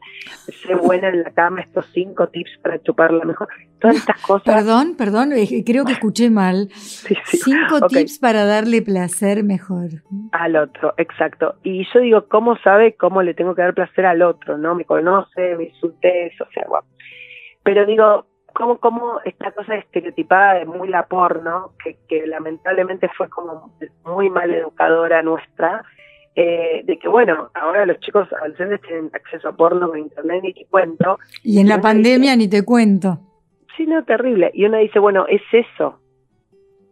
ser 0.48 0.76
buena 0.76 1.09
en 1.09 1.22
la 1.22 1.30
cama, 1.30 1.61
estos 1.61 1.87
cinco 1.92 2.28
tips 2.28 2.59
para 2.62 2.80
chuparla 2.83 3.24
mejor, 3.24 3.48
todas 3.80 3.96
estas 3.96 4.20
cosas. 4.26 4.54
Perdón, 4.54 4.94
perdón, 4.96 5.30
creo 5.64 5.85
que 5.85 5.92
escuché 5.92 6.30
mal. 6.30 6.68
Cinco 7.24 7.87
tips 7.88 8.18
para 8.18 8.44
darle 8.44 8.83
placer 8.83 9.44
mejor. 9.44 9.90
Al 10.33 10.57
otro, 10.57 10.94
exacto. 10.96 11.57
Y 11.62 11.87
yo 11.92 12.00
digo, 12.00 12.26
¿cómo 12.28 12.57
sabe 12.59 12.94
cómo 12.94 13.22
le 13.22 13.35
tengo 13.35 13.54
que 13.54 13.62
dar 13.62 13.74
placer 13.74 14.07
al 14.07 14.22
otro? 14.22 14.57
¿No? 14.57 14.74
Me 14.74 14.85
conoce, 14.85 15.57
me 15.57 15.64
insulté, 15.64 16.33
o 16.40 16.50
sea, 16.52 16.64
guau. 16.68 16.83
Pero 17.62 17.87
digo, 17.87 18.26
como, 18.55 18.79
como 18.79 19.21
esta 19.25 19.51
cosa 19.51 19.75
estereotipada 19.75 20.55
de 20.55 20.64
muy 20.64 20.88
la 20.88 21.07
porno, 21.07 21.73
que, 21.83 21.99
que 22.09 22.27
lamentablemente 22.27 23.11
fue 23.17 23.29
como 23.29 23.77
muy 24.05 24.31
mal 24.31 24.51
educadora 24.55 25.23
nuestra, 25.23 25.85
eh, 26.37 26.83
de 26.85 26.99
que 26.99 27.09
bueno, 27.09 27.51
ahora 27.55 27.85
los 27.85 27.99
chicos 28.01 28.33
adolescentes 28.33 28.81
tienen 28.83 29.11
acceso 29.12 29.49
a 29.49 29.57
porno 29.57 29.88
con 29.88 29.99
internet 29.99 30.40
ni 30.43 30.55
te 30.55 30.67
cuento. 30.67 31.19
Y 31.43 31.61
en 31.61 31.69
la 31.69 31.81
pandemia 31.81 32.35
ni 32.37 32.49
te 32.49 32.64
cuento. 32.64 33.19
Sí, 33.77 33.87
no, 33.87 34.05
terrible. 34.05 34.51
Y 34.55 34.64
uno 34.64 34.79
dice, 34.79 34.99
bueno, 34.99 35.27
es 35.29 35.43
eso. 35.53 35.99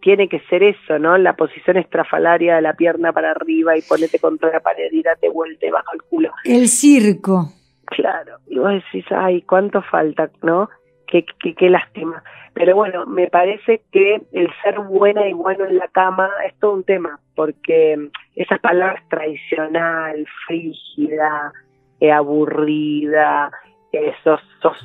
Tiene 0.01 0.29
que 0.29 0.41
ser 0.51 0.65
eso, 0.65 0.99
¿no? 0.99 1.17
La 1.17 1.37
posición 1.37 1.77
estrafalaria 1.77 2.57
de 2.57 2.63
la 2.63 2.75
pierna 2.75 3.13
para 3.13 3.31
arriba 3.31 3.77
y 3.77 3.83
ponete 3.83 4.19
contra 4.19 4.51
la 4.51 4.61
pared 4.61 4.91
y 4.91 5.01
date 5.01 5.29
vuelta 5.29 5.65
y 5.65 5.71
baja 5.71 5.91
el 5.95 6.03
culo. 6.03 6.33
El 6.45 6.69
circo. 6.69 7.53
Claro. 7.85 8.39
Y 8.49 8.59
vos 8.59 8.73
decís, 8.73 9.05
ay, 9.11 9.43
¿cuánto 9.43 9.81
falta, 9.83 10.29
no? 10.43 10.69
Qué, 11.13 11.71
lástima. 11.71 12.23
Pero 12.55 12.75
bueno, 12.75 13.07
me 13.07 13.29
parece 13.29 13.83
que 13.93 14.23
el 14.33 14.49
ser 14.63 14.79
buena 14.81 15.27
y 15.29 15.33
bueno 15.33 15.65
en 15.65 15.79
la 15.79 15.89
cama 15.89 16.31
es 16.47 16.55
todo 16.59 16.73
un 16.73 16.85
tema, 16.85 17.19
porque 17.35 18.09
esas 18.35 18.61
palabras 18.61 19.03
tradicional, 19.09 20.27
frígida, 20.47 21.53
eh, 22.01 22.11
aburrida, 22.11 23.51
eh, 23.93 24.13
sos, 24.25 24.41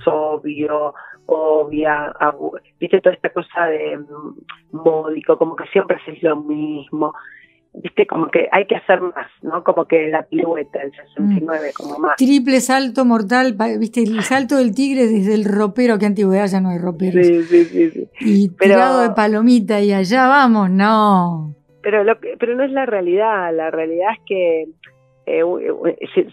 obvio, 0.05 0.93
obvia, 1.25 2.13
viste 2.79 3.01
toda 3.01 3.15
esta 3.15 3.29
cosa 3.29 3.65
de 3.67 3.97
mm, 3.97 4.37
módico, 4.71 5.37
como 5.37 5.55
que 5.55 5.67
siempre 5.67 5.97
haces 5.97 6.21
lo 6.23 6.37
mismo 6.37 7.13
viste, 7.73 8.05
como 8.07 8.27
que 8.27 8.47
hay 8.51 8.65
que 8.65 8.75
hacer 8.75 9.01
más, 9.01 9.27
¿no? 9.41 9.63
Como 9.63 9.85
que 9.85 10.07
la 10.07 10.23
pirueta, 10.23 10.81
el 10.81 10.91
69, 10.91 11.71
como 11.75 11.97
más. 11.99 12.15
Triple 12.17 12.59
salto 12.61 13.05
mortal, 13.05 13.55
viste, 13.79 14.03
el 14.03 14.21
salto 14.23 14.57
del 14.57 14.73
tigre 14.73 15.07
desde 15.07 15.33
el 15.33 15.45
ropero, 15.45 15.97
que 15.97 16.05
antigüedad 16.05 16.47
ya 16.47 16.61
no 16.61 16.69
hay 16.69 16.79
ropero. 16.79 17.23
Sí, 17.23 17.43
sí, 17.43 17.65
sí. 17.65 18.09
Y 18.21 18.49
tirado 18.49 19.01
de 19.01 19.11
palomita 19.11 19.79
y 19.81 19.93
allá 19.93 20.27
vamos, 20.27 20.69
no. 20.69 21.55
Pero, 21.81 22.03
lo 22.03 22.19
pero 22.19 22.55
no 22.55 22.63
es 22.63 22.71
la 22.71 22.85
realidad, 22.85 23.53
la 23.55 23.71
realidad 23.71 24.09
es 24.13 24.19
que 24.25 24.65
eh, 25.25 25.43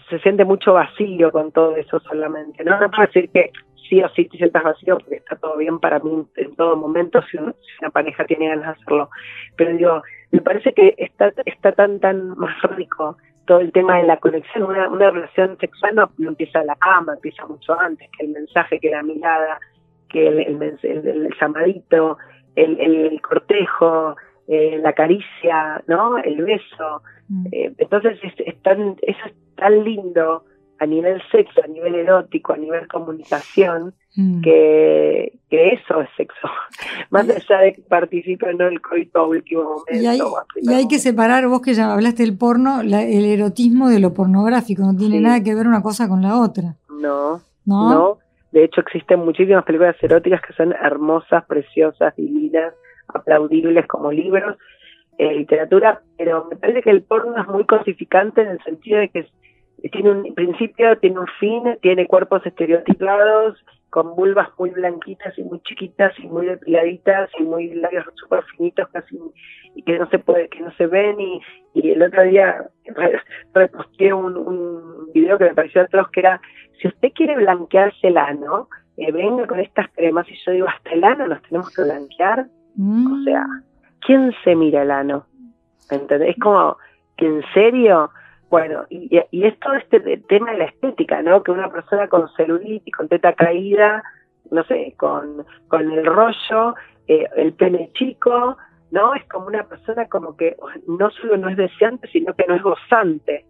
se, 0.08 0.18
siente 0.20 0.44
mucho 0.44 0.72
vacío 0.72 1.32
con 1.32 1.50
todo 1.50 1.76
eso 1.76 1.98
solamente, 2.00 2.62
¿no? 2.64 2.78
No 2.80 2.90
puedo 2.90 3.06
decir 3.06 3.28
que 3.30 3.50
sí 3.88 4.00
o 4.02 4.08
sí 4.10 4.26
te 4.26 4.36
sientas 4.36 4.62
vacío 4.62 4.98
porque 4.98 5.16
está 5.16 5.36
todo 5.36 5.56
bien 5.56 5.78
para 5.78 5.98
mí 5.98 6.24
en 6.36 6.54
todo 6.54 6.76
momento 6.76 7.20
si, 7.30 7.36
una 7.36 7.90
pareja 7.92 8.24
tiene 8.24 8.48
ganas 8.48 8.76
de 8.76 8.82
hacerlo. 8.82 9.10
Pero 9.56 9.76
digo, 9.76 10.02
me 10.34 10.40
parece 10.40 10.72
que 10.72 10.96
está, 10.98 11.32
está 11.46 11.70
tan, 11.72 12.00
tan 12.00 12.36
más 12.36 12.60
rico 12.76 13.16
todo 13.46 13.60
el 13.60 13.70
tema 13.70 13.98
de 13.98 14.02
la 14.02 14.16
conexión. 14.16 14.64
Una, 14.64 14.88
una 14.88 15.10
relación 15.12 15.56
sexual 15.58 15.94
no, 15.94 16.10
empieza 16.28 16.60
en 16.60 16.66
la 16.66 16.74
cama, 16.74 17.14
empieza 17.14 17.46
mucho 17.46 17.78
antes, 17.78 18.10
que 18.18 18.26
el 18.26 18.32
mensaje, 18.32 18.80
que 18.80 18.90
la 18.90 19.04
mirada, 19.04 19.60
que 20.08 20.26
el, 20.26 20.40
el, 20.40 20.78
el, 20.82 21.34
llamadito, 21.40 22.18
el, 22.56 22.80
el 22.80 23.22
cortejo, 23.22 24.16
eh, 24.48 24.80
la 24.82 24.92
caricia, 24.92 25.84
¿no? 25.86 26.18
El 26.18 26.44
beso. 26.44 27.02
Mm. 27.28 27.46
Eh, 27.52 27.72
entonces 27.78 28.18
es, 28.22 28.62
tan, 28.62 28.96
eso 29.02 29.20
es 29.26 29.34
tan 29.54 29.84
lindo 29.84 30.46
a 30.84 30.86
nivel 30.86 31.20
sexo, 31.32 31.62
a 31.64 31.66
nivel 31.66 31.94
erótico, 31.94 32.52
a 32.52 32.56
nivel 32.56 32.86
comunicación, 32.88 33.94
mm. 34.16 34.42
que, 34.42 35.32
que, 35.48 35.68
eso 35.70 36.02
es 36.02 36.08
sexo. 36.16 36.48
Más 37.10 37.28
allá 37.28 37.60
de 37.60 37.72
que 37.72 37.82
participe 37.82 38.50
en 38.50 38.60
el 38.60 38.80
coito 38.80 39.20
a 39.20 39.26
último 39.26 39.62
momento. 39.64 39.92
Y 39.92 40.06
hay, 40.06 40.20
y 40.56 40.72
hay 40.72 40.86
que 40.86 40.98
separar, 40.98 41.48
vos 41.48 41.62
que 41.62 41.74
ya 41.74 41.92
hablaste 41.92 42.22
del 42.22 42.36
porno, 42.36 42.82
el 42.82 43.24
erotismo 43.24 43.88
de 43.88 44.00
lo 44.00 44.12
pornográfico, 44.12 44.82
no 44.82 44.96
tiene 44.96 45.20
nada 45.20 45.42
que 45.42 45.54
ver 45.54 45.66
una 45.66 45.82
cosa 45.82 46.08
con 46.08 46.22
la 46.22 46.38
otra. 46.38 46.76
No, 46.88 47.40
no, 47.64 48.18
De 48.52 48.64
hecho, 48.64 48.82
existen 48.82 49.20
muchísimas 49.20 49.64
películas 49.64 49.96
eróticas 50.02 50.42
que 50.42 50.52
son 50.52 50.72
hermosas, 50.72 51.44
preciosas, 51.46 52.14
divinas, 52.16 52.74
aplaudibles 53.08 53.86
como 53.86 54.12
libros, 54.12 54.56
eh, 55.16 55.32
literatura, 55.32 56.02
pero 56.18 56.46
me 56.50 56.56
parece 56.56 56.82
que 56.82 56.90
el 56.90 57.02
porno 57.02 57.40
es 57.40 57.46
muy 57.48 57.64
cosificante 57.64 58.42
en 58.42 58.48
el 58.48 58.62
sentido 58.64 58.98
de 58.98 59.08
que 59.08 59.26
tiene 59.90 60.10
un 60.10 60.34
principio, 60.34 60.98
tiene 60.98 61.18
un 61.20 61.26
fin, 61.38 61.78
tiene 61.82 62.06
cuerpos 62.06 62.44
estereotipados, 62.46 63.56
con 63.90 64.16
vulvas 64.16 64.48
muy 64.58 64.70
blanquitas 64.70 65.38
y 65.38 65.44
muy 65.44 65.60
chiquitas 65.60 66.12
y 66.18 66.26
muy 66.26 66.46
depiladitas 66.46 67.30
y 67.38 67.44
muy 67.44 67.74
labios 67.74 68.04
súper 68.14 68.42
finitos 68.56 68.88
casi 68.88 69.16
y 69.76 69.82
que 69.84 69.98
no 69.98 70.08
se 70.10 70.18
puede, 70.18 70.48
que 70.48 70.60
no 70.60 70.72
se 70.72 70.88
ven 70.88 71.20
y, 71.20 71.40
y 71.74 71.90
el 71.90 72.02
otro 72.02 72.24
día 72.24 72.68
reposteé 73.54 74.12
un, 74.12 74.36
un 74.36 75.12
video 75.12 75.38
que 75.38 75.44
me 75.44 75.54
pareció 75.54 75.82
atroz 75.82 76.10
que 76.10 76.20
era 76.20 76.40
si 76.80 76.88
usted 76.88 77.12
quiere 77.14 77.36
blanquearse 77.36 78.08
el 78.08 78.16
ano, 78.16 78.68
eh, 78.96 79.12
venga 79.12 79.46
con 79.46 79.60
estas 79.60 79.88
cremas 79.92 80.28
y 80.28 80.34
yo 80.44 80.52
digo 80.52 80.68
hasta 80.68 80.90
el 80.90 81.04
ano 81.04 81.28
nos 81.28 81.42
tenemos 81.42 81.74
que 81.74 81.82
blanquear, 81.82 82.40
o 82.40 83.22
sea, 83.24 83.44
mm. 83.44 83.62
¿quién 84.00 84.34
se 84.42 84.56
mira 84.56 84.82
el 84.82 84.90
ano? 84.90 85.24
¿Entendés? 85.90 86.30
Es 86.30 86.38
como 86.40 86.76
que 87.16 87.26
en 87.26 87.44
serio 87.54 88.10
bueno, 88.54 88.84
y, 88.88 89.10
y 89.32 89.46
es 89.46 89.58
todo 89.58 89.74
este 89.74 89.98
tema 90.28 90.52
de 90.52 90.58
la 90.58 90.64
estética, 90.66 91.20
¿no? 91.22 91.42
Que 91.42 91.50
una 91.50 91.72
persona 91.72 92.06
con 92.06 92.28
celulitis, 92.36 92.94
con 92.94 93.08
teta 93.08 93.32
caída, 93.32 94.00
no 94.52 94.62
sé, 94.62 94.94
con, 94.96 95.44
con 95.66 95.90
el 95.90 96.06
rollo, 96.06 96.76
eh, 97.08 97.26
el 97.34 97.52
pene 97.54 97.90
chico, 97.94 98.56
¿no? 98.92 99.12
Es 99.16 99.24
como 99.24 99.48
una 99.48 99.64
persona 99.64 100.06
como 100.06 100.36
que 100.36 100.54
no 100.86 101.10
solo 101.10 101.36
no 101.36 101.48
es 101.48 101.56
deseante, 101.56 102.06
sino 102.12 102.32
que 102.34 102.44
no 102.46 102.54
es 102.54 102.62
gozante. 102.62 103.44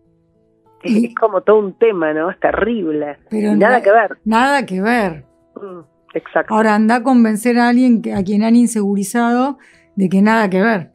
Es, 0.83 1.15
como 1.15 1.43
todo 1.43 1.59
un 1.59 1.75
tema, 1.75 2.15
¿no? 2.15 2.31
Es 2.31 2.41
terrible. 2.41 3.19
Pero 3.29 3.55
nada 3.57 3.83
que 3.83 3.93
ver. 3.93 4.17
Nada 4.25 4.65
que 4.65 4.81
ver. 4.81 5.25
Mm, 5.55 5.81
exacto. 6.15 6.55
Ahora 6.55 6.75
anda 6.75 6.97
a 6.97 7.03
convencer 7.03 7.59
a 7.59 7.69
alguien 7.69 8.01
que, 8.01 8.15
a 8.15 8.25
quien 8.25 8.43
han 8.43 8.57
insegurizado 8.57 9.59
de 9.97 10.09
que 10.09 10.23
nada 10.23 10.49
que 10.49 10.63
ver. 10.63 10.93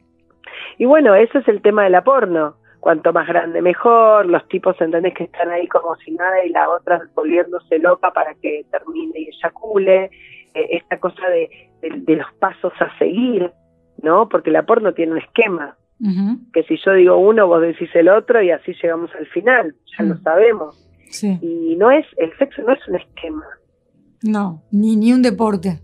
Y 0.78 0.84
bueno, 0.84 1.14
eso 1.14 1.38
es 1.38 1.46
el 1.46 1.62
tema 1.62 1.84
de 1.84 1.90
la 1.90 2.02
porno 2.02 2.58
cuanto 2.80 3.12
más 3.12 3.28
grande 3.28 3.62
mejor, 3.62 4.26
los 4.26 4.46
tipos, 4.48 4.80
¿entendés? 4.80 5.14
Que 5.14 5.24
están 5.24 5.50
ahí 5.50 5.68
como 5.68 5.94
si 5.96 6.12
nada 6.12 6.44
y 6.44 6.48
la 6.48 6.68
otra 6.70 7.00
volviéndose 7.14 7.78
loca 7.78 8.10
para 8.10 8.34
que 8.34 8.64
termine 8.70 9.20
y 9.20 9.28
eyacule, 9.28 10.04
eh, 10.54 10.66
esta 10.70 10.98
cosa 10.98 11.28
de, 11.28 11.70
de, 11.82 12.16
los 12.16 12.32
pasos 12.38 12.72
a 12.80 12.96
seguir, 12.98 13.52
¿no? 14.02 14.28
Porque 14.28 14.50
la 14.50 14.64
porno 14.64 14.92
tiene 14.94 15.12
un 15.12 15.18
esquema, 15.18 15.76
que 16.54 16.62
si 16.62 16.78
yo 16.78 16.94
digo 16.94 17.18
uno, 17.18 17.46
vos 17.46 17.60
decís 17.60 17.90
el 17.94 18.08
otro 18.08 18.40
y 18.40 18.50
así 18.50 18.72
llegamos 18.82 19.10
al 19.14 19.26
final, 19.26 19.74
ya 19.98 20.04
lo 20.04 20.14
mm. 20.14 20.22
sabemos. 20.22 20.86
Y 21.22 21.76
no 21.76 21.90
es, 21.90 22.06
el 22.16 22.34
sexo 22.38 22.62
no 22.62 22.72
es 22.72 22.88
un 22.88 22.96
esquema. 22.96 23.44
No, 24.22 24.62
ni, 24.70 24.96
ni 24.96 25.12
un 25.12 25.20
deporte. 25.22 25.80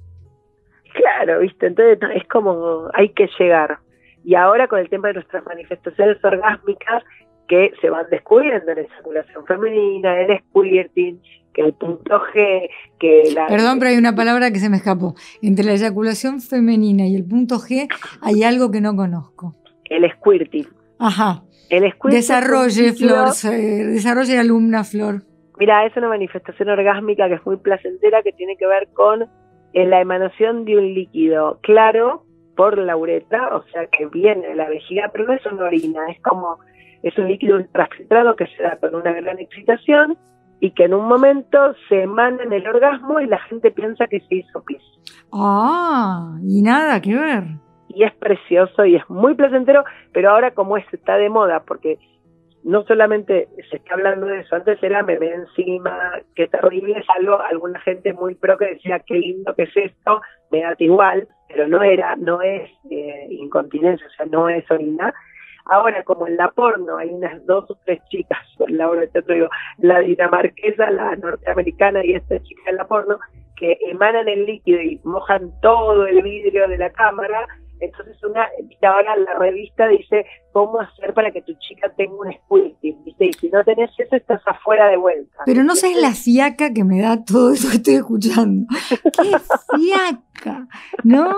Claro, 0.95 1.41
viste, 1.41 1.67
entonces 1.67 1.99
es 2.15 2.27
como 2.29 2.89
hay 2.95 3.11
que 3.11 3.29
llegar. 3.39 3.79
Y 4.27 4.35
ahora 4.35 4.67
con 4.67 4.81
el 4.81 4.91
tema 4.91 5.07
de 5.07 5.15
nuestras 5.15 5.47
manifestaciones 5.47 6.17
orgásmicas 6.25 7.05
que 7.47 7.73
se 7.81 7.89
van 7.89 8.07
descubriendo 8.11 8.73
en 8.73 8.79
la 8.79 8.83
eyaculación 8.83 9.47
femenina, 9.47 10.21
el 10.21 10.41
squirting, 10.41 11.23
que 11.55 11.63
el 11.63 11.75
punto 11.75 12.21
G, 12.35 12.69
que 12.99 13.31
la... 13.33 13.47
Perdón, 13.47 13.79
pero 13.79 13.93
hay 13.93 13.97
una 13.97 14.17
palabra 14.17 14.51
que 14.51 14.59
se 14.59 14.69
me 14.69 14.79
escapó. 14.79 15.15
Entre 15.43 15.65
la 15.65 15.75
eyaculación 15.75 16.41
femenina 16.41 17.07
y 17.07 17.15
el 17.15 17.25
punto 17.25 17.61
G 17.61 17.89
hay 18.21 18.43
algo 18.43 18.73
que 18.73 18.81
no 18.81 18.97
conozco. 18.97 19.55
El 19.85 20.11
squirting. 20.11 20.67
Ajá. 20.99 21.45
El 21.71 21.89
squirting 21.93 22.19
desarrolle, 22.19 22.95
Flor, 22.95 23.29
desarrolle 23.29 24.39
alumna, 24.41 24.83
Flor. 24.83 25.23
Mira, 25.57 25.87
es 25.87 25.97
una 25.97 26.09
manifestación 26.09 26.69
orgásmica 26.69 27.29
que 27.29 27.35
es 27.35 27.47
muy 27.47 27.59
placentera, 27.59 28.25
que 28.25 28.33
tiene 28.33 28.57
que 28.57 28.67
ver 28.67 28.89
con 28.93 29.23
eh, 29.73 29.87
la 29.87 30.01
emanación 30.01 30.65
de 30.65 30.79
un 30.79 30.95
líquido 30.95 31.61
claro 31.63 32.26
por 32.57 32.79
la 32.79 32.97
uretra, 32.97 33.55
o 33.55 33.63
sea 33.69 33.87
que 33.87 34.07
viene 34.07 34.49
de 34.49 34.55
la 34.57 34.69
vejiga, 34.69 35.11
pero 35.13 35.27
no 35.27 35.35
es 35.35 35.47
una 35.47 35.67
orina, 35.67 36.11
es 36.11 36.21
como, 36.23 36.59
es 37.03 37.17
un 37.19 37.29
líquido 37.29 37.57
ultrafiltrado 37.57 38.35
que 38.35 38.47
se 38.47 38.63
da 38.63 38.77
con 38.77 38.95
una 38.95 39.13
gran 39.13 39.39
excitación 39.39 40.17
y 40.59 40.71
que 40.71 40.85
en 40.85 40.95
un 40.95 41.07
momento 41.07 41.75
se 41.89 42.03
emana 42.03 42.43
en 42.43 42.53
el 42.53 42.67
orgasmo 42.67 43.21
y 43.21 43.27
la 43.27 43.39
gente 43.41 43.71
piensa 43.71 44.07
que 44.07 44.21
se 44.21 44.37
hizo 44.37 44.65
pis. 44.65 44.83
Ah, 45.33 46.39
y 46.43 46.63
nada 46.63 47.01
que 47.01 47.15
ver. 47.15 47.45
Y 47.89 48.05
es 48.05 48.15
precioso 48.15 48.85
y 48.85 48.97
es 48.97 49.09
muy 49.09 49.35
placentero, 49.35 49.85
pero 50.13 50.31
ahora 50.31 50.53
como 50.53 50.77
es, 50.77 50.85
está 50.93 51.17
de 51.19 51.29
moda, 51.29 51.63
porque 51.67 51.99
no 52.65 52.85
solamente 52.85 53.49
se 53.71 53.77
está 53.77 53.95
hablando 53.95 54.27
de 54.27 54.41
eso, 54.41 54.57
antes 54.57 54.83
era 54.83 55.03
me 55.03 55.19
ve 55.19 55.33
encima, 55.35 55.97
qué 56.35 56.49
terrible 56.49 56.99
es 56.99 57.07
algo, 57.17 57.41
alguna 57.41 57.81
gente 57.81 58.13
muy 58.13 58.35
pro 58.35 58.59
que 58.59 58.75
decía 58.75 58.99
qué 59.07 59.15
lindo 59.15 59.55
que 59.55 59.65
es 59.65 59.77
esto, 59.77 60.21
me 60.51 60.63
da 60.63 60.75
igual, 60.79 61.29
pero 61.49 61.69
no 61.69 61.83
era, 61.83 62.17
no 62.17 62.43
es 62.43 62.71
eh, 62.91 63.27
incontinencia, 63.31 64.07
o 64.07 64.11
sea, 64.11 64.27
no 64.27 64.49
es 64.49 64.69
orina. 64.71 65.15
Ahora, 65.65 66.05
como 66.05 66.29
en 66.29 66.37
la 66.37 66.51
porno 66.51 66.97
hay 66.99 67.09
unas 67.09 67.45
dos 67.45 67.71
o 67.71 67.79
tres 67.85 68.01
chicas, 68.09 68.39
la 68.69 68.89
obra 68.89 69.03
de 69.03 69.09
teatro 69.09 69.35
digo, 69.35 69.49
la 69.79 70.01
dinamarquesa, 70.01 70.91
la 70.91 71.17
norteamericana 71.17 72.05
y 72.05 72.15
esta 72.15 72.41
chica 72.43 72.71
en 72.71 72.77
la 72.77 72.87
porno, 72.87 73.19
que 73.57 73.79
emanan 73.91 74.29
el 74.29 74.45
líquido 74.45 74.81
y 74.83 75.01
mojan 75.05 75.51
todo 75.63 76.07
el 76.07 76.23
vidrio 76.23 76.69
de 76.69 76.79
la 76.79 76.91
cámara 76.91 77.47
entonces 77.81 78.17
una, 78.25 78.49
ahora 78.83 79.17
la 79.17 79.39
revista 79.39 79.87
dice 79.89 80.25
cómo 80.53 80.81
hacer 80.81 81.13
para 81.13 81.31
que 81.31 81.43
tu 81.43 81.53
chica 81.55 81.93
tenga 81.97 82.15
un 82.15 82.33
squirting, 82.33 82.97
Y 83.19 83.33
si 83.35 83.51
no 83.51 83.63
tenés 83.65 83.91
eso, 83.99 84.17
estás 84.17 84.41
afuera 84.47 84.89
de 84.89 84.97
vuelta. 84.97 85.43
Pero 85.45 85.63
no 85.63 85.77
sabes 85.77 85.99
la 85.99 86.13
fiaca 86.13 86.73
que 86.73 86.85
me 86.85 87.03
da 87.03 87.23
todo 87.23 87.53
eso 87.53 87.69
que 87.69 87.77
estoy 87.77 87.95
escuchando. 87.97 88.67
¡Qué 89.03 89.95
¿No? 91.05 91.35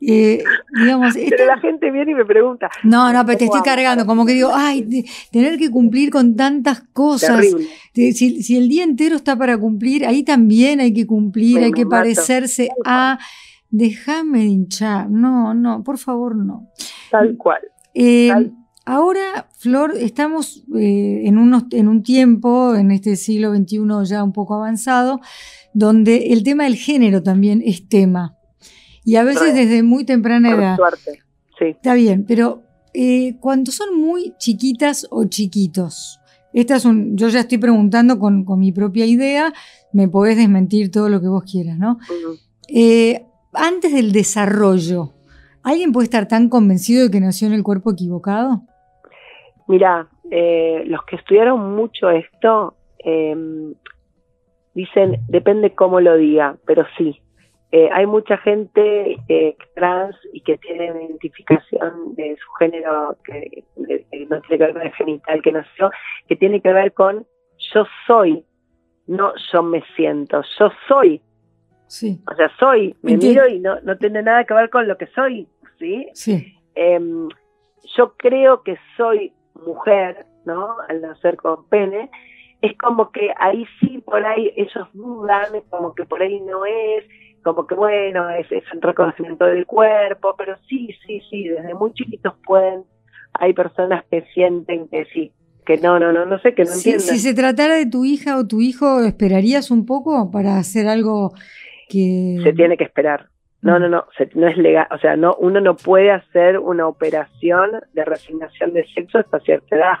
Eh, 0.00 0.44
digamos, 0.78 1.14
pero 1.28 1.46
la 1.46 1.58
gente 1.58 1.90
viene 1.90 2.12
y 2.12 2.14
me 2.14 2.24
pregunta. 2.24 2.70
No, 2.84 3.12
no, 3.12 3.26
pero 3.26 3.38
te 3.38 3.44
estoy 3.46 3.62
cargando, 3.62 4.06
como 4.06 4.24
que 4.24 4.32
digo, 4.32 4.50
ay, 4.54 5.04
tener 5.32 5.58
que 5.58 5.70
cumplir 5.70 6.10
con 6.10 6.36
tantas 6.36 6.82
cosas. 6.92 7.44
Si, 7.92 8.42
si, 8.42 8.56
el 8.56 8.68
día 8.68 8.84
entero 8.84 9.16
está 9.16 9.36
para 9.36 9.58
cumplir, 9.58 10.06
ahí 10.06 10.22
también 10.22 10.78
hay 10.78 10.92
que 10.92 11.06
cumplir, 11.06 11.58
hay 11.58 11.72
que 11.72 11.84
parecerse 11.84 12.68
a 12.84 13.18
déjame 13.70 14.44
hinchar. 14.44 15.10
No, 15.10 15.54
no, 15.54 15.82
por 15.82 15.98
favor, 15.98 16.36
no. 16.36 16.70
Tal 17.10 17.36
cual. 17.36 17.60
Eh, 17.94 18.30
ahora, 18.84 19.48
Flor, 19.58 19.94
estamos 19.96 20.64
eh, 20.76 21.22
en, 21.24 21.38
unos, 21.38 21.64
en 21.72 21.88
un 21.88 22.02
tiempo, 22.02 22.74
en 22.74 22.90
este 22.90 23.16
siglo 23.16 23.54
XXI 23.54 23.80
ya 24.04 24.22
un 24.22 24.32
poco 24.32 24.54
avanzado, 24.54 25.20
donde 25.74 26.32
el 26.32 26.42
tema 26.42 26.64
del 26.64 26.76
género 26.76 27.22
también 27.22 27.62
es 27.64 27.88
tema. 27.88 28.37
Y 29.04 29.16
a 29.16 29.24
veces 29.24 29.54
desde 29.54 29.82
muy 29.82 30.04
temprana 30.04 30.50
edad. 30.50 30.76
Suerte. 30.76 31.22
Sí. 31.58 31.64
Está 31.66 31.94
bien, 31.94 32.24
pero 32.26 32.62
eh, 32.94 33.36
cuando 33.40 33.72
son 33.72 34.00
muy 34.00 34.34
chiquitas 34.38 35.06
o 35.10 35.24
chiquitos, 35.24 36.20
esta 36.52 36.76
es 36.76 36.84
un, 36.84 37.16
yo 37.16 37.28
ya 37.28 37.40
estoy 37.40 37.58
preguntando 37.58 38.18
con, 38.18 38.44
mi 38.58 38.72
propia 38.72 39.06
idea, 39.06 39.52
me 39.92 40.08
podés 40.08 40.36
desmentir 40.36 40.90
todo 40.90 41.08
lo 41.08 41.20
que 41.20 41.28
vos 41.28 41.44
quieras, 41.44 41.78
¿no? 41.78 41.98
antes 43.54 43.92
del 43.92 44.12
desarrollo, 44.12 45.14
¿alguien 45.62 45.92
puede 45.92 46.04
estar 46.04 46.28
tan 46.28 46.48
convencido 46.48 47.04
de 47.04 47.10
que 47.10 47.20
nació 47.20 47.46
en 47.48 47.54
el 47.54 47.62
cuerpo 47.62 47.92
equivocado? 47.92 48.62
Mira, 49.66 50.08
eh, 50.30 50.82
los 50.86 51.04
que 51.04 51.16
estudiaron 51.16 51.74
mucho 51.74 52.10
esto 52.10 52.74
em, 52.98 53.74
dicen, 54.74 55.20
depende 55.28 55.74
cómo 55.74 56.00
lo 56.00 56.16
diga, 56.16 56.56
pero 56.66 56.84
sí. 56.96 57.20
Eh, 57.70 57.90
hay 57.92 58.06
mucha 58.06 58.38
gente 58.38 59.16
eh, 59.28 59.56
trans 59.74 60.16
y 60.32 60.40
que 60.40 60.56
tiene 60.58 60.86
identificación 60.86 62.14
de 62.14 62.36
su 62.36 62.50
género 62.52 63.16
que 63.24 63.64
no 63.76 64.40
tiene 64.40 64.48
que 64.48 64.56
ver 64.56 64.72
con 64.72 64.82
el 64.82 64.92
genital 64.92 65.42
que 65.42 65.52
nació, 65.52 65.90
que 66.26 66.36
tiene 66.36 66.62
que 66.62 66.72
ver 66.72 66.94
con 66.94 67.26
yo 67.74 67.84
soy, 68.06 68.44
no 69.06 69.32
yo 69.52 69.62
me 69.62 69.82
siento, 69.94 70.42
yo 70.58 70.70
soy 70.86 71.20
o 71.88 72.34
sea, 72.36 72.50
soy, 72.58 72.94
me 73.00 73.16
miro 73.16 73.48
y 73.48 73.60
no, 73.60 73.80
no 73.80 73.96
tiene 73.96 74.22
nada 74.22 74.44
que 74.44 74.52
ver 74.52 74.68
con 74.68 74.86
lo 74.86 74.98
que 74.98 75.06
soy, 75.06 75.48
¿sí? 75.78 76.06
Sí. 76.12 76.54
Em, 76.74 77.28
yo 77.96 78.14
creo 78.18 78.62
que 78.62 78.76
soy 78.96 79.32
mujer, 79.54 80.26
¿no? 80.44 80.76
Al 80.88 81.00
nacer 81.00 81.36
con 81.38 81.66
pene, 81.68 82.10
es 82.60 82.76
como 82.76 83.10
que 83.10 83.32
ahí 83.38 83.66
sí, 83.80 83.98
por 84.04 84.24
ahí 84.24 84.52
ellos 84.56 84.86
dudan, 84.92 85.46
como 85.70 85.94
que 85.94 86.04
por 86.04 86.20
ahí 86.20 86.40
no 86.40 86.66
es, 86.66 87.04
como 87.54 87.66
que 87.66 87.74
bueno, 87.74 88.30
es, 88.30 88.50
es 88.50 88.64
un 88.72 88.82
reconocimiento 88.82 89.44
del 89.44 89.66
cuerpo, 89.66 90.34
pero 90.36 90.56
sí, 90.68 90.94
sí, 91.06 91.20
sí, 91.30 91.48
desde 91.48 91.74
muy 91.74 91.92
chiquitos 91.92 92.34
pueden, 92.44 92.84
hay 93.34 93.52
personas 93.52 94.04
que 94.10 94.22
sienten 94.34 94.88
que 94.88 95.04
sí, 95.12 95.32
que 95.66 95.76
no, 95.78 95.98
no, 95.98 96.12
no, 96.12 96.26
no 96.26 96.38
sé, 96.38 96.54
que 96.54 96.64
no 96.64 96.70
si, 96.70 96.98
Si 97.00 97.18
se 97.18 97.34
tratara 97.34 97.74
de 97.74 97.86
tu 97.86 98.04
hija 98.04 98.38
o 98.38 98.46
tu 98.46 98.60
hijo, 98.60 99.00
¿esperarías 99.00 99.70
un 99.70 99.86
poco 99.86 100.30
para 100.30 100.58
hacer 100.58 100.88
algo 100.88 101.32
se 101.88 102.52
tiene 102.54 102.76
que 102.76 102.84
esperar. 102.84 103.28
No, 103.60 103.78
no, 103.78 103.88
no, 103.88 104.04
no 104.34 104.46
es 104.46 104.56
legal, 104.56 104.86
o 104.92 104.98
sea, 104.98 105.16
no, 105.16 105.34
uno 105.40 105.60
no 105.60 105.74
puede 105.76 106.12
hacer 106.12 106.58
una 106.58 106.86
operación 106.86 107.72
de 107.92 108.04
resignación 108.04 108.72
de 108.72 108.86
sexo 108.94 109.18
hasta 109.18 109.40
cierta 109.40 109.74
edad. 109.74 109.94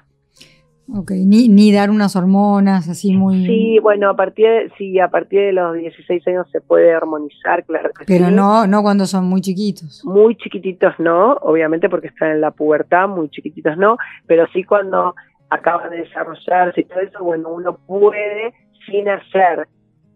Ok, 0.94 1.10
ni, 1.10 1.48
ni 1.48 1.70
dar 1.70 1.90
unas 1.90 2.16
hormonas 2.16 2.88
así 2.88 3.14
muy... 3.14 3.44
Sí, 3.44 3.78
bueno, 3.80 4.08
a 4.08 4.16
partir 4.16 4.46
de, 4.46 4.72
sí, 4.78 4.98
a 4.98 5.08
partir 5.08 5.40
de 5.40 5.52
los 5.52 5.74
16 5.74 6.26
años 6.28 6.46
se 6.50 6.62
puede 6.62 6.94
armonizar, 6.94 7.64
claro 7.64 7.90
que 7.90 8.06
Pero 8.06 8.30
no, 8.30 8.66
no 8.66 8.82
cuando 8.82 9.04
son 9.04 9.26
muy 9.26 9.42
chiquitos. 9.42 10.02
Muy 10.04 10.36
chiquititos 10.36 10.94
no, 10.98 11.34
obviamente 11.42 11.90
porque 11.90 12.06
están 12.06 12.30
en 12.30 12.40
la 12.40 12.52
pubertad, 12.52 13.06
muy 13.06 13.28
chiquititos 13.28 13.76
no, 13.76 13.98
pero 14.26 14.46
sí 14.52 14.64
cuando 14.64 15.14
acaban 15.50 15.90
de 15.90 15.98
desarrollarse 15.98 16.80
y 16.80 16.84
todo 16.84 17.00
eso, 17.00 17.22
bueno, 17.22 17.50
uno 17.50 17.78
puede 17.86 18.54
sin 18.86 19.08
hacer 19.08 19.68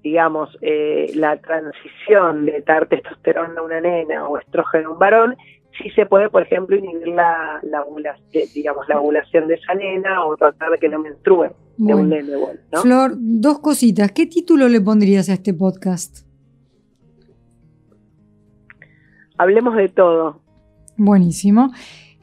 digamos, 0.03 0.51
eh, 0.61 1.13
la 1.15 1.37
transición 1.37 2.45
de 2.47 2.63
dar 2.67 2.87
testosterona 2.87 3.61
a 3.61 3.63
una 3.63 3.81
nena 3.81 4.29
o 4.29 4.37
estrógeno 4.39 4.89
a 4.89 4.93
un 4.93 4.99
varón, 4.99 5.37
sí 5.79 5.91
se 5.91 6.07
puede, 6.07 6.29
por 6.29 6.43
ejemplo, 6.43 6.77
inhibir 6.77 7.09
la, 7.09 7.61
la, 7.63 7.83
ovulación, 7.83 8.45
digamos, 8.55 8.89
la 8.89 9.01
ovulación 9.01 9.49
de 9.49 9.55
esa 9.55 9.75
nena 9.75 10.25
o 10.25 10.37
tratar 10.37 10.71
de 10.71 10.79
que 10.79 10.89
no 10.89 10.99
menstrue 10.99 11.51
de 11.77 11.95
un 11.95 12.09
nene. 12.09 12.33
Flor, 12.83 13.13
dos 13.17 13.59
cositas. 13.61 14.13
¿Qué 14.13 14.27
título 14.27 14.69
le 14.69 14.81
pondrías 14.81 15.29
a 15.29 15.35
este 15.35 15.55
podcast? 15.55 16.27
Hablemos 19.39 19.77
de 19.77 19.89
todo. 19.89 20.41
Buenísimo. 20.97 21.73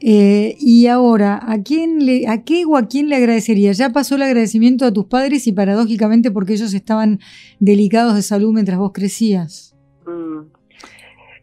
Eh, 0.02 0.56
y 0.58 0.86
ahora, 0.86 1.38
¿a 1.42 1.62
quién 1.62 2.06
le, 2.06 2.26
a 2.26 2.42
qué 2.42 2.64
o 2.64 2.76
a 2.76 2.86
quién 2.86 3.10
le 3.10 3.16
agradecería? 3.16 3.72
Ya 3.72 3.90
pasó 3.90 4.14
el 4.14 4.22
agradecimiento 4.22 4.86
a 4.86 4.92
tus 4.92 5.04
padres 5.06 5.46
y 5.46 5.52
paradójicamente 5.52 6.30
porque 6.30 6.54
ellos 6.54 6.72
estaban 6.72 7.18
delicados 7.58 8.14
de 8.14 8.22
salud 8.22 8.54
mientras 8.54 8.78
vos 8.78 8.92
crecías. 8.92 9.76
Mm. 10.06 10.40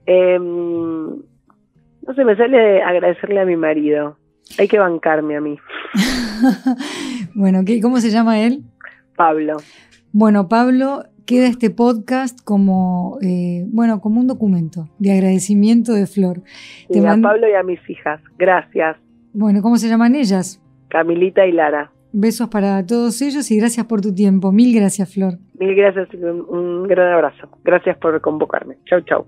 Em, 0.08 1.22
no 2.08 2.14
sé, 2.14 2.24
me 2.24 2.36
sale 2.38 2.82
agradecerle 2.82 3.42
a 3.42 3.46
mi 3.46 3.58
marido. 3.58 4.18
Hay 4.58 4.68
que 4.68 4.80
bancarme 4.80 5.36
a 5.36 5.42
mí. 5.42 5.58
bueno, 7.36 7.60
¿cómo 7.82 7.98
se 8.00 8.10
llama 8.10 8.40
él? 8.40 8.64
Pablo. 9.18 9.58
Bueno, 10.14 10.48
Pablo, 10.48 11.04
queda 11.26 11.48
este 11.48 11.70
podcast 11.70 12.40
como, 12.46 13.18
eh, 13.22 13.66
bueno, 13.68 14.00
como 14.00 14.22
un 14.22 14.28
documento 14.28 14.88
de 15.00 15.12
agradecimiento 15.12 15.92
de 15.92 16.08
Flor. 16.08 16.44
Y 16.90 17.06
a 17.06 17.18
Pablo 17.22 17.50
y 17.50 17.54
a 17.54 17.64
mis 17.64 17.80
hijas. 17.90 18.22
Gracias. 18.38 18.96
Bueno, 19.34 19.62
¿cómo 19.62 19.76
se 19.76 19.90
llaman 19.90 20.16
ellas? 20.16 20.64
Camilita 20.88 21.46
y 21.46 21.52
Lara. 21.52 21.92
Besos 22.14 22.48
para 22.48 22.86
todos 22.86 23.22
ellos 23.22 23.52
y 23.52 23.58
gracias 23.58 23.86
por 23.86 24.00
tu 24.00 24.16
tiempo. 24.16 24.54
Mil 24.54 24.74
gracias, 24.74 25.14
Flor. 25.14 25.34
Mil 25.60 25.76
gracias 25.76 26.08
y 26.14 26.18
un 26.18 26.88
gran 26.88 27.14
abrazo. 27.14 27.50
Gracias 27.66 27.98
por 27.98 28.20
convocarme. 28.22 28.78
Chau, 28.86 29.02
chau. 29.02 29.28